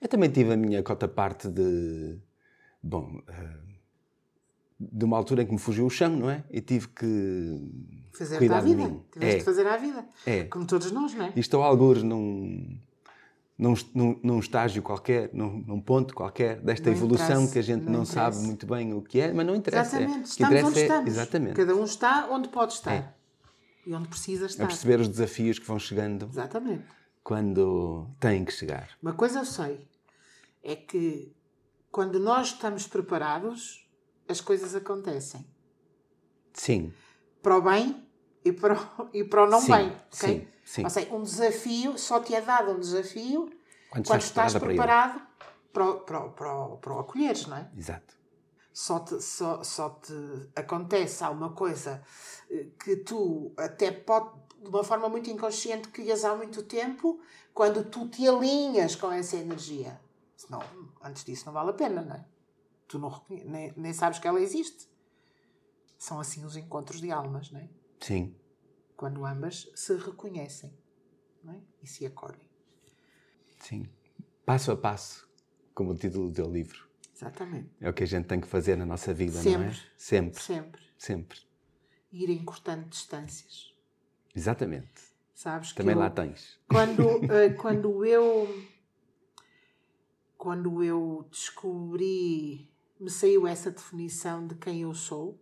Eu 0.00 0.08
também 0.08 0.30
tive 0.30 0.52
a 0.52 0.56
minha 0.56 0.82
cota 0.82 1.06
parte 1.06 1.48
de. 1.48 2.18
Bom, 2.82 3.20
eh, 3.28 3.58
de 4.80 5.04
uma 5.04 5.16
altura 5.16 5.42
em 5.42 5.46
que 5.46 5.52
me 5.52 5.58
fugiu 5.58 5.86
o 5.86 5.90
chão, 5.90 6.16
não 6.16 6.28
é? 6.28 6.42
E 6.50 6.60
tive 6.60 6.88
que 6.88 7.60
Fazer-te 8.12 8.38
cuidar 8.38 8.58
à 8.58 8.60
vida. 8.60 8.82
Tiveste 9.12 9.36
É. 9.36 9.38
de 9.38 9.44
fazer 9.44 9.66
à 9.66 9.76
vida. 9.76 10.04
É. 10.26 10.44
Como 10.44 10.66
todos 10.66 10.90
nós, 10.90 11.14
não 11.14 11.26
é? 11.26 11.32
E 11.36 11.40
estou 11.40 11.62
a 11.62 11.66
algures 11.66 12.02
num, 12.02 12.76
num, 13.58 13.74
num, 13.94 14.20
num 14.22 14.38
estágio 14.38 14.82
qualquer, 14.82 15.30
num, 15.32 15.62
num 15.66 15.80
ponto 15.80 16.14
qualquer 16.14 16.60
desta 16.60 16.90
Não 16.90 16.96
evolução 16.96 17.48
que 17.50 17.58
a 17.58 17.62
gente 17.62 17.84
não 17.84 17.98
não, 17.98 18.04
sabe 18.04 18.36
muito 18.38 18.66
bem 18.66 18.92
o 18.94 19.02
que 19.02 19.20
é, 19.20 19.32
mas 19.32 19.46
não 19.46 19.54
interessa. 19.54 19.96
Exatamente. 19.96 20.22
Que 20.22 20.28
Estamos 20.28 20.50
interessa 20.52 20.68
onde 20.68 20.78
é- 20.78 20.82
estamos. 20.82 21.10
Exatamente. 21.12 21.54
Cada 21.54 21.76
um 21.76 21.84
está 21.84 22.28
onde 22.30 22.48
pode 22.48 22.72
estar. 22.72 22.94
É. 22.94 23.14
E 23.86 23.94
onde 23.94 24.08
precisa 24.08 24.44
A 24.44 24.46
estar. 24.46 24.66
perceber 24.66 25.00
os 25.00 25.08
desafios 25.08 25.58
que 25.58 25.66
vão 25.66 25.78
chegando 25.78 26.26
Exatamente. 26.30 26.84
quando 27.22 28.08
têm 28.20 28.44
que 28.44 28.52
chegar. 28.52 28.90
Uma 29.02 29.12
coisa 29.12 29.40
eu 29.40 29.44
sei. 29.44 29.86
É 30.62 30.76
que 30.76 31.34
quando 31.90 32.18
nós 32.20 32.48
estamos 32.48 32.86
preparados, 32.86 33.86
as 34.28 34.40
coisas 34.40 34.74
acontecem. 34.74 35.44
Sim, 36.52 36.92
Para 37.42 37.56
o 37.58 37.62
bem 37.62 38.06
e 38.44 38.52
para 38.52 38.74
o, 38.74 39.08
e 39.12 39.24
para 39.24 39.44
o 39.44 39.46
não 39.48 39.60
Sim, 39.60 39.72
bem. 39.72 39.88
ok? 39.88 40.02
sim, 40.12 40.48
sim. 40.64 40.84
Ou 40.84 40.90
seja, 40.90 41.14
um 41.14 41.22
desafio, 41.22 41.98
só 41.98 42.20
te 42.20 42.34
é 42.34 42.40
dado 42.40 42.72
um 42.72 42.80
desafio 42.80 43.48
quando, 43.90 44.06
quando 44.06 44.20
estás 44.22 44.52
preparado 44.54 45.20
para, 45.72 45.90
o- 45.90 46.00
para, 46.00 46.20
para, 46.30 46.68
para 46.76 46.94
o 46.94 46.98
acolheres, 46.98 47.46
não 47.46 47.56
é? 47.56 47.70
Exato. 47.76 48.14
só 48.72 49.00
te, 49.00 49.20
só, 49.20 49.62
só 49.62 49.90
te 49.90 50.12
acontece 50.56 51.22
alguma 51.22 51.52
coisa 51.52 52.02
eh, 52.50 52.68
que 52.82 52.96
tu 52.96 53.52
até 53.56 53.90
pode, 53.92 54.30
de 54.62 54.68
uma 54.68 54.82
forma 54.84 55.08
muito 55.08 55.28
inconsciente, 55.30 55.88
crias 55.88 56.24
há 56.24 56.34
muito 56.34 56.62
tempo, 56.62 57.20
quando 57.54 57.84
tu 57.84 58.08
te 58.08 58.26
alinhas 58.26 58.96
com 58.96 59.12
essa 59.12 59.36
energia. 59.36 60.00
Senão, 60.36 60.60
antes 61.02 61.24
disso 61.24 61.44
não 61.46 61.52
vale 61.52 61.70
a 61.70 61.74
pena, 61.74 62.02
não 62.02 62.16
é? 62.16 62.24
Tu 62.88 62.98
não, 62.98 63.22
nem, 63.28 63.72
nem 63.76 63.92
sabes 63.92 64.18
que 64.18 64.26
ela 64.26 64.40
existe. 64.40 64.88
São 65.98 66.18
assim 66.18 66.44
os 66.44 66.56
encontros 66.56 67.00
de 67.00 67.10
almas, 67.12 67.50
não 67.50 67.60
é? 67.60 67.68
Sim, 68.02 68.34
Quando 68.96 69.24
ambas 69.24 69.70
se 69.74 69.94
reconhecem 69.96 70.72
é? 71.48 71.60
e 71.82 71.86
se 71.86 72.04
acolhem. 72.06 72.48
sim. 73.60 73.86
Passo 74.44 74.72
a 74.72 74.76
passo, 74.76 75.28
como 75.72 75.92
o 75.92 75.94
título 75.96 76.28
do 76.28 76.34
teu 76.34 76.50
livro. 76.50 76.88
Exatamente. 77.14 77.70
É 77.80 77.88
o 77.88 77.94
que 77.94 78.02
a 78.02 78.06
gente 78.06 78.26
tem 78.26 78.40
que 78.40 78.46
fazer 78.48 78.74
na 78.76 78.84
nossa 78.84 79.14
vida, 79.14 79.40
não 79.40 79.62
é? 79.62 79.72
Sempre. 79.72 79.80
Sempre, 79.96 80.42
Sempre. 80.42 80.82
sempre. 80.98 81.38
Ir 82.10 82.28
encurtando 82.30 82.88
distâncias. 82.88 83.72
Exatamente. 84.34 84.90
Sabes 85.32 85.70
que 85.70 85.76
Também 85.78 85.94
eu- 85.94 86.00
lá 86.00 86.10
tens. 86.10 86.58
Quando, 86.68 87.02
eh, 87.32 87.50
quando 87.50 88.04
eu 88.04 88.48
quando 90.36 90.82
eu 90.82 91.26
descobri, 91.30 92.68
me 92.98 93.08
saiu 93.10 93.46
essa 93.46 93.70
definição 93.70 94.44
de 94.46 94.56
quem 94.56 94.82
eu 94.82 94.92
sou, 94.92 95.40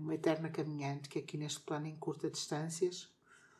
uma 0.00 0.14
eterna 0.14 0.48
caminhante 0.50 1.08
que 1.08 1.18
aqui 1.18 1.36
neste 1.36 1.60
plano 1.60 1.86
encurta 1.86 2.30
distâncias, 2.30 3.12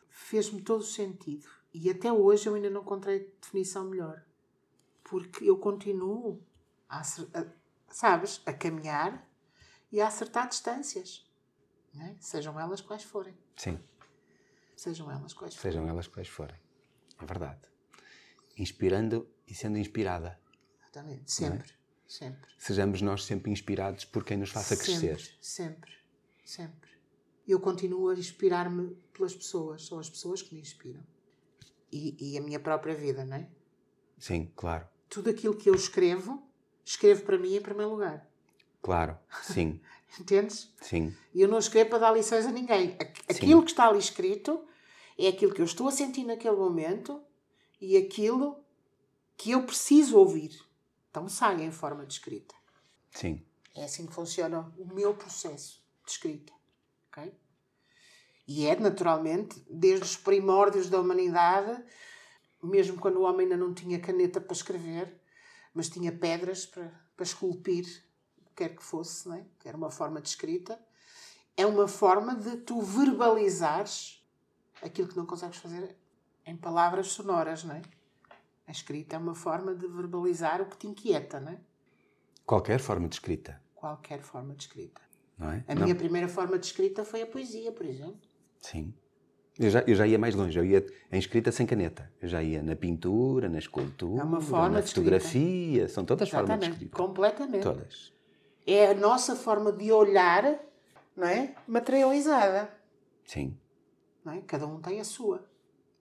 fez-me 0.08 0.62
todo 0.62 0.80
o 0.80 0.84
sentido. 0.84 1.46
E 1.72 1.90
até 1.90 2.12
hoje 2.12 2.46
eu 2.48 2.54
ainda 2.54 2.70
não 2.70 2.82
encontrei 2.82 3.34
definição 3.40 3.84
melhor. 3.90 4.24
Porque 5.02 5.44
eu 5.48 5.58
continuo, 5.58 6.42
a, 6.88 7.00
a- 7.00 7.52
sabes, 7.88 8.40
a 8.46 8.52
caminhar 8.52 9.28
e 9.92 10.00
a 10.00 10.06
acertar 10.08 10.48
distâncias. 10.48 11.30
é? 12.00 12.14
Sejam 12.20 12.58
elas 12.58 12.80
quais 12.80 13.02
forem. 13.02 13.36
Sim, 13.56 13.78
Sejam 14.76 15.10
elas 15.10 15.32
quais 15.32 15.54
forem. 15.54 15.72
sejam 15.72 15.88
elas 15.88 16.06
quais 16.08 16.28
forem. 16.28 16.56
É 17.20 17.24
verdade. 17.26 17.60
Inspirando 18.56 19.28
e 19.46 19.54
sendo 19.54 19.78
inspirada. 19.78 20.40
Exatamente. 20.80 21.30
Sempre. 21.30 21.72
Sempre. 22.06 22.50
Sejamos 22.58 23.00
nós 23.02 23.24
sempre 23.24 23.50
inspirados 23.50 24.04
por 24.04 24.24
quem 24.24 24.36
nos 24.36 24.50
faça 24.50 24.76
crescer. 24.76 25.18
Sempre. 25.18 25.34
Sempre. 25.40 25.92
Sempre. 26.44 26.90
Eu 27.46 27.58
continuo 27.60 28.08
a 28.08 28.14
inspirar-me 28.14 28.94
pelas 29.12 29.34
pessoas. 29.34 29.86
São 29.86 29.98
as 29.98 30.08
pessoas 30.08 30.42
que 30.42 30.54
me 30.54 30.60
inspiram. 30.60 31.02
E, 31.92 32.32
e 32.32 32.38
a 32.38 32.40
minha 32.42 32.58
própria 32.60 32.94
vida, 32.94 33.24
não 33.24 33.36
é? 33.36 33.48
Sim, 34.18 34.50
claro. 34.56 34.86
Tudo 35.08 35.30
aquilo 35.30 35.54
que 35.56 35.68
eu 35.68 35.74
escrevo, 35.74 36.42
escrevo 36.84 37.22
para 37.24 37.38
mim 37.38 37.54
em 37.56 37.60
primeiro 37.60 37.90
lugar. 37.92 38.28
Claro. 38.82 39.18
Sim, 39.42 39.80
Entendes? 40.20 40.72
sim. 40.80 41.14
E 41.34 41.40
eu 41.40 41.48
não 41.48 41.58
escrevo 41.58 41.90
para 41.90 41.98
dar 42.00 42.12
lições 42.12 42.46
a 42.46 42.52
ninguém. 42.52 42.96
Aqu- 43.00 43.22
Aquilo 43.30 43.62
que 43.64 43.70
está 43.70 43.88
ali 43.88 43.98
escrito 43.98 44.64
é 45.18 45.28
aquilo 45.28 45.52
que 45.54 45.60
eu 45.60 45.64
estou 45.64 45.88
a 45.88 45.92
sentir 45.92 46.24
naquele 46.24 46.56
momento 46.56 47.22
e 47.80 47.96
aquilo 47.96 48.58
que 49.36 49.50
eu 49.52 49.62
preciso 49.64 50.16
ouvir. 50.18 50.58
Então 51.14 51.28
sai 51.28 51.62
em 51.62 51.70
forma 51.70 52.04
de 52.04 52.14
escrita. 52.14 52.56
Sim. 53.12 53.40
É 53.72 53.84
assim 53.84 54.04
que 54.04 54.12
funciona 54.12 54.68
o 54.76 54.92
meu 54.92 55.14
processo 55.14 55.80
de 56.04 56.10
escrita. 56.10 56.52
ok? 57.08 57.32
E 58.48 58.66
é, 58.66 58.74
naturalmente, 58.74 59.64
desde 59.70 60.04
os 60.04 60.16
primórdios 60.16 60.90
da 60.90 61.00
humanidade, 61.00 61.84
mesmo 62.60 62.98
quando 62.98 63.18
o 63.18 63.22
homem 63.22 63.42
ainda 63.42 63.56
não 63.56 63.72
tinha 63.72 64.00
caneta 64.00 64.40
para 64.40 64.56
escrever, 64.56 65.16
mas 65.72 65.88
tinha 65.88 66.10
pedras 66.10 66.66
para, 66.66 66.90
para 67.16 67.24
esculpir, 67.24 67.86
quer 68.56 68.74
que 68.74 68.82
fosse, 68.82 69.28
não 69.28 69.36
é? 69.36 69.44
que 69.60 69.68
era 69.68 69.76
uma 69.76 69.90
forma 69.90 70.20
de 70.20 70.28
escrita, 70.28 70.84
é 71.56 71.64
uma 71.64 71.86
forma 71.86 72.34
de 72.34 72.56
tu 72.56 72.82
verbalizares 72.82 74.20
aquilo 74.82 75.06
que 75.06 75.16
não 75.16 75.26
consegues 75.26 75.58
fazer 75.58 75.96
em 76.44 76.56
palavras 76.56 77.06
sonoras, 77.06 77.62
não 77.62 77.76
é? 77.76 77.82
A 78.66 78.70
escrita 78.70 79.16
é 79.16 79.18
uma 79.18 79.34
forma 79.34 79.74
de 79.74 79.86
verbalizar 79.86 80.60
o 80.62 80.66
que 80.66 80.76
te 80.78 80.86
inquieta, 80.86 81.38
não 81.40 81.52
é? 81.52 81.58
Qualquer 82.46 82.78
forma 82.80 83.08
de 83.08 83.14
escrita, 83.16 83.60
qualquer 83.74 84.20
forma 84.22 84.54
de 84.54 84.64
escrita. 84.64 85.00
não 85.38 85.50
é? 85.50 85.64
A 85.68 85.74
Não. 85.74 85.82
minha 85.82 85.94
primeira 85.94 86.28
forma 86.28 86.58
de 86.58 86.66
escrita 86.66 87.04
foi 87.04 87.22
a 87.22 87.26
poesia, 87.26 87.72
por 87.72 87.84
exemplo. 87.86 88.20
Sim. 88.58 88.94
Eu 89.58 89.70
já, 89.70 89.80
eu 89.86 89.94
já 89.94 90.06
ia 90.06 90.18
mais 90.18 90.34
longe, 90.34 90.58
eu 90.58 90.64
ia 90.64 90.84
em 91.12 91.18
escrita 91.18 91.52
sem 91.52 91.64
caneta. 91.66 92.10
Eu 92.20 92.28
já 92.28 92.42
ia 92.42 92.60
na 92.62 92.74
pintura, 92.74 93.48
na 93.48 93.58
escultura, 93.58 94.20
É 94.20 94.24
uma 94.24 94.40
forma 94.40 94.68
na 94.70 94.80
de 94.80 94.86
escrita. 94.86 95.10
fotografia, 95.20 95.88
são 95.88 96.04
todas 96.04 96.28
formas 96.28 96.48
de 96.48 96.52
Exatamente, 96.54 96.72
escrita. 96.84 96.96
completamente. 96.96 97.62
Todas. 97.62 98.12
É 98.66 98.88
a 98.88 98.94
nossa 98.94 99.36
forma 99.36 99.70
de 99.72 99.92
olhar, 99.92 100.58
não 101.16 101.26
é? 101.28 101.54
Materializada, 101.68 102.68
Sim, 103.24 103.56
não 104.24 104.32
é? 104.32 104.40
Cada 104.40 104.66
um 104.66 104.80
tem 104.80 105.00
a 105.00 105.04
sua. 105.04 105.46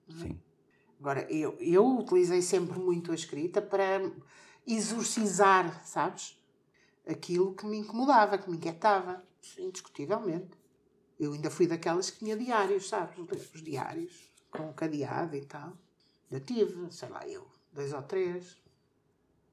sim. 0.08 0.40
Agora, 0.98 1.30
eu, 1.30 1.56
eu 1.60 1.98
utilizei 1.98 2.40
sempre 2.40 2.78
muito 2.78 3.12
a 3.12 3.14
escrita 3.14 3.60
para 3.60 4.10
exorcizar, 4.66 5.84
sabes? 5.86 6.40
Aquilo 7.06 7.54
que 7.54 7.66
me 7.66 7.78
incomodava, 7.78 8.38
que 8.38 8.48
me 8.48 8.56
inquietava, 8.56 9.22
indiscutivelmente. 9.58 10.58
Eu 11.18 11.32
ainda 11.32 11.50
fui 11.50 11.66
daquelas 11.66 12.10
que 12.10 12.20
tinha 12.20 12.36
diários, 12.36 12.88
sabes? 12.88 13.16
Os 13.54 13.62
diários, 13.62 14.32
com 14.50 14.72
cadeado 14.72 15.36
e 15.36 15.44
tal. 15.44 15.72
Eu 16.30 16.40
tive, 16.40 16.90
sei 16.90 17.08
lá, 17.08 17.26
eu, 17.28 17.46
dois 17.72 17.92
ou 17.92 18.02
três. 18.02 18.56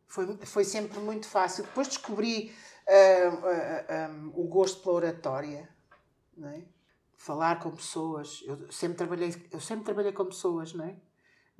Foi, 0.07 0.37
foi 0.45 0.63
sempre 0.63 0.99
muito 0.99 1.27
fácil. 1.27 1.63
Depois 1.63 1.87
descobri 1.87 2.53
ah, 2.87 2.93
ah, 2.93 3.85
ah, 3.89 4.31
o 4.33 4.47
gosto 4.47 4.81
pela 4.81 4.95
oratória, 4.95 5.69
não 6.35 6.49
é? 6.49 6.63
Falar 7.15 7.59
com 7.59 7.71
pessoas. 7.71 8.41
Eu 8.45 8.71
sempre 8.71 8.97
trabalhei, 8.97 9.47
eu 9.51 9.59
sempre 9.59 9.85
trabalhei 9.85 10.11
com 10.11 10.25
pessoas, 10.25 10.73
não 10.73 10.85
é? 10.85 10.95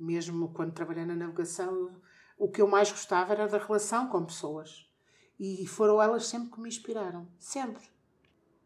Mesmo 0.02 0.52
quando 0.52 0.72
trabalhei 0.72 1.04
na 1.04 1.14
navegação, 1.14 1.94
o 2.36 2.50
que 2.50 2.60
eu 2.60 2.66
mais 2.66 2.90
gostava 2.90 3.32
era 3.32 3.46
da 3.46 3.58
relação 3.58 4.08
com 4.08 4.24
pessoas. 4.24 4.90
E 5.38 5.64
foram 5.66 6.02
elas 6.02 6.26
sempre 6.26 6.50
que 6.50 6.60
me 6.60 6.68
inspiraram. 6.68 7.28
Sempre. 7.38 7.88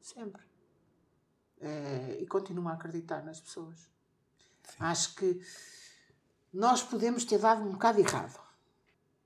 Sempre. 0.00 0.42
Eh, 1.60 2.18
e 2.22 2.26
continuo 2.26 2.68
a 2.68 2.72
acreditar 2.72 3.22
nas 3.22 3.38
pessoas. 3.38 3.86
Acho 4.80 5.14
que 5.16 5.40
nós 6.52 6.82
podemos 6.82 7.24
ter 7.24 7.38
dado 7.38 7.62
um 7.62 7.72
bocado 7.72 8.00
errado. 8.00 8.40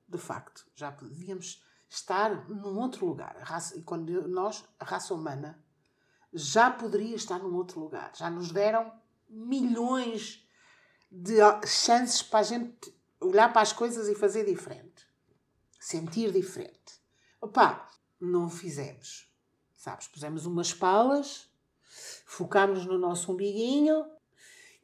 De 0.09 0.19
facto. 0.19 0.67
Já 0.75 0.91
podíamos 0.91 1.65
estar 1.89 2.49
num 2.49 2.77
outro 2.77 3.07
lugar. 3.07 3.37
A 3.37 3.45
raça, 3.45 3.79
e 3.79 3.83
quando 3.83 4.27
nós, 4.27 4.65
a 4.81 4.85
raça 4.85 5.15
humana, 5.15 5.63
já 6.33 6.73
poderia 6.73 7.15
estar 7.15 7.39
num 7.39 7.55
outro 7.55 7.79
lugar. 7.79 8.11
Já 8.17 8.29
nos 8.29 8.51
deram 8.51 8.93
milhões 9.29 10.45
de 11.11 11.37
chances 11.67 12.23
para 12.23 12.41
a 12.41 12.45
gente 12.45 12.95
olhar 13.21 13.53
para 13.53 13.63
as 13.63 13.73
coisas 13.73 14.09
e 14.09 14.15
fazer 14.15 14.45
diferente. 14.45 15.07
Sentir 15.79 16.31
diferente. 16.33 17.01
Opa, 17.41 17.89
não 18.21 18.49
fizemos. 18.49 19.31
Sabes, 19.77 20.07
pusemos 20.09 20.47
umas 20.47 20.73
palas, 20.75 21.51
focámos 22.27 22.85
no 22.85 22.99
nosso 22.99 23.33
umbiguinho, 23.33 24.05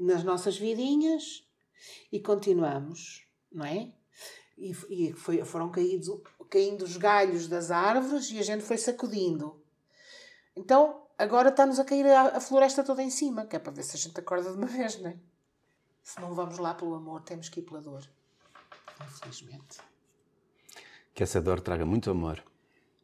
nas 0.00 0.24
nossas 0.24 0.56
vidinhas 0.56 1.46
e 2.10 2.18
continuamos, 2.18 3.26
não 3.52 3.64
é? 3.64 3.92
E, 4.56 4.70
e 4.88 5.12
foi- 5.12 5.44
foram 5.44 5.70
caídos, 5.70 6.08
caindo 6.48 6.82
os 6.82 6.96
galhos 6.96 7.46
das 7.46 7.70
árvores 7.70 8.30
e 8.30 8.38
a 8.38 8.42
gente 8.42 8.64
foi 8.64 8.78
sacudindo. 8.78 9.62
Então, 10.56 11.06
agora 11.18 11.50
está-nos 11.50 11.78
a 11.78 11.84
cair 11.84 12.06
a, 12.06 12.36
a 12.38 12.40
floresta 12.40 12.82
toda 12.82 13.02
em 13.02 13.10
cima, 13.10 13.44
que 13.46 13.54
é 13.54 13.58
para 13.58 13.72
ver 13.72 13.82
se 13.82 13.96
a 13.96 13.98
gente 13.98 14.18
acorda 14.18 14.50
de 14.50 14.56
uma 14.56 14.66
vez, 14.66 14.98
não 15.00 15.10
é? 15.10 15.18
Se 16.06 16.20
não 16.20 16.32
vamos 16.36 16.58
lá 16.58 16.72
pelo 16.72 16.94
amor, 16.94 17.22
temos 17.22 17.48
que 17.48 17.58
ir 17.58 17.64
pela 17.64 17.80
dor. 17.82 18.08
Infelizmente. 19.04 19.80
Que 21.12 21.24
essa 21.24 21.42
dor 21.42 21.60
traga 21.60 21.84
muito 21.84 22.08
amor. 22.08 22.44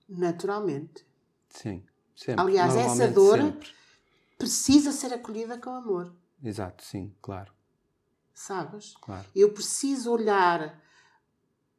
naturalmente. 0.09 1.05
Sim, 1.51 1.85
sempre. 2.15 2.45
Aliás, 2.45 2.77
essa 2.77 3.09
dor 3.09 3.39
sempre. 3.39 3.75
precisa 4.39 4.93
ser 4.93 5.13
acolhida 5.13 5.59
com 5.59 5.71
amor, 5.71 6.15
Exato, 6.43 6.85
sim, 6.85 7.13
claro, 7.21 7.53
sabes? 8.33 8.95
claro. 9.01 9.29
Eu 9.35 9.53
preciso 9.53 10.13
olhar 10.13 10.81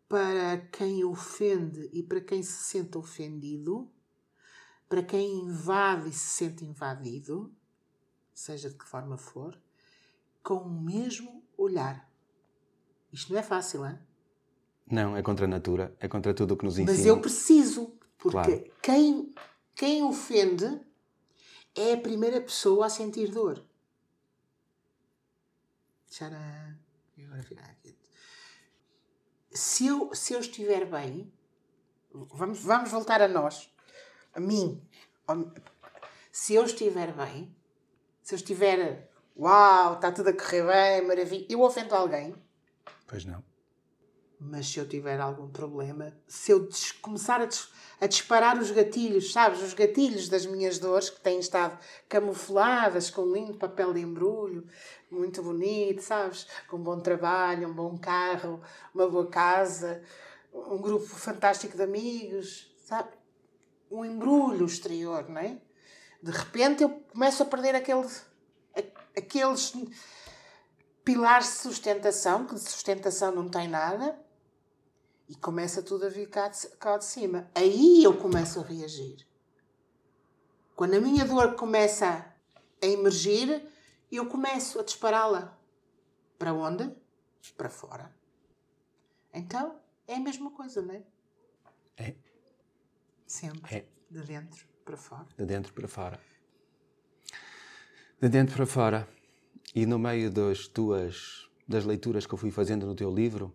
para 0.10 0.58
quem 0.74 1.06
ofende 1.06 1.90
e 1.94 2.04
para 2.04 2.20
quem 2.20 2.44
se 2.44 2.64
sente 2.64 2.98
ofendido, 2.98 3.90
para 4.90 5.02
quem 5.02 5.40
invade 5.40 6.10
e 6.10 6.14
se 6.14 6.28
sente 6.38 6.66
invadido, 6.66 7.50
seja 8.34 8.70
de 8.70 8.76
que 8.76 8.86
forma 8.86 9.18
for, 9.18 9.58
com 10.44 10.56
o 10.56 10.70
mesmo 10.70 11.44
olhar. 11.58 12.08
Isto 13.12 13.32
não 13.32 13.40
é 13.40 13.44
fácil, 13.44 13.86
hein? 13.86 13.98
Não, 14.86 15.16
é 15.16 15.22
contra 15.24 15.46
a 15.46 15.48
natura, 15.48 15.96
é 16.00 16.08
contra 16.08 16.34
tudo 16.34 16.54
o 16.54 16.58
que 16.58 16.66
nos 16.66 16.78
ensina. 16.78 16.92
Mas 16.98 17.06
eu 17.06 17.20
preciso, 17.22 17.98
porque 18.18 18.32
Claro. 18.58 18.72
quem, 18.82 19.34
quem 19.76 20.04
ofende 20.04 20.82
é 21.76 21.94
a 21.94 21.98
primeira 21.98 22.42
pessoa 22.42 22.86
a 22.88 22.90
sentir 22.90 23.32
dor. 23.32 23.64
Tcharam. 26.10 26.38
E 27.18 27.24
agora 27.24 27.42
aqui. 27.72 27.98
Se 29.52 29.88
eu, 29.88 30.14
se 30.14 30.34
eu 30.34 30.40
estiver 30.40 30.86
bem, 30.86 31.32
vamos, 32.12 32.60
vamos 32.60 32.92
voltar 32.92 33.22
a 33.22 33.28
nós, 33.28 33.72
a 34.34 34.40
mim. 34.40 34.82
Se 36.32 36.56
eu 36.56 36.66
estiver 36.66 37.14
bem, 37.14 37.56
se 38.22 38.34
eu 38.34 38.38
estiver, 38.38 39.12
uau, 39.38 39.94
está 39.96 40.12
tudo 40.12 40.30
a 40.30 40.34
correr 40.34 40.64
bem, 40.66 41.08
maravilha, 41.08 41.46
eu 41.50 41.62
ofendo 41.62 41.96
alguém, 41.96 42.36
Pois 43.08 43.26
não. 43.26 43.44
mas 44.40 44.68
se 44.68 44.80
eu 44.80 44.88
tiver 44.88 45.20
algum 45.20 45.48
problema, 45.50 46.14
se 46.28 46.52
eu 46.52 46.68
começar 47.02 47.42
a, 47.42 47.46
dis- 47.46 47.70
a 48.02 48.08
disparar 48.08 48.58
os 48.58 48.72
gatilhos, 48.72 49.32
sabes? 49.32 49.62
Os 49.62 49.74
gatilhos 49.74 50.28
das 50.30 50.46
minhas 50.46 50.78
dores 50.80 51.10
que 51.10 51.20
têm 51.22 51.40
estado 51.40 51.78
camufladas 52.10 53.10
com 53.10 53.22
um 53.24 53.34
lindo 53.34 53.54
papel 53.58 53.94
de 53.94 54.02
embrulho, 54.02 54.68
muito 55.10 55.42
bonito, 55.44 56.02
sabes? 56.02 56.48
Com 56.68 56.78
um 56.78 56.84
bom 56.84 57.00
trabalho, 57.00 57.70
um 57.70 57.74
bom 57.74 57.98
carro, 57.98 58.62
uma 58.94 59.08
boa 59.08 59.28
casa, 59.28 60.02
um 60.54 60.78
grupo 60.78 61.06
fantástico 61.06 61.78
de 61.78 61.84
amigos, 61.84 62.72
sabe? 62.86 63.10
Um 63.92 64.04
embrulho 64.04 64.66
exterior, 64.66 65.30
não 65.30 65.40
é? 65.40 65.58
De 66.22 66.32
repente 66.32 66.84
eu 66.84 66.90
começo 67.12 67.44
a 67.44 67.46
perder 67.46 67.76
aquele, 67.76 68.08
aqueles 69.16 69.74
pilares 71.04 71.48
de 71.48 71.54
sustentação, 71.56 72.46
que 72.46 72.56
de 72.56 72.62
sustentação 72.62 73.34
não 73.34 73.50
tem 73.50 73.68
nada, 73.68 74.20
e 75.28 75.36
começa 75.36 75.82
tudo 75.82 76.06
a 76.06 76.10
vir 76.10 76.30
cá 76.30 76.48
de, 76.48 76.68
cá 76.78 76.98
de 76.98 77.06
cima. 77.06 77.50
Aí 77.56 78.04
eu 78.04 78.18
começo 78.18 78.60
a 78.60 78.64
reagir. 78.64 79.28
Quando 80.76 80.96
a 80.96 81.02
minha 81.02 81.26
dor 81.26 81.56
começa 81.56 82.34
a 82.82 82.86
emergir, 82.86 83.68
eu 84.12 84.28
começo 84.28 84.80
a 84.80 84.84
dispará-la. 84.84 85.58
Para 86.38 86.54
onde? 86.54 86.92
Para 87.56 87.70
fora. 87.70 88.14
Então, 89.34 89.80
é 90.08 90.16
a 90.16 90.20
mesma 90.20 90.52
coisa, 90.52 90.82
não 90.82 90.94
é? 90.94 91.04
É. 91.98 92.16
Sempre. 93.26 93.76
É. 93.76 93.86
De 94.10 94.22
dentro 94.22 94.68
para 94.84 94.98
fora. 94.98 95.28
De 95.38 95.46
dentro 95.46 95.74
para 95.74 95.88
fora. 95.88 96.20
De 98.24 98.30
dentro 98.30 98.56
para 98.56 98.66
fora. 98.66 99.08
E 99.76 99.86
no 99.86 100.00
meio 100.00 100.32
das 100.32 100.66
tuas 100.66 101.46
das 101.68 101.84
leituras 101.84 102.26
que 102.26 102.34
eu 102.34 102.38
fui 102.38 102.52
fazendo 102.52 102.86
no 102.86 102.96
teu 102.96 103.14
livro, 103.14 103.54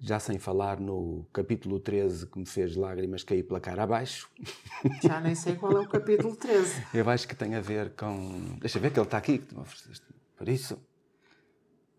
já 0.00 0.18
sem 0.18 0.38
falar 0.38 0.80
no 0.80 1.26
capítulo 1.30 1.78
13 1.78 2.26
que 2.26 2.38
me 2.38 2.46
fez 2.46 2.74
lágrimas 2.74 3.22
cair 3.22 3.42
pela 3.42 3.60
cara 3.60 3.82
abaixo, 3.82 4.30
Já 5.04 5.20
nem 5.20 5.34
sei 5.34 5.56
qual 5.56 5.76
é 5.76 5.80
o 5.80 5.86
capítulo 5.86 6.34
13. 6.34 6.86
eu 6.94 7.10
acho 7.10 7.28
que 7.28 7.34
tem 7.34 7.54
a 7.54 7.60
ver 7.60 7.90
com. 7.90 8.56
Deixa 8.60 8.78
ver 8.78 8.90
que 8.90 8.98
ele 8.98 9.06
está 9.06 9.18
aqui, 9.18 9.36
que 9.36 9.44
tu 9.44 9.56
me 9.56 9.60
ofereceste. 9.60 10.06
Por 10.38 10.48
isso, 10.48 10.78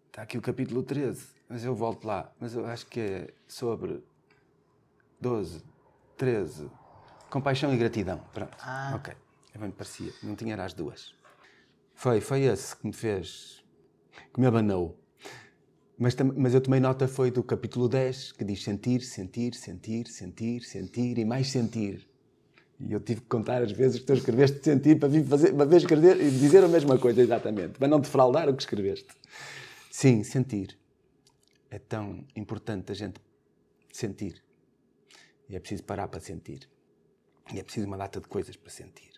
está 0.08 0.24
aqui 0.24 0.40
o 0.40 0.42
capítulo 0.42 0.82
13, 0.82 1.28
mas 1.48 1.64
eu 1.64 1.76
volto 1.76 2.06
lá. 2.08 2.34
Mas 2.40 2.56
eu 2.56 2.66
acho 2.66 2.88
que 2.88 3.00
é 3.00 3.28
sobre 3.48 4.04
12, 5.22 5.64
13, 6.18 6.72
compaixão 7.30 7.72
e 7.72 7.78
gratidão. 7.78 8.20
Pronto. 8.34 8.58
Ah. 8.62 8.94
Ok. 8.96 9.14
Eu 9.54 9.60
bem 9.60 9.70
me 9.70 9.76
parecia. 9.76 10.12
Não 10.24 10.36
tinha 10.36 10.60
as 10.60 10.74
duas. 10.74 11.14
Foi, 11.96 12.20
foi 12.20 12.42
esse 12.42 12.76
que 12.76 12.86
me 12.86 12.94
fez. 12.94 13.64
que 14.34 14.40
me 14.40 14.46
abanou. 14.46 15.00
Mas, 15.98 16.14
mas 16.36 16.54
eu 16.54 16.60
tomei 16.60 16.80
nota 16.80 17.08
foi 17.08 17.32
do 17.32 17.42
capítulo 17.42 17.88
10, 17.88 18.34
que 18.34 18.44
diz 18.44 18.62
sentir, 18.62 19.02
sentir, 19.02 19.56
sentir, 19.56 20.08
sentir, 20.08 20.62
sentir 20.62 21.18
e 21.18 21.24
mais 21.24 21.50
sentir. 21.50 22.06
E 22.78 22.92
eu 22.92 23.00
tive 23.00 23.22
que 23.22 23.28
contar 23.28 23.64
as 23.64 23.72
vezes 23.72 24.02
que 24.02 24.06
tu 24.06 24.14
escreveste 24.14 24.62
sentir 24.62 25.00
para 25.00 25.08
vir 25.08 25.26
fazer, 25.26 25.54
para 25.54 25.66
ver 25.66 25.78
escrever 25.78 26.20
e 26.22 26.30
dizer 26.30 26.62
a 26.66 26.68
mesma 26.68 27.00
coisa 27.00 27.22
exatamente, 27.22 27.80
para 27.80 27.88
não 27.88 28.02
defraudar 28.02 28.50
o 28.50 28.54
que 28.54 28.62
escreveste. 28.62 29.08
Sim, 29.90 30.22
sentir. 30.24 30.78
É 31.72 31.80
tão 31.80 32.26
importante 32.36 32.92
a 32.92 32.96
gente 32.96 33.22
sentir. 33.92 34.44
E 35.48 35.56
é 35.56 35.60
preciso 35.60 35.84
parar 35.84 36.10
para 36.10 36.20
sentir. 36.20 36.70
E 37.54 37.60
é 37.60 37.64
preciso 37.64 37.88
uma 37.88 37.98
data 37.98 38.20
de 38.20 38.28
coisas 38.28 38.58
para 38.58 38.70
sentir. 38.70 39.14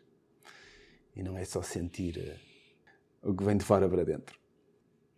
E 1.15 1.23
não 1.23 1.35
é 1.35 1.43
só 1.43 1.63
sentir 1.63 2.19
eh, 2.19 2.46
o 3.27 3.35
que 3.35 3.43
vem 3.43 3.57
de 3.57 3.65
fora 3.65 3.89
para 3.89 4.05
dentro. 4.05 4.39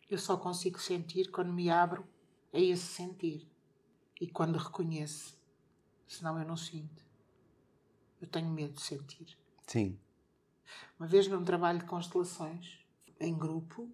Eu 0.10 0.18
só 0.18 0.36
consigo 0.36 0.80
sentir 0.80 1.30
quando 1.30 1.53
me 1.53 1.70
abro 1.70 2.07
a 2.51 2.60
esse 2.60 2.88
sentir. 2.88 3.47
E 4.20 4.28
quando 4.28 4.57
reconheço. 4.57 5.39
Senão 6.07 6.38
eu 6.39 6.45
não 6.45 6.57
sinto. 6.57 7.05
Eu 8.20 8.28
tenho 8.28 8.49
medo 8.49 8.74
de 8.74 8.82
sentir. 8.82 9.38
Sim, 9.68 9.99
Uma 10.99 11.07
vez 11.07 11.28
num 11.28 11.43
trabalho 11.43 11.80
de 11.80 11.86
constelações, 11.86 12.80
em 13.20 13.38
grupo, 13.38 13.88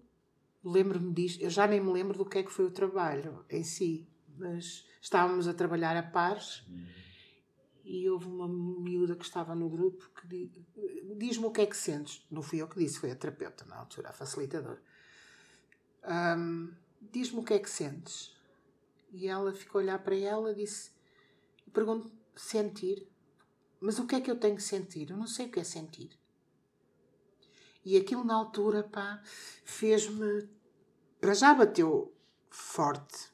lembro-me 0.64 1.12
disto. 1.12 1.42
Eu 1.42 1.50
já 1.50 1.66
nem 1.66 1.80
me 1.80 1.92
lembro 1.92 2.16
do 2.16 2.24
que 2.24 2.38
é 2.38 2.42
que 2.42 2.50
foi 2.50 2.64
o 2.64 2.70
trabalho 2.70 3.44
em 3.50 3.62
si. 3.62 4.08
Mas 4.38 4.86
estávamos 5.02 5.46
a 5.46 5.52
trabalhar 5.52 5.94
a 5.94 6.02
pares 6.02 6.66
e 7.86 8.10
houve 8.10 8.26
uma 8.26 8.48
miúda 8.48 9.14
que 9.14 9.24
estava 9.24 9.54
no 9.54 9.68
grupo 9.70 10.10
que 10.10 10.26
di- 10.26 10.50
diz-me 11.16 11.46
o 11.46 11.52
que 11.52 11.60
é 11.60 11.66
que 11.66 11.76
sentes. 11.76 12.26
Não 12.28 12.42
fui 12.42 12.60
eu 12.60 12.66
que 12.66 12.78
disse, 12.78 12.98
foi 12.98 13.12
a 13.12 13.16
terapeuta 13.16 13.64
na 13.64 13.76
altura, 13.76 14.08
a 14.10 14.12
facilitadora. 14.12 14.82
Ahm, 16.02 16.72
diz-me 17.00 17.38
o 17.38 17.44
que 17.44 17.54
é 17.54 17.58
que 17.60 17.70
sentes. 17.70 18.34
E 19.12 19.28
ela 19.28 19.54
ficou 19.54 19.78
a 19.80 19.84
olhar 19.84 19.98
para 20.00 20.16
ela 20.16 20.50
e 20.50 20.56
disse: 20.56 20.90
pergunto 21.72 22.10
sentir. 22.34 23.08
Mas 23.80 23.98
o 24.00 24.06
que 24.06 24.16
é 24.16 24.20
que 24.20 24.30
eu 24.30 24.38
tenho 24.38 24.56
que 24.56 24.62
sentir? 24.62 25.10
Eu 25.10 25.16
não 25.16 25.26
sei 25.28 25.46
o 25.46 25.50
que 25.50 25.60
é 25.60 25.64
sentir. 25.64 26.10
E 27.84 27.96
aquilo 27.96 28.24
na 28.24 28.34
altura, 28.34 28.82
pá, 28.82 29.22
fez-me. 29.64 30.48
Para 31.20 31.34
já 31.34 31.54
bateu 31.54 32.12
forte. 32.50 33.30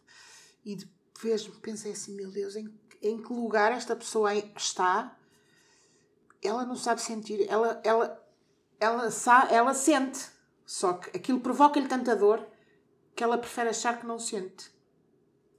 E 0.62 0.76
depois 0.76 1.48
pensei 1.62 1.92
assim: 1.92 2.14
meu 2.14 2.30
Deus, 2.30 2.54
em, 2.54 2.68
em 3.02 3.20
que 3.20 3.32
lugar 3.32 3.72
esta 3.72 3.96
pessoa 3.96 4.34
está? 4.34 5.18
Ela 6.42 6.64
não 6.64 6.76
sabe 6.76 7.00
sentir. 7.02 7.46
Ela, 7.48 7.80
ela, 7.84 8.26
ela, 8.80 9.10
sa, 9.10 9.48
ela 9.50 9.74
sente. 9.74 10.30
Só 10.64 10.94
que 10.94 11.16
aquilo 11.16 11.40
provoca-lhe 11.40 11.88
tanta 11.88 12.14
dor 12.16 12.46
que 13.14 13.22
ela 13.22 13.36
prefere 13.36 13.68
achar 13.70 14.00
que 14.00 14.06
não 14.06 14.18
sente. 14.18 14.70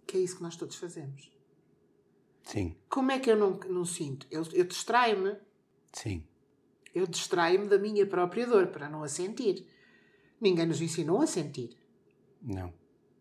Que 0.08 0.18
é 0.18 0.20
isso 0.22 0.38
que 0.38 0.44
nós 0.44 0.56
todos 0.56 0.76
fazemos. 0.76 1.32
sim, 2.44 2.76
Como 2.90 3.12
é 3.12 3.20
que 3.20 3.30
eu 3.30 3.38
não, 3.38 3.52
não 3.70 3.86
sinto? 3.86 4.26
Eu, 4.32 4.44
eu 4.54 4.64
distraio-me. 4.66 5.36
sim. 5.94 6.26
Eu 6.96 7.08
distraio-me 7.08 7.68
da 7.68 7.80
minha 7.80 8.06
própria 8.06 8.46
dor 8.46 8.68
para 8.68 8.88
não 8.88 9.02
a 9.02 9.08
sentir. 9.08 9.68
Ninguém 10.40 10.68
nos 10.68 10.80
ensinou 10.80 11.22
a 11.22 11.26
sentir. 11.26 11.76
Não, 12.40 12.72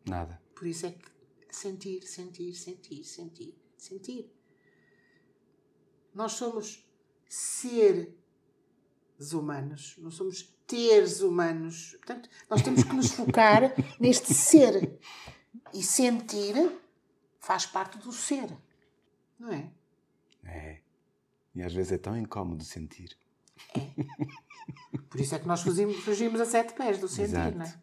nada. 0.06 0.38
Por 0.54 0.66
isso 0.66 0.84
é 0.84 0.90
que 0.90 1.10
sentir, 1.50 2.02
sentir, 2.02 2.52
sentir, 2.52 3.02
sentir, 3.02 3.54
sentir. 3.82 4.30
Nós 6.14 6.32
somos 6.32 6.86
seres 7.28 8.12
humanos, 9.32 9.96
não 9.98 10.10
somos 10.10 10.42
teres 10.66 11.20
humanos. 11.20 11.92
Portanto, 11.92 12.28
nós 12.48 12.62
temos 12.62 12.82
que 12.84 12.92
nos 12.94 13.10
focar 13.12 13.62
neste 13.98 14.34
ser. 14.34 14.98
E 15.72 15.82
sentir 15.82 16.54
faz 17.40 17.64
parte 17.66 17.98
do 17.98 18.12
ser. 18.12 18.50
Não 19.38 19.50
é? 19.52 19.72
É. 20.44 20.80
E 21.54 21.62
às 21.62 21.72
vezes 21.72 21.92
é 21.92 21.98
tão 21.98 22.16
incómodo 22.16 22.64
sentir. 22.64 23.16
Por 25.08 25.20
isso 25.20 25.34
é 25.34 25.38
que 25.38 25.46
nós 25.46 25.62
fugimos, 25.62 25.96
fugimos 25.98 26.40
a 26.40 26.44
sete 26.46 26.72
pés 26.74 26.98
do 26.98 27.08
sentir, 27.08 27.32
Exato. 27.36 27.58
não 27.58 27.64
é? 27.66 27.82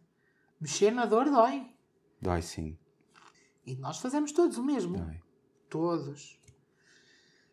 Mexer 0.60 0.92
na 0.92 1.06
dor 1.06 1.26
dói. 1.30 1.74
Dói 2.22 2.42
sim, 2.42 2.78
E 3.66 3.76
nós 3.76 3.98
fazemos 4.00 4.32
todos 4.32 4.58
o 4.58 4.64
mesmo. 4.64 4.98
dói. 4.98 5.22
Todos. 5.70 6.40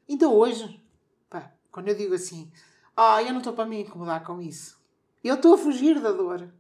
Então 0.09 0.35
hoje, 0.35 0.83
pá, 1.29 1.53
quando 1.71 1.89
eu 1.89 1.95
digo 1.95 2.15
assim, 2.15 2.51
ah, 2.97 3.23
eu 3.23 3.33
não 3.33 3.39
estou 3.39 3.53
para 3.53 3.67
me 3.67 3.83
incomodar 3.83 4.25
com 4.25 4.41
isso. 4.41 4.81
Eu 5.23 5.35
estou 5.35 5.55
a 5.55 5.59
fugir 5.59 6.01
da 6.01 6.13
dor. 6.13 6.53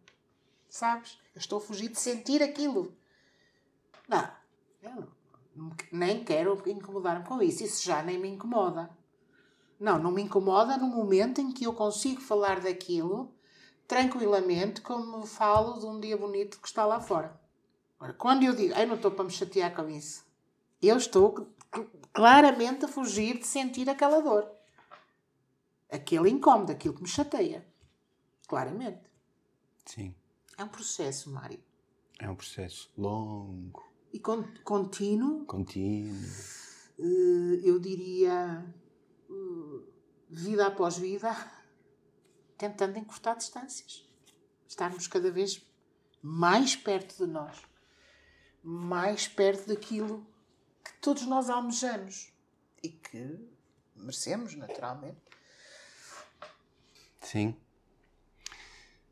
Sabes? 0.68 1.18
Eu 1.34 1.38
estou 1.38 1.58
a 1.58 1.60
fugir 1.60 1.88
de 1.88 1.98
sentir 1.98 2.42
aquilo. 2.42 2.94
Não. 4.08 4.30
Eu. 4.82 5.08
Nem 5.90 6.22
quero 6.22 6.62
incomodar-me 6.66 7.24
com 7.24 7.40
isso. 7.40 7.64
Isso 7.64 7.84
já 7.84 8.02
nem 8.02 8.18
me 8.18 8.28
incomoda. 8.28 8.90
Não, 9.80 9.98
não 9.98 10.10
me 10.10 10.22
incomoda 10.22 10.76
no 10.76 10.86
momento 10.86 11.40
em 11.40 11.52
que 11.52 11.64
eu 11.64 11.72
consigo 11.72 12.20
falar 12.20 12.60
daquilo 12.60 13.34
tranquilamente, 13.86 14.80
como 14.80 15.24
falo 15.24 15.78
de 15.78 15.86
um 15.86 16.00
dia 16.00 16.16
bonito 16.16 16.60
que 16.60 16.66
está 16.66 16.84
lá 16.84 17.00
fora. 17.00 17.40
Agora, 17.98 18.12
quando 18.14 18.42
eu 18.42 18.54
digo, 18.54 18.74
eu 18.74 18.86
não 18.86 18.96
estou 18.96 19.10
para 19.10 19.24
me 19.24 19.30
chatear 19.30 19.74
com 19.74 19.88
isso, 19.88 20.25
eu 20.88 20.96
estou 20.96 21.54
claramente 22.12 22.84
a 22.84 22.88
fugir 22.88 23.38
de 23.38 23.46
sentir 23.46 23.88
aquela 23.88 24.20
dor. 24.20 24.50
Aquele 25.90 26.30
incómodo, 26.30 26.72
aquilo 26.72 26.94
que 26.94 27.02
me 27.02 27.08
chateia. 27.08 27.66
Claramente. 28.48 29.10
Sim. 29.84 30.14
É 30.58 30.64
um 30.64 30.68
processo, 30.68 31.30
Mário. 31.30 31.62
É 32.18 32.28
um 32.28 32.34
processo 32.34 32.90
longo. 32.96 33.84
E 34.12 34.18
con 34.18 34.44
contínuo. 34.64 35.44
Contínuo. 35.44 36.16
Uh, 36.98 37.60
eu 37.62 37.78
diria 37.78 38.64
vida 40.28 40.66
após 40.66 40.98
vida, 40.98 41.34
tentando 42.58 42.98
encurtar 42.98 43.34
distâncias. 43.34 44.06
Estarmos 44.66 45.06
cada 45.06 45.30
vez 45.30 45.64
mais 46.22 46.74
perto 46.74 47.24
de 47.24 47.30
nós, 47.30 47.62
mais 48.62 49.28
perto 49.28 49.68
daquilo 49.68 50.26
que 50.86 50.92
todos 51.00 51.26
nós 51.26 51.50
almejamos 51.50 52.32
e 52.82 52.88
que 52.88 53.38
merecemos, 53.96 54.54
naturalmente. 54.54 55.18
Sim. 57.20 57.56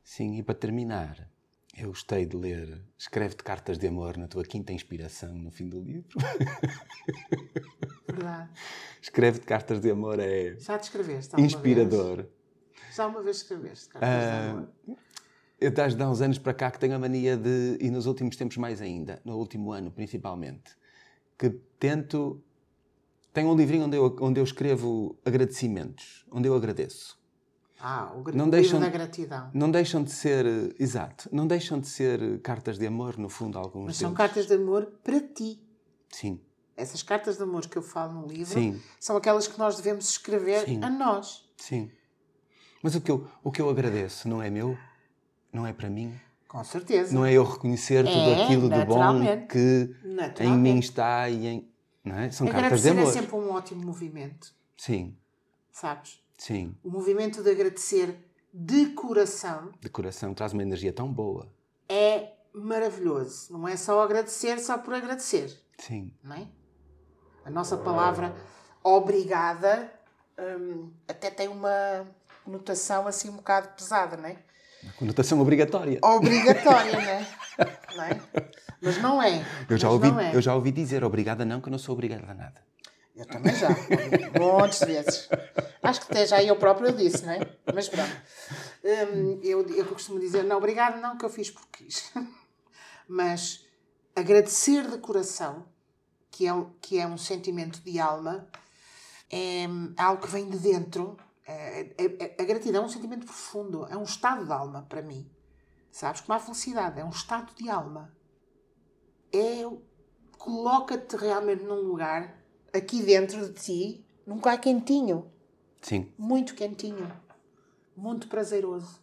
Sim, 0.04 0.36
e 0.36 0.42
para 0.42 0.54
terminar, 0.54 1.28
eu 1.76 1.88
gostei 1.88 2.24
de 2.24 2.36
ler 2.36 2.80
Escreve-te 2.96 3.42
cartas 3.42 3.76
de 3.76 3.88
amor 3.88 4.16
na 4.16 4.28
tua 4.28 4.44
quinta 4.44 4.72
inspiração 4.72 5.34
no 5.34 5.50
fim 5.50 5.68
do 5.68 5.80
livro. 5.80 6.16
Verdade. 8.06 8.50
Escreve-te 9.02 9.44
cartas 9.44 9.80
de 9.80 9.90
amor 9.90 10.20
é. 10.20 10.56
Já 10.58 10.78
te 10.78 10.84
escreveste? 10.84 11.40
Inspirador. 11.40 12.16
Vez? 12.18 12.28
Já 12.94 13.06
uma 13.08 13.22
vez 13.22 13.38
escreveste 13.38 13.88
cartas 13.88 14.08
uh, 14.08 14.12
de 14.12 14.26
ah, 14.26 14.50
amor? 14.50 14.68
Eu 15.60 15.70
desde 15.72 16.00
há 16.00 16.08
uns 16.08 16.20
anos 16.20 16.38
para 16.38 16.54
cá 16.54 16.70
que 16.70 16.78
tenho 16.78 16.94
a 16.94 16.98
mania 16.98 17.36
de, 17.36 17.76
e 17.80 17.90
nos 17.90 18.06
últimos 18.06 18.36
tempos 18.36 18.56
mais 18.56 18.80
ainda, 18.80 19.20
no 19.24 19.36
último 19.36 19.72
ano 19.72 19.90
principalmente, 19.90 20.76
que 21.38 21.50
tento. 21.78 22.40
Tenho 23.32 23.50
um 23.50 23.56
livrinho 23.56 23.86
onde 23.86 23.96
eu, 23.96 24.16
onde 24.20 24.40
eu 24.40 24.44
escrevo 24.44 25.18
agradecimentos, 25.24 26.24
onde 26.30 26.48
eu 26.48 26.54
agradeço. 26.54 27.18
Ah, 27.80 28.12
o 28.14 28.30
não 28.34 28.48
deixam, 28.48 28.80
da 28.80 28.88
gratidão. 28.88 29.50
Não 29.52 29.70
deixam 29.70 30.02
de 30.02 30.10
ser, 30.10 30.46
exato, 30.78 31.28
não 31.30 31.46
deixam 31.46 31.78
de 31.78 31.88
ser 31.88 32.40
cartas 32.40 32.78
de 32.78 32.86
amor, 32.86 33.18
no 33.18 33.28
fundo, 33.28 33.58
alguns 33.58 33.86
Mas 33.86 33.98
deles. 33.98 33.98
são 33.98 34.14
cartas 34.14 34.46
de 34.46 34.54
amor 34.54 34.86
para 35.02 35.20
ti. 35.20 35.60
Sim. 36.08 36.40
Essas 36.76 37.02
cartas 37.02 37.36
de 37.36 37.42
amor 37.42 37.66
que 37.66 37.76
eu 37.76 37.82
falo 37.82 38.14
no 38.14 38.26
livro 38.26 38.54
Sim. 38.54 38.80
são 38.98 39.16
aquelas 39.16 39.46
que 39.46 39.58
nós 39.58 39.76
devemos 39.76 40.08
escrever 40.08 40.64
Sim. 40.64 40.82
a 40.82 40.88
nós. 40.88 41.48
Sim. 41.56 41.90
Mas 42.82 42.94
o 42.94 43.00
que, 43.00 43.10
eu, 43.10 43.28
o 43.42 43.50
que 43.50 43.60
eu 43.60 43.68
agradeço 43.68 44.28
não 44.28 44.42
é 44.42 44.48
meu, 44.48 44.78
não 45.52 45.66
é 45.66 45.72
para 45.72 45.90
mim. 45.90 46.12
Com 46.54 46.62
certeza. 46.62 47.12
Não 47.12 47.26
é 47.26 47.32
eu 47.32 47.42
reconhecer 47.42 48.04
tudo 48.04 48.30
é, 48.30 48.44
aquilo 48.44 48.70
de 48.70 48.84
bom 48.84 49.20
que 49.48 49.92
em 50.38 50.56
mim 50.56 50.78
está 50.78 51.28
e 51.28 51.48
em. 51.48 51.68
Não 52.04 52.16
é? 52.16 52.30
São 52.30 52.46
cartas 52.46 52.82
de 52.82 52.90
amor. 52.90 53.08
é 53.08 53.10
sempre 53.10 53.34
um 53.34 53.50
ótimo 53.50 53.84
movimento. 53.84 54.54
Sim. 54.76 55.16
Sabes? 55.72 56.22
Sim. 56.38 56.76
O 56.84 56.90
movimento 56.90 57.42
de 57.42 57.50
agradecer 57.50 58.16
de 58.52 58.86
coração. 58.90 59.72
De 59.80 59.88
coração 59.88 60.32
traz 60.32 60.52
uma 60.52 60.62
energia 60.62 60.92
tão 60.92 61.12
boa. 61.12 61.52
É 61.88 62.34
maravilhoso. 62.52 63.52
Não 63.52 63.66
é 63.66 63.76
só 63.76 64.00
agradecer 64.00 64.60
só 64.60 64.78
por 64.78 64.94
agradecer. 64.94 65.60
Sim. 65.76 66.14
Não 66.22 66.36
é? 66.36 66.46
A 67.44 67.50
nossa 67.50 67.76
palavra 67.76 68.32
obrigada 68.80 69.92
hum, 70.38 70.88
até 71.08 71.30
tem 71.30 71.48
uma 71.48 72.06
conotação 72.44 73.08
assim 73.08 73.28
um 73.28 73.36
bocado 73.38 73.70
pesada, 73.70 74.16
não 74.16 74.28
é? 74.28 74.43
Uma 74.84 74.92
conotação 74.92 75.40
obrigatória. 75.40 75.98
Obrigatória, 76.02 76.92
não 76.92 77.00
é? 77.00 77.26
não 77.96 78.04
é? 78.04 78.20
Mas 78.82 78.98
não 78.98 79.22
é. 79.22 79.44
Eu 79.68 79.78
já, 79.78 79.88
ouvi, 79.88 80.08
é. 80.08 80.36
eu 80.36 80.42
já 80.42 80.54
ouvi 80.54 80.70
dizer 80.70 81.02
obrigada 81.02 81.44
não, 81.44 81.60
que 81.60 81.68
eu 81.68 81.70
não 81.70 81.78
sou 81.78 81.94
obrigada 81.94 82.30
a 82.30 82.34
nada. 82.34 82.62
Eu 83.16 83.24
também 83.26 83.54
já. 83.54 83.68
Montes 84.38 84.80
de 84.80 84.86
vezes. 84.86 85.28
Acho 85.82 86.00
que 86.00 86.12
até 86.12 86.26
já 86.26 86.42
eu 86.42 86.56
próprio 86.56 86.92
disse, 86.92 87.24
não 87.24 87.32
é? 87.32 87.40
Mas 87.72 87.88
pronto. 87.88 88.10
Hum, 88.84 89.40
eu, 89.42 89.66
eu 89.70 89.86
costumo 89.86 90.20
dizer, 90.20 90.44
não, 90.44 90.58
obrigado, 90.58 91.00
não, 91.00 91.16
que 91.16 91.24
eu 91.24 91.30
fiz 91.30 91.50
porque 91.50 91.84
quis. 91.84 92.12
Mas 93.08 93.64
agradecer 94.14 94.90
de 94.90 94.98
coração, 94.98 95.64
que 96.30 96.46
é, 96.46 96.52
que 96.80 96.98
é 96.98 97.06
um 97.06 97.16
sentimento 97.16 97.80
de 97.80 97.98
alma, 97.98 98.46
é 99.30 99.66
algo 99.96 100.22
que 100.22 100.30
vem 100.30 100.48
de 100.48 100.58
dentro. 100.58 101.16
É, 101.46 101.80
é, 101.80 101.94
é, 101.98 102.42
a 102.42 102.44
gratidão 102.44 102.82
é 102.82 102.86
um 102.86 102.88
sentimento 102.88 103.26
profundo, 103.26 103.86
é 103.86 103.96
um 103.96 104.02
estado 104.02 104.44
de 104.46 104.52
alma 104.52 104.86
para 104.88 105.02
mim. 105.02 105.28
Sabes? 105.90 106.20
Como 106.22 106.36
a 106.36 106.40
felicidade, 106.40 107.00
é 107.00 107.04
um 107.04 107.10
estado 107.10 107.54
de 107.54 107.68
alma. 107.68 108.14
É. 109.32 109.62
Coloca-te 110.38 111.16
realmente 111.16 111.62
num 111.62 111.80
lugar 111.80 112.36
aqui 112.72 113.02
dentro 113.02 113.48
de 113.48 113.54
ti, 113.54 114.06
num 114.26 114.34
lugar 114.34 114.60
quentinho. 114.60 115.30
Sim. 115.80 116.12
Muito 116.18 116.54
quentinho. 116.54 117.10
Muito 117.96 118.28
prazeroso. 118.28 119.00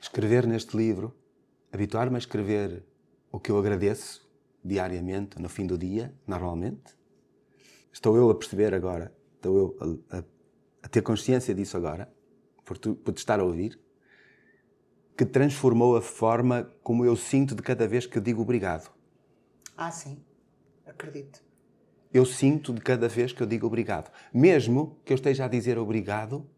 Escrever 0.00 0.46
neste 0.46 0.76
livro, 0.76 1.14
habituar-me 1.72 2.16
a 2.16 2.18
escrever 2.18 2.84
o 3.32 3.40
que 3.40 3.50
eu 3.50 3.58
agradeço 3.58 4.26
diariamente, 4.62 5.40
no 5.40 5.48
fim 5.48 5.66
do 5.66 5.78
dia, 5.78 6.14
normalmente. 6.26 6.96
Estou 7.92 8.16
eu 8.16 8.30
a 8.30 8.34
perceber 8.34 8.74
agora, 8.74 9.14
estou 9.36 9.76
eu 9.80 10.04
a, 10.10 10.18
a, 10.18 10.24
a 10.86 10.88
ter 10.88 11.02
consciência 11.02 11.52
disso 11.52 11.76
agora, 11.76 12.08
por, 12.64 12.78
tu, 12.78 12.94
por 12.94 13.12
te 13.12 13.18
estar 13.18 13.40
a 13.40 13.44
ouvir, 13.44 13.78
que 15.16 15.26
transformou 15.26 15.96
a 15.96 16.00
forma 16.00 16.70
como 16.82 17.04
eu 17.04 17.16
sinto 17.16 17.54
de 17.54 17.62
cada 17.62 17.88
vez 17.88 18.06
que 18.06 18.20
digo 18.20 18.40
obrigado. 18.40 18.90
Ah, 19.76 19.90
sim. 19.90 20.24
Acredito 20.86 21.46
eu 22.16 22.24
sinto 22.24 22.72
de 22.72 22.80
cada 22.80 23.08
vez 23.08 23.32
que 23.32 23.42
eu 23.42 23.46
digo 23.46 23.66
obrigado. 23.66 24.10
Mesmo 24.32 24.98
que 25.04 25.12
eu 25.12 25.16
esteja 25.16 25.44
a 25.44 25.48
dizer 25.48 25.78
obrigado 25.78 26.48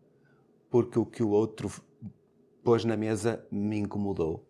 porque 0.70 0.98
o 0.98 1.04
que 1.04 1.22
o 1.22 1.30
outro 1.30 1.68
pôs 2.62 2.84
na 2.84 2.96
mesa 2.96 3.44
me 3.50 3.78
incomodou. 3.78 4.46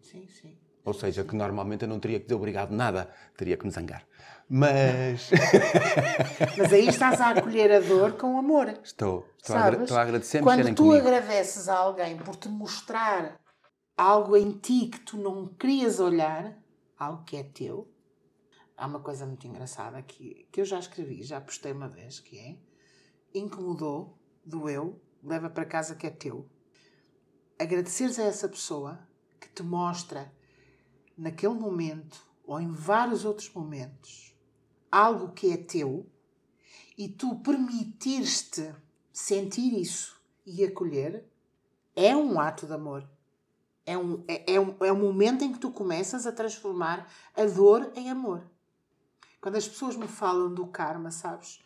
Sim, 0.00 0.28
sim. 0.28 0.56
Ou 0.84 0.94
seja, 0.94 1.24
que 1.24 1.34
normalmente 1.34 1.82
eu 1.82 1.88
não 1.88 1.98
teria 1.98 2.20
que 2.20 2.26
dizer 2.26 2.36
obrigado 2.36 2.70
nada, 2.70 3.10
teria 3.36 3.56
que 3.56 3.66
me 3.66 3.72
zangar. 3.72 4.06
Mas. 4.48 5.30
Mas 6.56 6.72
aí 6.72 6.88
estás 6.88 7.20
a 7.20 7.30
acolher 7.30 7.72
a 7.72 7.80
dor 7.80 8.12
com 8.12 8.38
amor. 8.38 8.68
Estou. 8.82 9.26
Estou, 9.38 9.56
a, 9.56 9.70
estou 9.70 9.96
a 9.96 10.02
agradecer-me 10.02 10.44
Quando 10.44 10.74
tu 10.74 10.84
comigo. 10.84 11.06
agradeces 11.06 11.68
a 11.68 11.76
alguém 11.76 12.16
por 12.16 12.36
te 12.36 12.48
mostrar 12.48 13.40
algo 13.96 14.36
em 14.36 14.52
ti 14.52 14.88
que 14.88 15.00
tu 15.00 15.16
não 15.16 15.46
querias 15.46 15.98
olhar, 15.98 16.56
algo 16.98 17.24
que 17.24 17.36
é 17.36 17.42
teu, 17.42 17.90
há 18.76 18.86
uma 18.86 19.00
coisa 19.00 19.26
muito 19.26 19.46
engraçada 19.46 20.02
que, 20.02 20.48
que 20.52 20.60
eu 20.60 20.64
já 20.64 20.78
escrevi, 20.78 21.22
já 21.22 21.40
postei 21.40 21.72
uma 21.72 21.88
vez, 21.88 22.20
que 22.20 22.38
é 22.38 22.56
incomodou, 23.34 24.18
doeu, 24.44 25.00
leva 25.22 25.50
para 25.50 25.64
casa 25.64 25.94
que 25.94 26.06
é 26.06 26.10
teu. 26.10 26.48
Agradeceres 27.58 28.18
a 28.18 28.24
essa 28.24 28.48
pessoa 28.48 28.98
que 29.40 29.48
te 29.48 29.62
mostra 29.62 30.32
naquele 31.16 31.54
momento 31.54 32.24
ou 32.44 32.60
em 32.60 32.70
vários 32.70 33.24
outros 33.24 33.52
momentos 33.52 34.35
algo 34.90 35.32
que 35.32 35.52
é 35.52 35.56
teu 35.56 36.06
e 36.96 37.08
tu 37.08 37.36
permitires-te 37.36 38.74
sentir 39.12 39.78
isso 39.78 40.20
e 40.44 40.64
acolher 40.64 41.24
é 41.94 42.16
um 42.16 42.38
ato 42.38 42.66
de 42.66 42.72
amor. 42.72 43.08
É 43.84 43.96
um, 43.96 44.24
é, 44.26 44.54
é, 44.54 44.60
um, 44.60 44.76
é 44.80 44.92
um 44.92 44.98
momento 44.98 45.44
em 45.44 45.52
que 45.52 45.58
tu 45.58 45.70
começas 45.70 46.26
a 46.26 46.32
transformar 46.32 47.10
a 47.34 47.44
dor 47.44 47.92
em 47.94 48.10
amor. 48.10 48.44
Quando 49.40 49.56
as 49.56 49.68
pessoas 49.68 49.96
me 49.96 50.08
falam 50.08 50.52
do 50.52 50.66
karma, 50.66 51.10
sabes? 51.10 51.60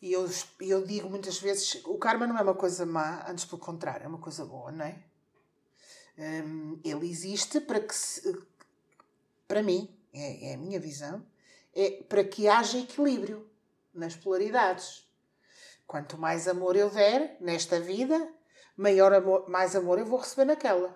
E 0.00 0.12
eu, 0.12 0.28
eu 0.60 0.86
digo 0.86 1.10
muitas 1.10 1.38
vezes: 1.40 1.82
o 1.84 1.98
karma 1.98 2.26
não 2.26 2.38
é 2.38 2.42
uma 2.42 2.54
coisa 2.54 2.86
má, 2.86 3.28
antes 3.28 3.44
pelo 3.44 3.60
contrário, 3.60 4.04
é 4.04 4.08
uma 4.08 4.18
coisa 4.18 4.44
boa, 4.44 4.70
não 4.70 4.84
é? 4.84 5.02
Um, 6.16 6.80
ele 6.84 7.08
existe 7.08 7.60
para 7.60 7.80
que, 7.80 7.94
se, 7.94 8.36
para 9.46 9.62
mim, 9.62 9.88
é, 10.12 10.50
é, 10.50 10.54
a 10.54 10.58
minha 10.58 10.78
visão, 10.80 11.24
é 11.80 12.02
para 12.08 12.24
que 12.24 12.48
haja 12.48 12.76
equilíbrio 12.76 13.48
nas 13.94 14.16
polaridades. 14.16 15.08
Quanto 15.86 16.18
mais 16.18 16.48
amor 16.48 16.74
eu 16.74 16.90
der 16.90 17.36
nesta 17.40 17.78
vida, 17.78 18.28
maior 18.76 19.12
amor, 19.12 19.48
mais 19.48 19.76
amor 19.76 19.96
eu 19.96 20.04
vou 20.04 20.18
receber 20.18 20.44
naquela. 20.44 20.92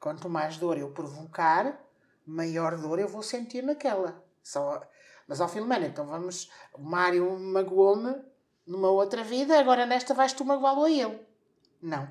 Quanto 0.00 0.26
mais 0.30 0.56
dor 0.56 0.78
eu 0.78 0.90
provocar, 0.90 1.78
maior 2.26 2.78
dor 2.78 2.98
eu 2.98 3.06
vou 3.06 3.22
sentir 3.22 3.62
naquela. 3.62 4.24
Só... 4.42 4.82
Mas 5.28 5.38
ao 5.38 5.48
Filomena, 5.48 5.86
então 5.86 6.06
vamos. 6.06 6.50
O 6.72 6.80
Mário 6.80 7.38
magoou-me 7.38 8.24
numa 8.66 8.90
outra 8.90 9.22
vida, 9.22 9.60
agora 9.60 9.84
nesta 9.84 10.14
vais 10.14 10.32
tu 10.32 10.46
magoá-lo 10.46 10.84
a 10.84 10.90
ele. 10.90 11.20
Não. 11.80 12.08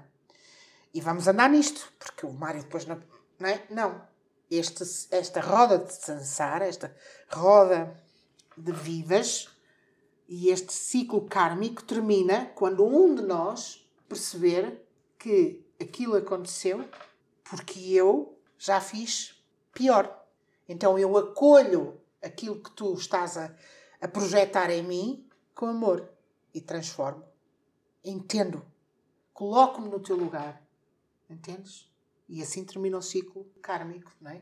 E 0.94 1.02
vamos 1.02 1.28
andar 1.28 1.50
nisto, 1.50 1.92
porque 1.98 2.24
o 2.24 2.32
Mário 2.32 2.62
depois 2.62 2.86
não. 2.86 3.02
Não. 3.40 3.50
É? 3.50 3.66
não. 3.68 4.11
Este, 4.52 4.84
esta 5.12 5.40
roda 5.40 5.80
de 5.80 5.94
Sansara, 5.94 6.68
esta 6.68 6.94
roda 7.30 8.00
de 8.58 8.72
vidas, 8.72 9.48
e 10.28 10.50
este 10.50 10.72
ciclo 10.72 11.28
kármico 11.28 11.84
termina 11.84 12.46
quando 12.56 12.86
um 12.86 13.16
de 13.16 13.22
nós 13.22 13.86
perceber 14.08 14.82
que 15.18 15.66
aquilo 15.80 16.16
aconteceu 16.16 16.86
porque 17.44 17.92
eu 17.92 18.40
já 18.58 18.80
fiz 18.80 19.44
pior. 19.74 20.26
Então 20.70 20.98
eu 20.98 21.18
acolho 21.18 22.00
aquilo 22.22 22.62
que 22.62 22.72
tu 22.72 22.94
estás 22.94 23.36
a, 23.36 23.54
a 24.00 24.08
projetar 24.08 24.70
em 24.70 24.84
mim 24.84 25.30
com 25.54 25.66
amor 25.66 26.10
e 26.54 26.62
transformo. 26.62 27.26
Entendo. 28.02 28.66
Coloco-me 29.34 29.90
no 29.90 30.00
teu 30.00 30.16
lugar. 30.16 30.66
Entendes? 31.30 31.91
E 32.32 32.42
assim 32.42 32.64
termina 32.64 32.98
o 32.98 33.02
ciclo 33.02 33.46
kármico, 33.62 34.10
não 34.22 34.32
é? 34.32 34.42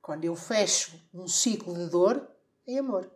Quando 0.00 0.24
eu 0.24 0.36
fecho 0.36 0.96
um 1.12 1.26
ciclo 1.26 1.74
de 1.74 1.90
dor 1.90 2.24
em 2.64 2.78
amor. 2.78 3.10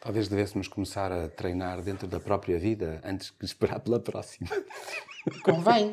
Talvez 0.00 0.28
devêssemos 0.28 0.66
começar 0.66 1.12
a 1.12 1.28
treinar 1.28 1.82
dentro 1.82 2.08
da 2.08 2.18
própria 2.18 2.58
vida 2.58 3.02
antes 3.04 3.34
de 3.38 3.44
esperar 3.44 3.80
pela 3.80 4.00
próxima. 4.00 4.48
Convém. 5.44 5.92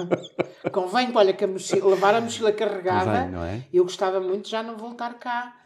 Convém, 0.72 1.14
olha, 1.14 1.34
que 1.34 1.44
a 1.44 1.46
mochila, 1.46 1.90
levar 1.90 2.14
a 2.14 2.22
mochila 2.22 2.50
carregada. 2.52 3.04
Convém, 3.04 3.30
não 3.30 3.44
é? 3.44 3.66
Eu 3.70 3.84
gostava 3.84 4.18
muito 4.18 4.46
de 4.46 4.50
já 4.50 4.62
não 4.62 4.78
voltar 4.78 5.18
cá 5.18 5.60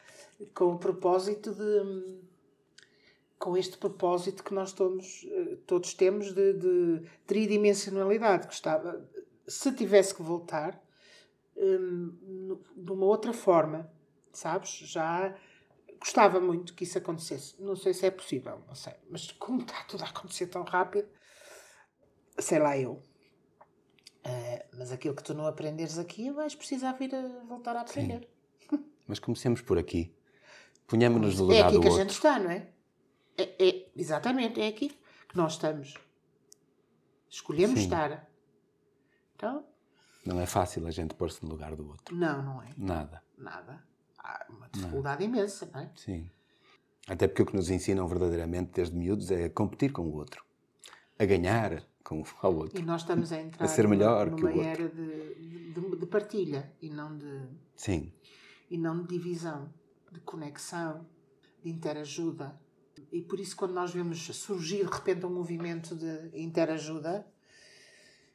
com 0.53 0.73
o 0.73 0.79
propósito 0.79 1.55
de. 1.55 2.21
com 3.39 3.57
este 3.57 3.79
propósito 3.79 4.43
que 4.43 4.53
nós 4.53 4.73
todos, 4.73 5.25
todos 5.69 5.95
temos 5.95 6.35
de, 6.35 6.53
de 6.55 7.03
tridimensionalidade. 7.27 8.49
Gostava, 8.49 9.09
se 9.51 9.73
tivesse 9.73 10.15
que 10.15 10.23
voltar, 10.23 10.81
hum, 11.57 12.59
de 12.77 12.93
uma 12.93 13.07
outra 13.07 13.33
forma, 13.33 13.91
sabes? 14.33 14.71
Já 14.71 15.35
gostava 15.99 16.41
muito 16.41 16.75
que 16.75 16.85
isso 16.85 16.99
acontecesse. 16.99 17.61
Não 17.61 17.77
sei 17.77 17.93
se 17.93 18.07
é 18.07 18.11
possível, 18.11 18.63
não 18.67 18.75
sei. 18.75 18.95
Mas 19.11 19.31
como 19.33 19.61
está 19.61 19.83
tudo 19.85 20.03
a 20.05 20.09
acontecer 20.09 20.47
tão 20.47 20.63
rápido, 20.63 21.09
sei 22.39 22.59
lá 22.59 22.79
eu. 22.79 23.03
Uh, 24.25 24.77
mas 24.77 24.93
aquilo 24.93 25.15
que 25.15 25.23
tu 25.23 25.33
não 25.33 25.47
aprenderes 25.47 25.99
aqui, 25.99 26.31
vais 26.31 26.55
precisar 26.55 26.93
vir 26.93 27.15
a 27.15 27.43
voltar 27.45 27.75
a 27.77 27.81
aprender. 27.81 28.29
Sim. 28.69 28.85
Mas 29.09 29.19
comecemos 29.19 29.63
por 29.63 29.79
aqui. 29.79 30.15
Ponhamos-nos 30.87 31.39
no 31.39 31.47
lugar 31.47 31.57
É 31.57 31.63
aqui 31.63 31.71
que 31.71 31.77
outro. 31.77 31.95
a 31.95 31.99
gente 31.99 32.11
está, 32.11 32.39
não 32.39 32.51
é? 32.51 32.69
é? 33.39 33.69
é? 33.69 33.91
Exatamente, 33.97 34.61
é 34.61 34.69
aqui 34.69 34.91
que 34.91 35.37
nós 35.37 35.53
estamos. 35.53 35.95
Escolhemos 37.31 37.79
Sim. 37.79 37.85
estar. 37.87 38.29
Então. 39.41 39.65
Não 40.27 40.39
é 40.39 40.45
fácil 40.45 40.87
a 40.87 40.91
gente 40.91 41.15
pôr-se 41.15 41.43
no 41.43 41.51
lugar 41.51 41.75
do 41.75 41.89
outro. 41.89 42.15
Não, 42.15 42.43
não 42.43 42.63
é. 42.63 42.69
Nada. 42.77 43.23
Nada 43.39 43.91
há 44.23 44.47
uma 44.51 44.69
dificuldade 44.69 45.27
não. 45.27 45.35
imensa, 45.35 45.69
não 45.73 45.81
é? 45.81 45.91
Sim. 45.97 46.31
Até 47.09 47.27
porque 47.27 47.43
o 47.43 47.47
que 47.47 47.57
nos 47.57 47.71
ensinam 47.71 48.07
verdadeiramente 48.07 48.73
desde 48.75 48.97
miúdos 48.97 49.31
é 49.31 49.45
a 49.45 49.51
competir 49.51 49.93
com 49.93 50.03
o 50.03 50.15
outro, 50.15 50.45
a 51.19 51.25
ganhar 51.25 51.83
com 52.05 52.23
o 52.23 52.47
outro. 52.55 52.79
E 52.79 52.83
nós 52.83 53.03
estamos 53.03 53.33
a 53.33 53.41
entrar 53.41 53.65
a 53.65 53.69
ser 53.69 53.89
melhor 53.89 54.31
numa 54.31 54.51
que 54.51 54.59
o 54.59 54.63
era 54.63 54.89
de, 54.89 55.73
de, 55.73 55.97
de, 55.97 56.07
partilha 56.07 56.73
e 56.81 56.91
não 56.91 57.17
de 57.17 57.49
Sim. 57.75 58.13
e 58.71 58.79
não 58.79 59.03
de 59.03 59.09
divisão, 59.09 59.73
de 60.13 60.21
conexão, 60.21 61.07
de 61.63 61.71
interajuda. 61.71 62.59
E 63.11 63.23
por 63.23 63.41
isso 63.41 63.57
quando 63.57 63.73
nós 63.73 63.93
vemos 63.93 64.25
surgir 64.37 64.85
de 64.85 64.93
repente 64.93 65.25
um 65.27 65.31
movimento 65.31 65.97
de 65.97 66.31
interajuda, 66.41 67.27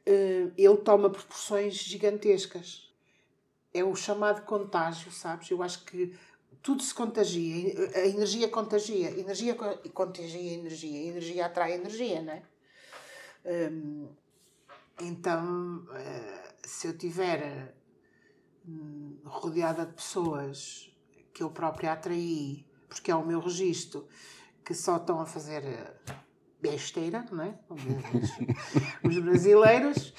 ele 0.06 0.76
toma 0.78 1.10
proporções 1.10 1.74
gigantescas 1.74 2.86
é 3.74 3.84
o 3.84 3.94
chamado 3.94 4.42
contágio, 4.42 5.10
sabes? 5.12 5.50
Eu 5.50 5.62
acho 5.62 5.84
que 5.84 6.16
tudo 6.62 6.82
se 6.82 6.94
contagia, 6.94 7.74
a 7.94 8.06
energia 8.06 8.48
contagia, 8.48 9.10
energia 9.10 9.54
contagia 9.92 10.54
energia, 10.54 11.00
a 11.00 11.04
energia 11.04 11.46
atrai 11.46 11.74
energia, 11.74 12.22
não 12.22 12.32
é? 12.32 12.42
Hum, 13.44 14.08
então, 15.00 15.86
eh, 15.92 16.54
se 16.64 16.88
eu 16.88 16.96
tiver 16.96 17.74
hum, 18.66 19.18
rodeada 19.24 19.84
de 19.84 19.92
pessoas 19.92 20.90
que 21.32 21.42
eu 21.42 21.50
própria 21.50 21.92
atraí, 21.92 22.66
porque 22.88 23.10
é 23.10 23.14
o 23.14 23.24
meu 23.24 23.40
registro, 23.40 24.08
que 24.64 24.74
só 24.74 24.96
estão 24.96 25.20
a 25.20 25.26
fazer 25.26 25.62
eh, 25.62 25.96
besteira, 26.70 27.24
não 27.30 27.44
é? 27.44 27.54
Os 29.04 29.18
brasileiros 29.18 30.12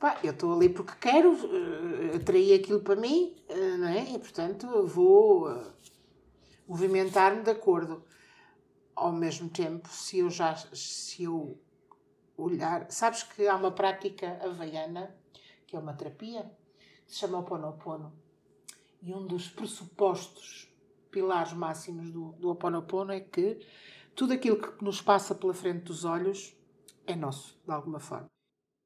Pá, 0.00 0.18
eu 0.24 0.32
estou 0.32 0.54
ali 0.54 0.70
porque 0.70 0.94
quero, 0.98 1.30
uh, 1.34 2.16
atrair 2.16 2.58
aquilo 2.58 2.80
para 2.80 2.96
mim, 2.96 3.36
uh, 3.50 3.76
não 3.76 3.88
é? 3.88 4.12
E 4.12 4.18
portanto 4.18 4.86
vou 4.86 5.46
uh, 5.46 5.72
movimentar-me 6.66 7.42
de 7.42 7.50
acordo. 7.50 8.02
Ao 8.96 9.12
mesmo 9.12 9.50
tempo, 9.50 9.88
se 9.90 10.20
eu 10.20 10.30
já 10.30 10.56
se 10.56 11.24
eu 11.24 11.60
olhar, 12.34 12.90
sabes 12.90 13.22
que 13.22 13.46
há 13.46 13.54
uma 13.54 13.72
prática 13.72 14.40
havaiana 14.42 15.14
que 15.66 15.76
é 15.76 15.78
uma 15.78 15.92
terapia 15.92 16.50
que 17.06 17.12
se 17.12 17.18
chama 17.18 17.38
Oponopono. 17.38 18.10
E 19.02 19.12
um 19.12 19.26
dos 19.26 19.48
pressupostos, 19.48 20.72
pilares 21.10 21.52
máximos 21.52 22.10
do, 22.10 22.32
do 22.32 22.48
Oponopono 22.48 23.12
é 23.12 23.20
que 23.20 23.60
tudo 24.20 24.34
aquilo 24.34 24.60
que 24.60 24.84
nos 24.84 25.00
passa 25.00 25.34
pela 25.34 25.54
frente 25.54 25.84
dos 25.84 26.04
olhos 26.04 26.54
é 27.06 27.16
nosso, 27.16 27.58
de 27.64 27.72
alguma 27.72 27.98
forma 27.98 28.30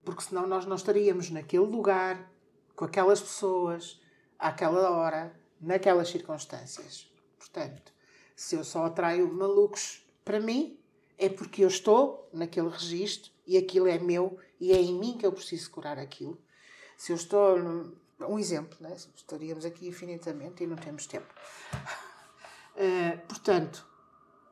porque 0.05 0.23
senão 0.23 0.47
nós 0.47 0.67
não 0.67 0.77
estaríamos 0.77 1.31
naquele 1.31 1.65
lugar, 1.65 2.31
com 2.77 2.85
aquelas 2.85 3.21
pessoas, 3.21 4.01
àquela 4.39 4.91
hora, 4.91 5.35
naquelas 5.61 6.09
circunstâncias. 6.09 7.11
Portanto, 7.39 7.93
se 8.37 8.55
eu 8.55 8.65
só 8.65 8.85
atraio 8.85 9.33
malucos 9.33 10.07
para 10.25 10.39
mim, 10.39 10.79
é 11.17 11.29
porque 11.29 11.65
eu 11.65 11.69
estou 11.69 12.29
naquele 12.33 12.69
registro 12.69 13.33
e 13.47 13.57
aquilo 13.57 13.87
é 13.87 13.99
meu 13.99 14.39
e 14.61 14.73
é 14.73 14.81
em 14.81 14.99
mim 14.99 15.17
que 15.17 15.25
eu 15.25 15.33
preciso 15.33 15.71
curar 15.71 15.99
aquilo. 15.99 16.39
Se 16.97 17.13
eu 17.13 17.17
estou. 17.17 17.57
Um 18.21 18.39
exemplo, 18.39 18.77
né? 18.81 18.95
estaríamos 19.17 19.65
aqui 19.65 19.89
infinitamente 19.89 20.63
e 20.63 20.67
não 20.67 20.77
temos 20.77 21.07
tempo. 21.07 21.27
Uh, 22.77 23.19
portanto, 23.27 23.87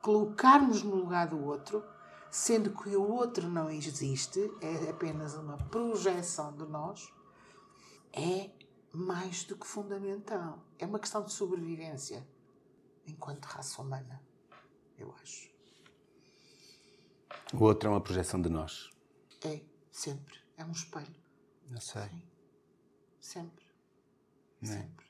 colocarmos 0.03 0.83
no 0.83 0.95
lugar 0.95 1.29
do 1.29 1.41
outro 1.43 1.83
sendo 2.29 2.75
que 2.75 2.95
o 2.95 3.11
outro 3.11 3.47
não 3.47 3.69
existe, 3.69 4.51
é 4.59 4.89
apenas 4.89 5.35
uma 5.35 5.55
projeção 5.55 6.51
de 6.57 6.65
nós, 6.65 7.13
é 8.11 8.49
mais 8.91 9.43
do 9.43 9.55
que 9.55 9.67
fundamental. 9.67 10.59
É 10.79 10.85
uma 10.87 10.99
questão 10.99 11.23
de 11.23 11.31
sobrevivência 11.31 12.27
enquanto 13.05 13.45
raça 13.45 13.79
humana, 13.81 14.19
eu 14.97 15.13
acho. 15.21 15.53
O 17.53 17.63
outro 17.63 17.87
é 17.87 17.91
uma 17.91 18.01
projeção 18.01 18.41
de 18.41 18.49
nós. 18.49 18.89
É, 19.45 19.61
sempre. 19.91 20.39
É 20.57 20.65
um 20.65 20.71
espelho. 20.71 21.15
Eu 21.69 21.79
sei. 21.79 22.01
Sim. 22.01 22.23
Sempre. 23.21 23.65
É? 24.63 24.65
Sempre. 24.65 25.05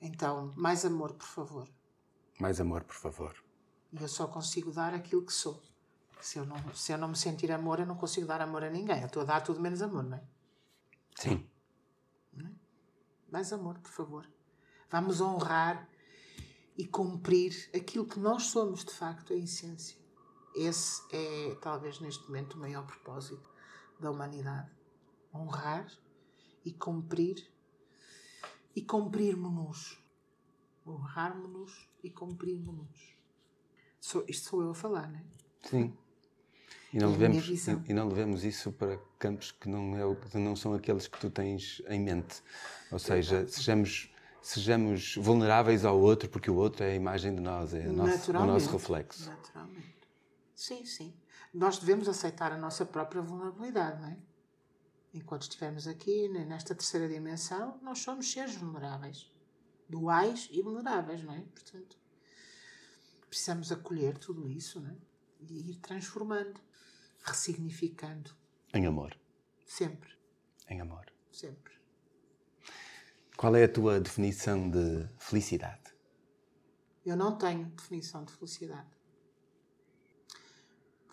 Então, 0.00 0.50
mais 0.56 0.82
amor, 0.86 1.12
por 1.12 1.26
favor. 1.26 1.68
Mais 2.40 2.58
amor, 2.58 2.84
por 2.84 2.96
favor. 2.96 3.43
E 3.94 4.02
eu 4.02 4.08
só 4.08 4.26
consigo 4.26 4.72
dar 4.72 4.92
aquilo 4.92 5.24
que 5.24 5.32
sou. 5.32 5.62
Se 6.20 6.38
eu, 6.38 6.44
não, 6.44 6.74
se 6.74 6.90
eu 6.90 6.98
não 6.98 7.08
me 7.08 7.16
sentir 7.16 7.52
amor, 7.52 7.78
eu 7.78 7.86
não 7.86 7.96
consigo 7.96 8.26
dar 8.26 8.40
amor 8.40 8.64
a 8.64 8.70
ninguém. 8.70 9.00
Eu 9.00 9.06
estou 9.06 9.22
a 9.22 9.24
dar 9.24 9.40
tudo 9.40 9.60
menos 9.60 9.80
amor, 9.82 10.02
não 10.02 10.16
é? 10.16 10.24
Sim. 11.14 11.48
Não 12.32 12.46
é? 12.46 12.52
Mais 13.30 13.52
amor, 13.52 13.78
por 13.78 13.92
favor. 13.92 14.28
Vamos 14.90 15.20
honrar 15.20 15.88
e 16.76 16.84
cumprir 16.84 17.70
aquilo 17.72 18.04
que 18.04 18.18
nós 18.18 18.44
somos, 18.44 18.84
de 18.84 18.92
facto, 18.92 19.32
a 19.32 19.36
essência. 19.36 19.96
Esse 20.56 21.02
é, 21.12 21.54
talvez, 21.60 22.00
neste 22.00 22.24
momento, 22.24 22.54
o 22.54 22.58
maior 22.58 22.84
propósito 22.84 23.48
da 24.00 24.10
humanidade. 24.10 24.72
Honrar 25.32 25.86
e 26.64 26.72
cumprir 26.72 27.48
e 28.74 28.82
cumprirmos-nos. 28.82 30.02
Honrarmos-nos 30.84 31.88
e 32.02 32.10
cumprirmos-nos. 32.10 33.13
Isto 34.28 34.50
sou 34.50 34.62
eu 34.62 34.70
a 34.70 34.74
falar, 34.74 35.10
não 35.10 35.18
é? 35.18 35.24
Sim. 35.62 35.96
E 36.92 36.98
não, 36.98 37.10
levemos, 37.10 37.48
e, 37.48 37.90
e 37.90 37.92
não 37.92 38.06
levemos 38.06 38.44
isso 38.44 38.70
para 38.70 38.98
campos 39.18 39.50
que 39.50 39.68
não, 39.68 39.96
é, 39.96 40.38
não 40.38 40.54
são 40.54 40.74
aqueles 40.74 41.08
que 41.08 41.18
tu 41.18 41.28
tens 41.28 41.82
em 41.88 42.00
mente. 42.00 42.40
Ou 42.92 43.00
seja, 43.00 43.48
sejamos, 43.48 44.14
sejamos 44.40 45.16
vulneráveis 45.16 45.84
ao 45.84 45.98
outro, 45.98 46.28
porque 46.28 46.48
o 46.48 46.54
outro 46.54 46.84
é 46.84 46.92
a 46.92 46.94
imagem 46.94 47.34
de 47.34 47.40
nós, 47.40 47.74
é 47.74 47.84
nosso, 47.88 48.30
o 48.30 48.46
nosso 48.46 48.70
reflexo. 48.70 49.28
Naturalmente. 49.28 49.96
Sim, 50.54 50.84
sim. 50.84 51.12
Nós 51.52 51.78
devemos 51.78 52.08
aceitar 52.08 52.52
a 52.52 52.56
nossa 52.56 52.86
própria 52.86 53.22
vulnerabilidade, 53.22 54.00
não 54.00 54.08
é? 54.10 54.16
Enquanto 55.14 55.42
estivermos 55.42 55.88
aqui, 55.88 56.28
nesta 56.28 56.74
terceira 56.74 57.08
dimensão, 57.08 57.78
nós 57.82 58.00
somos 58.00 58.30
seres 58.30 58.54
vulneráveis. 58.54 59.32
Duais 59.88 60.48
e 60.52 60.62
vulneráveis, 60.62 61.22
não 61.24 61.34
é? 61.34 61.40
Portanto, 61.40 61.96
precisamos 63.34 63.72
acolher 63.72 64.16
tudo 64.16 64.48
isso, 64.48 64.80
não 64.80 64.90
é? 64.90 64.96
E 65.40 65.72
ir 65.72 65.76
transformando 65.80 66.60
ressignificando. 67.24 68.30
Em 68.72 68.86
amor. 68.86 69.18
Sempre. 69.66 70.10
Em 70.68 70.80
amor. 70.80 71.12
Sempre. 71.32 71.74
Qual 73.36 73.56
é 73.56 73.64
a 73.64 73.68
tua 73.68 73.98
definição 73.98 74.70
de 74.70 75.08
felicidade? 75.18 75.92
Eu 77.04 77.16
não 77.16 77.36
tenho 77.36 77.66
definição 77.70 78.24
de 78.24 78.32
felicidade. 78.32 78.96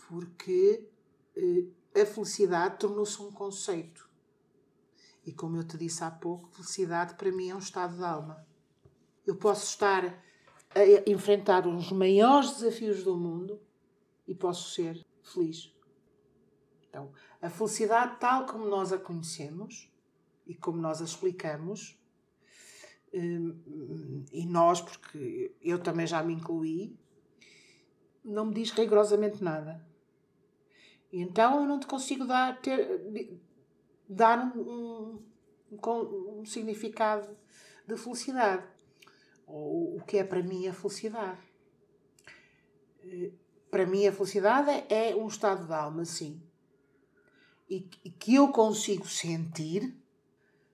Porque 0.07 0.87
eh, 1.35 2.01
a 2.01 2.05
felicidade 2.05 2.77
tornou-se 2.77 3.19
um 3.19 3.31
conceito. 3.31 4.07
E 5.25 5.33
como 5.33 5.57
eu 5.57 5.63
te 5.63 5.75
disse 5.75 6.03
há 6.03 6.11
pouco, 6.11 6.51
felicidade 6.51 7.15
para 7.15 7.31
mim 7.31 7.49
é 7.49 7.55
um 7.55 7.59
estado 7.59 7.97
de 7.97 8.03
alma. 8.03 8.45
Eu 9.25 9.35
posso 9.37 9.65
estar 9.65 10.23
enfrentar 11.05 11.67
os 11.67 11.91
maiores 11.91 12.51
desafios 12.57 13.03
do 13.03 13.17
mundo 13.17 13.59
e 14.27 14.33
posso 14.33 14.71
ser 14.71 15.05
feliz. 15.23 15.73
Então, 16.89 17.11
a 17.41 17.49
felicidade, 17.49 18.19
tal 18.19 18.45
como 18.45 18.65
nós 18.65 18.91
a 18.91 18.97
conhecemos 18.97 19.89
e 20.45 20.55
como 20.55 20.81
nós 20.81 21.01
a 21.01 21.05
explicamos, 21.05 21.97
hum, 23.13 24.25
e 24.31 24.45
nós, 24.45 24.81
porque 24.81 25.53
eu 25.61 25.79
também 25.79 26.05
já 26.07 26.21
me 26.23 26.33
incluí, 26.33 26.97
não 28.23 28.45
me 28.45 28.53
diz 28.53 28.71
rigorosamente 28.71 29.43
nada. 29.43 29.85
E 31.11 31.19
então 31.21 31.61
eu 31.61 31.67
não 31.67 31.79
te 31.79 31.87
consigo 31.87 32.25
dar, 32.25 32.61
ter, 32.61 33.39
dar 34.07 34.53
um, 34.55 35.21
um, 35.71 36.39
um 36.39 36.45
significado 36.45 37.35
de 37.87 37.97
felicidade. 37.97 38.65
Ou 39.51 39.97
o 39.97 40.03
que 40.05 40.17
é 40.17 40.23
para 40.23 40.41
mim 40.41 40.67
a 40.67 40.73
felicidade. 40.73 41.39
Para 43.69 43.85
mim 43.85 44.07
a 44.07 44.11
felicidade 44.11 44.85
é 44.89 45.15
um 45.15 45.27
estado 45.27 45.65
de 45.65 45.73
alma, 45.73 46.05
sim 46.05 46.41
e 47.71 47.79
que 47.79 48.35
eu 48.35 48.49
consigo 48.49 49.07
sentir 49.07 49.95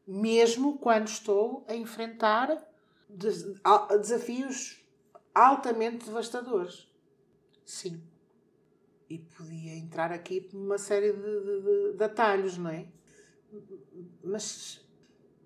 mesmo 0.07 0.80
quando 0.80 1.07
estou 1.07 1.63
a 1.67 1.75
enfrentar 1.75 2.67
desafios 3.07 4.84
altamente 5.34 6.05
devastadores. 6.05 6.91
Sim. 7.63 8.01
E 9.07 9.19
podia 9.19 9.75
entrar 9.75 10.11
aqui 10.11 10.41
por 10.41 10.57
uma 10.57 10.80
série 10.80 11.13
de, 11.13 11.19
de, 11.19 11.97
de, 11.97 12.03
atalhos, 12.03 12.57
não 12.57 12.71
é? 12.71 12.88
Mas 14.23 14.84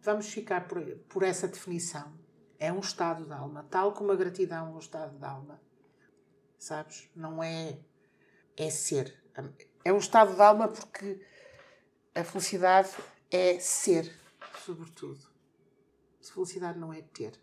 vamos 0.01 0.27
ficar 0.27 0.67
por, 0.69 0.81
por 1.09 1.21
essa 1.21 1.49
definição. 1.49 2.13
É 2.61 2.71
um 2.71 2.79
estado 2.79 3.25
de 3.25 3.33
alma, 3.33 3.65
tal 3.71 3.91
como 3.91 4.11
a 4.11 4.15
gratidão 4.15 4.67
é 4.67 4.69
um 4.69 4.77
estado 4.77 5.17
de 5.17 5.25
alma. 5.25 5.59
Sabes? 6.59 7.09
Não 7.15 7.41
é. 7.41 7.79
É 8.55 8.69
ser. 8.69 9.19
É 9.83 9.91
um 9.91 9.97
estado 9.97 10.35
de 10.35 10.41
alma 10.43 10.67
porque 10.67 11.25
a 12.13 12.23
felicidade 12.23 12.91
é 13.31 13.57
ser, 13.59 14.15
sobretudo. 14.63 15.25
A 16.21 16.33
felicidade 16.33 16.77
não 16.77 16.93
é 16.93 17.01
ter, 17.01 17.33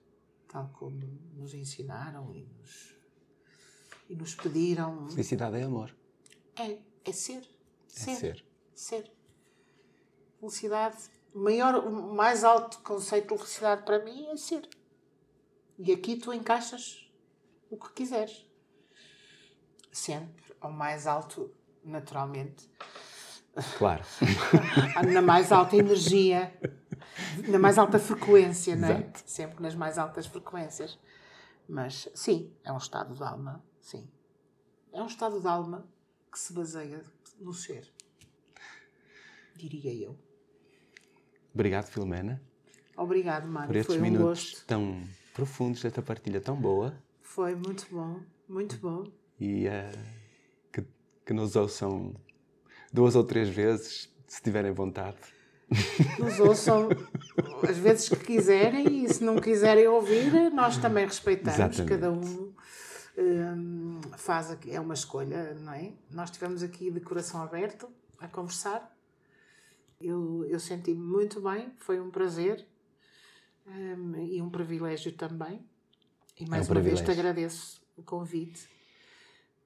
tal 0.46 0.70
como 0.78 1.00
nos 1.34 1.52
ensinaram 1.52 2.32
e 2.32 2.44
nos, 2.44 2.96
e 4.08 4.14
nos 4.14 4.36
pediram. 4.36 5.08
Felicidade 5.08 5.56
é 5.56 5.64
amor. 5.64 5.92
É, 6.54 6.78
é 7.04 7.12
ser. 7.12 7.42
Ser. 7.88 8.10
É 8.12 8.14
ser. 8.14 8.44
Ser. 8.72 9.12
Felicidade, 10.38 11.10
maior, 11.34 11.74
o 11.84 12.14
mais 12.14 12.44
alto 12.44 12.78
conceito 12.82 13.34
de 13.34 13.38
felicidade 13.38 13.82
para 13.82 14.04
mim 14.04 14.28
é 14.28 14.36
ser. 14.36 14.77
E 15.78 15.92
aqui 15.92 16.16
tu 16.16 16.32
encaixas 16.32 17.08
o 17.70 17.76
que 17.76 17.92
quiseres. 17.92 18.46
Sempre 19.92 20.44
ao 20.60 20.72
mais 20.72 21.06
alto, 21.06 21.50
naturalmente 21.84 22.68
Claro. 23.76 24.04
na 25.12 25.20
mais 25.22 25.50
alta 25.50 25.76
energia, 25.76 26.56
na 27.48 27.58
mais 27.58 27.76
alta 27.78 27.98
frequência, 27.98 28.76
não 28.76 28.88
é? 28.88 28.92
Exato. 28.92 29.22
Sempre 29.26 29.62
nas 29.62 29.74
mais 29.74 29.98
altas 29.98 30.26
frequências. 30.26 30.98
Mas 31.68 32.08
sim, 32.14 32.52
é 32.64 32.72
um 32.72 32.76
estado 32.76 33.14
de 33.14 33.22
alma, 33.22 33.64
sim. 33.80 34.08
É 34.92 35.02
um 35.02 35.06
estado 35.06 35.40
de 35.40 35.46
alma 35.46 35.86
que 36.30 36.38
se 36.38 36.52
baseia 36.52 37.04
no 37.40 37.52
ser. 37.52 37.92
Diria 39.56 39.92
eu. 39.92 40.16
Obrigado, 41.52 41.86
Filomena. 41.86 42.40
Obrigado, 42.96 43.46
Mário. 43.48 43.68
Por 43.68 43.76
estes 43.76 43.96
Foi 43.96 43.98
um 43.98 44.10
minutos 44.10 44.50
gosto. 44.52 44.66
tão 44.66 45.02
profundos 45.38 45.80
desta 45.80 46.02
partilha 46.02 46.40
tão 46.40 46.56
boa. 46.56 46.92
Foi 47.22 47.54
muito 47.54 47.86
bom, 47.92 48.20
muito 48.48 48.76
bom. 48.78 49.04
E 49.38 49.68
uh, 49.68 49.98
que, 50.72 50.84
que 51.24 51.32
nos 51.32 51.54
ouçam 51.54 52.12
duas 52.92 53.14
ou 53.14 53.22
três 53.22 53.48
vezes, 53.48 54.12
se 54.26 54.42
tiverem 54.42 54.72
vontade. 54.72 55.16
Nos 56.18 56.40
ouçam 56.40 56.88
as 57.62 57.76
vezes 57.76 58.08
que 58.08 58.16
quiserem 58.16 59.04
e 59.04 59.08
se 59.12 59.22
não 59.22 59.36
quiserem 59.36 59.86
ouvir, 59.86 60.50
nós 60.50 60.78
também 60.78 61.04
respeitamos. 61.04 61.58
Exatamente. 61.58 61.88
Cada 61.88 62.10
um 62.10 62.52
um, 63.18 64.00
faz 64.16 64.50
aqui, 64.50 64.72
é 64.72 64.80
uma 64.80 64.94
escolha, 64.94 65.54
não 65.54 65.72
é? 65.72 65.92
Nós 66.10 66.30
estivemos 66.30 66.62
aqui 66.62 66.90
de 66.90 67.00
coração 67.00 67.42
aberto 67.42 67.88
a 68.18 68.26
conversar. 68.26 68.92
Eu, 70.00 70.44
eu 70.46 70.58
senti-me 70.58 71.00
muito 71.00 71.40
bem, 71.40 71.72
foi 71.76 72.00
um 72.00 72.10
prazer 72.10 72.66
um, 73.68 74.16
e 74.16 74.40
um 74.40 74.50
privilégio 74.50 75.12
também. 75.12 75.64
E 76.38 76.46
mais 76.48 76.68
é 76.68 76.72
um 76.72 76.76
uma 76.76 76.82
vez 76.82 77.00
te 77.00 77.10
agradeço 77.10 77.80
o 77.96 78.02
convite 78.02 78.68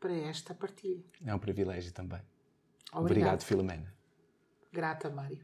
para 0.01 0.13
esta 0.13 0.55
partilha. 0.55 1.03
É 1.25 1.35
um 1.35 1.39
privilégio 1.39 1.93
também. 1.93 2.21
Obrigado, 2.93 3.05
Obrigado 3.05 3.43
Filomena. 3.45 3.95
Grata, 4.73 5.11
Mário. 5.11 5.41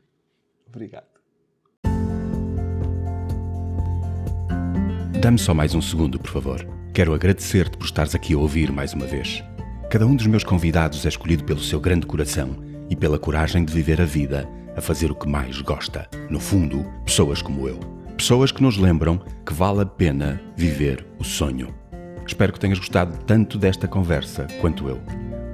Obrigado. 0.66 1.06
Dá-me 5.20 5.38
só 5.38 5.52
mais 5.52 5.74
um 5.74 5.82
segundo, 5.82 6.18
por 6.18 6.30
favor. 6.30 6.60
Quero 6.94 7.14
agradecer-te 7.14 7.76
por 7.76 7.84
estares 7.84 8.14
aqui 8.14 8.34
a 8.34 8.38
ouvir 8.38 8.72
mais 8.72 8.92
uma 8.92 9.06
vez. 9.06 9.42
Cada 9.90 10.06
um 10.06 10.14
dos 10.14 10.26
meus 10.26 10.44
convidados 10.44 11.04
é 11.04 11.08
escolhido 11.08 11.44
pelo 11.44 11.60
seu 11.60 11.80
grande 11.80 12.06
coração 12.06 12.56
e 12.90 12.96
pela 12.96 13.18
coragem 13.18 13.64
de 13.64 13.72
viver 13.72 14.00
a 14.00 14.04
vida 14.04 14.48
a 14.76 14.80
fazer 14.80 15.10
o 15.10 15.14
que 15.14 15.28
mais 15.28 15.60
gosta. 15.60 16.08
No 16.30 16.38
fundo, 16.38 16.84
pessoas 17.04 17.42
como 17.42 17.68
eu. 17.68 17.97
Pessoas 18.18 18.50
que 18.50 18.60
nos 18.60 18.76
lembram 18.76 19.20
que 19.46 19.54
vale 19.54 19.82
a 19.82 19.86
pena 19.86 20.42
viver 20.56 21.06
o 21.20 21.24
sonho. 21.24 21.72
Espero 22.26 22.52
que 22.52 22.58
tenhas 22.58 22.80
gostado 22.80 23.16
tanto 23.24 23.56
desta 23.56 23.86
conversa 23.86 24.48
quanto 24.60 24.88
eu. 24.88 25.00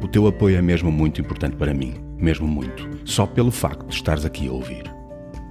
O 0.03 0.09
teu 0.09 0.27
apoio 0.27 0.57
é 0.57 0.63
mesmo 0.63 0.91
muito 0.91 1.21
importante 1.21 1.57
para 1.57 1.75
mim, 1.75 1.97
mesmo 2.17 2.49
muito, 2.49 2.89
só 3.05 3.27
pelo 3.27 3.51
facto 3.51 3.87
de 3.87 3.95
estares 3.95 4.25
aqui 4.25 4.49
a 4.49 4.53
ouvir. 4.53 4.91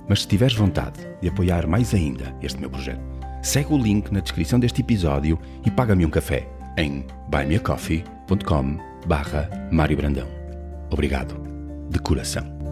Mas 0.10 0.24
se 0.24 0.28
tiveres 0.28 0.56
vontade 0.56 1.08
de 1.22 1.30
apoiar 1.30 1.68
mais 1.68 1.94
ainda 1.94 2.36
este 2.42 2.60
meu 2.60 2.70
projeto, 2.70 3.04
segue 3.44 3.72
o 3.72 3.78
link 3.78 4.12
na 4.12 4.20
descrição 4.20 4.60
deste 4.60 4.82
episódio 4.82 5.40
e 5.64 5.70
paga-me 5.70 6.08
um 6.08 6.10
café 6.10 6.50
em 6.80 7.06
buymeacoffee.com 7.30 8.80
barra 9.06 9.48
Mário 9.72 9.98
Brandão. 9.98 10.28
Obrigado, 10.90 11.40
de 11.92 12.00
coração. 12.00 12.63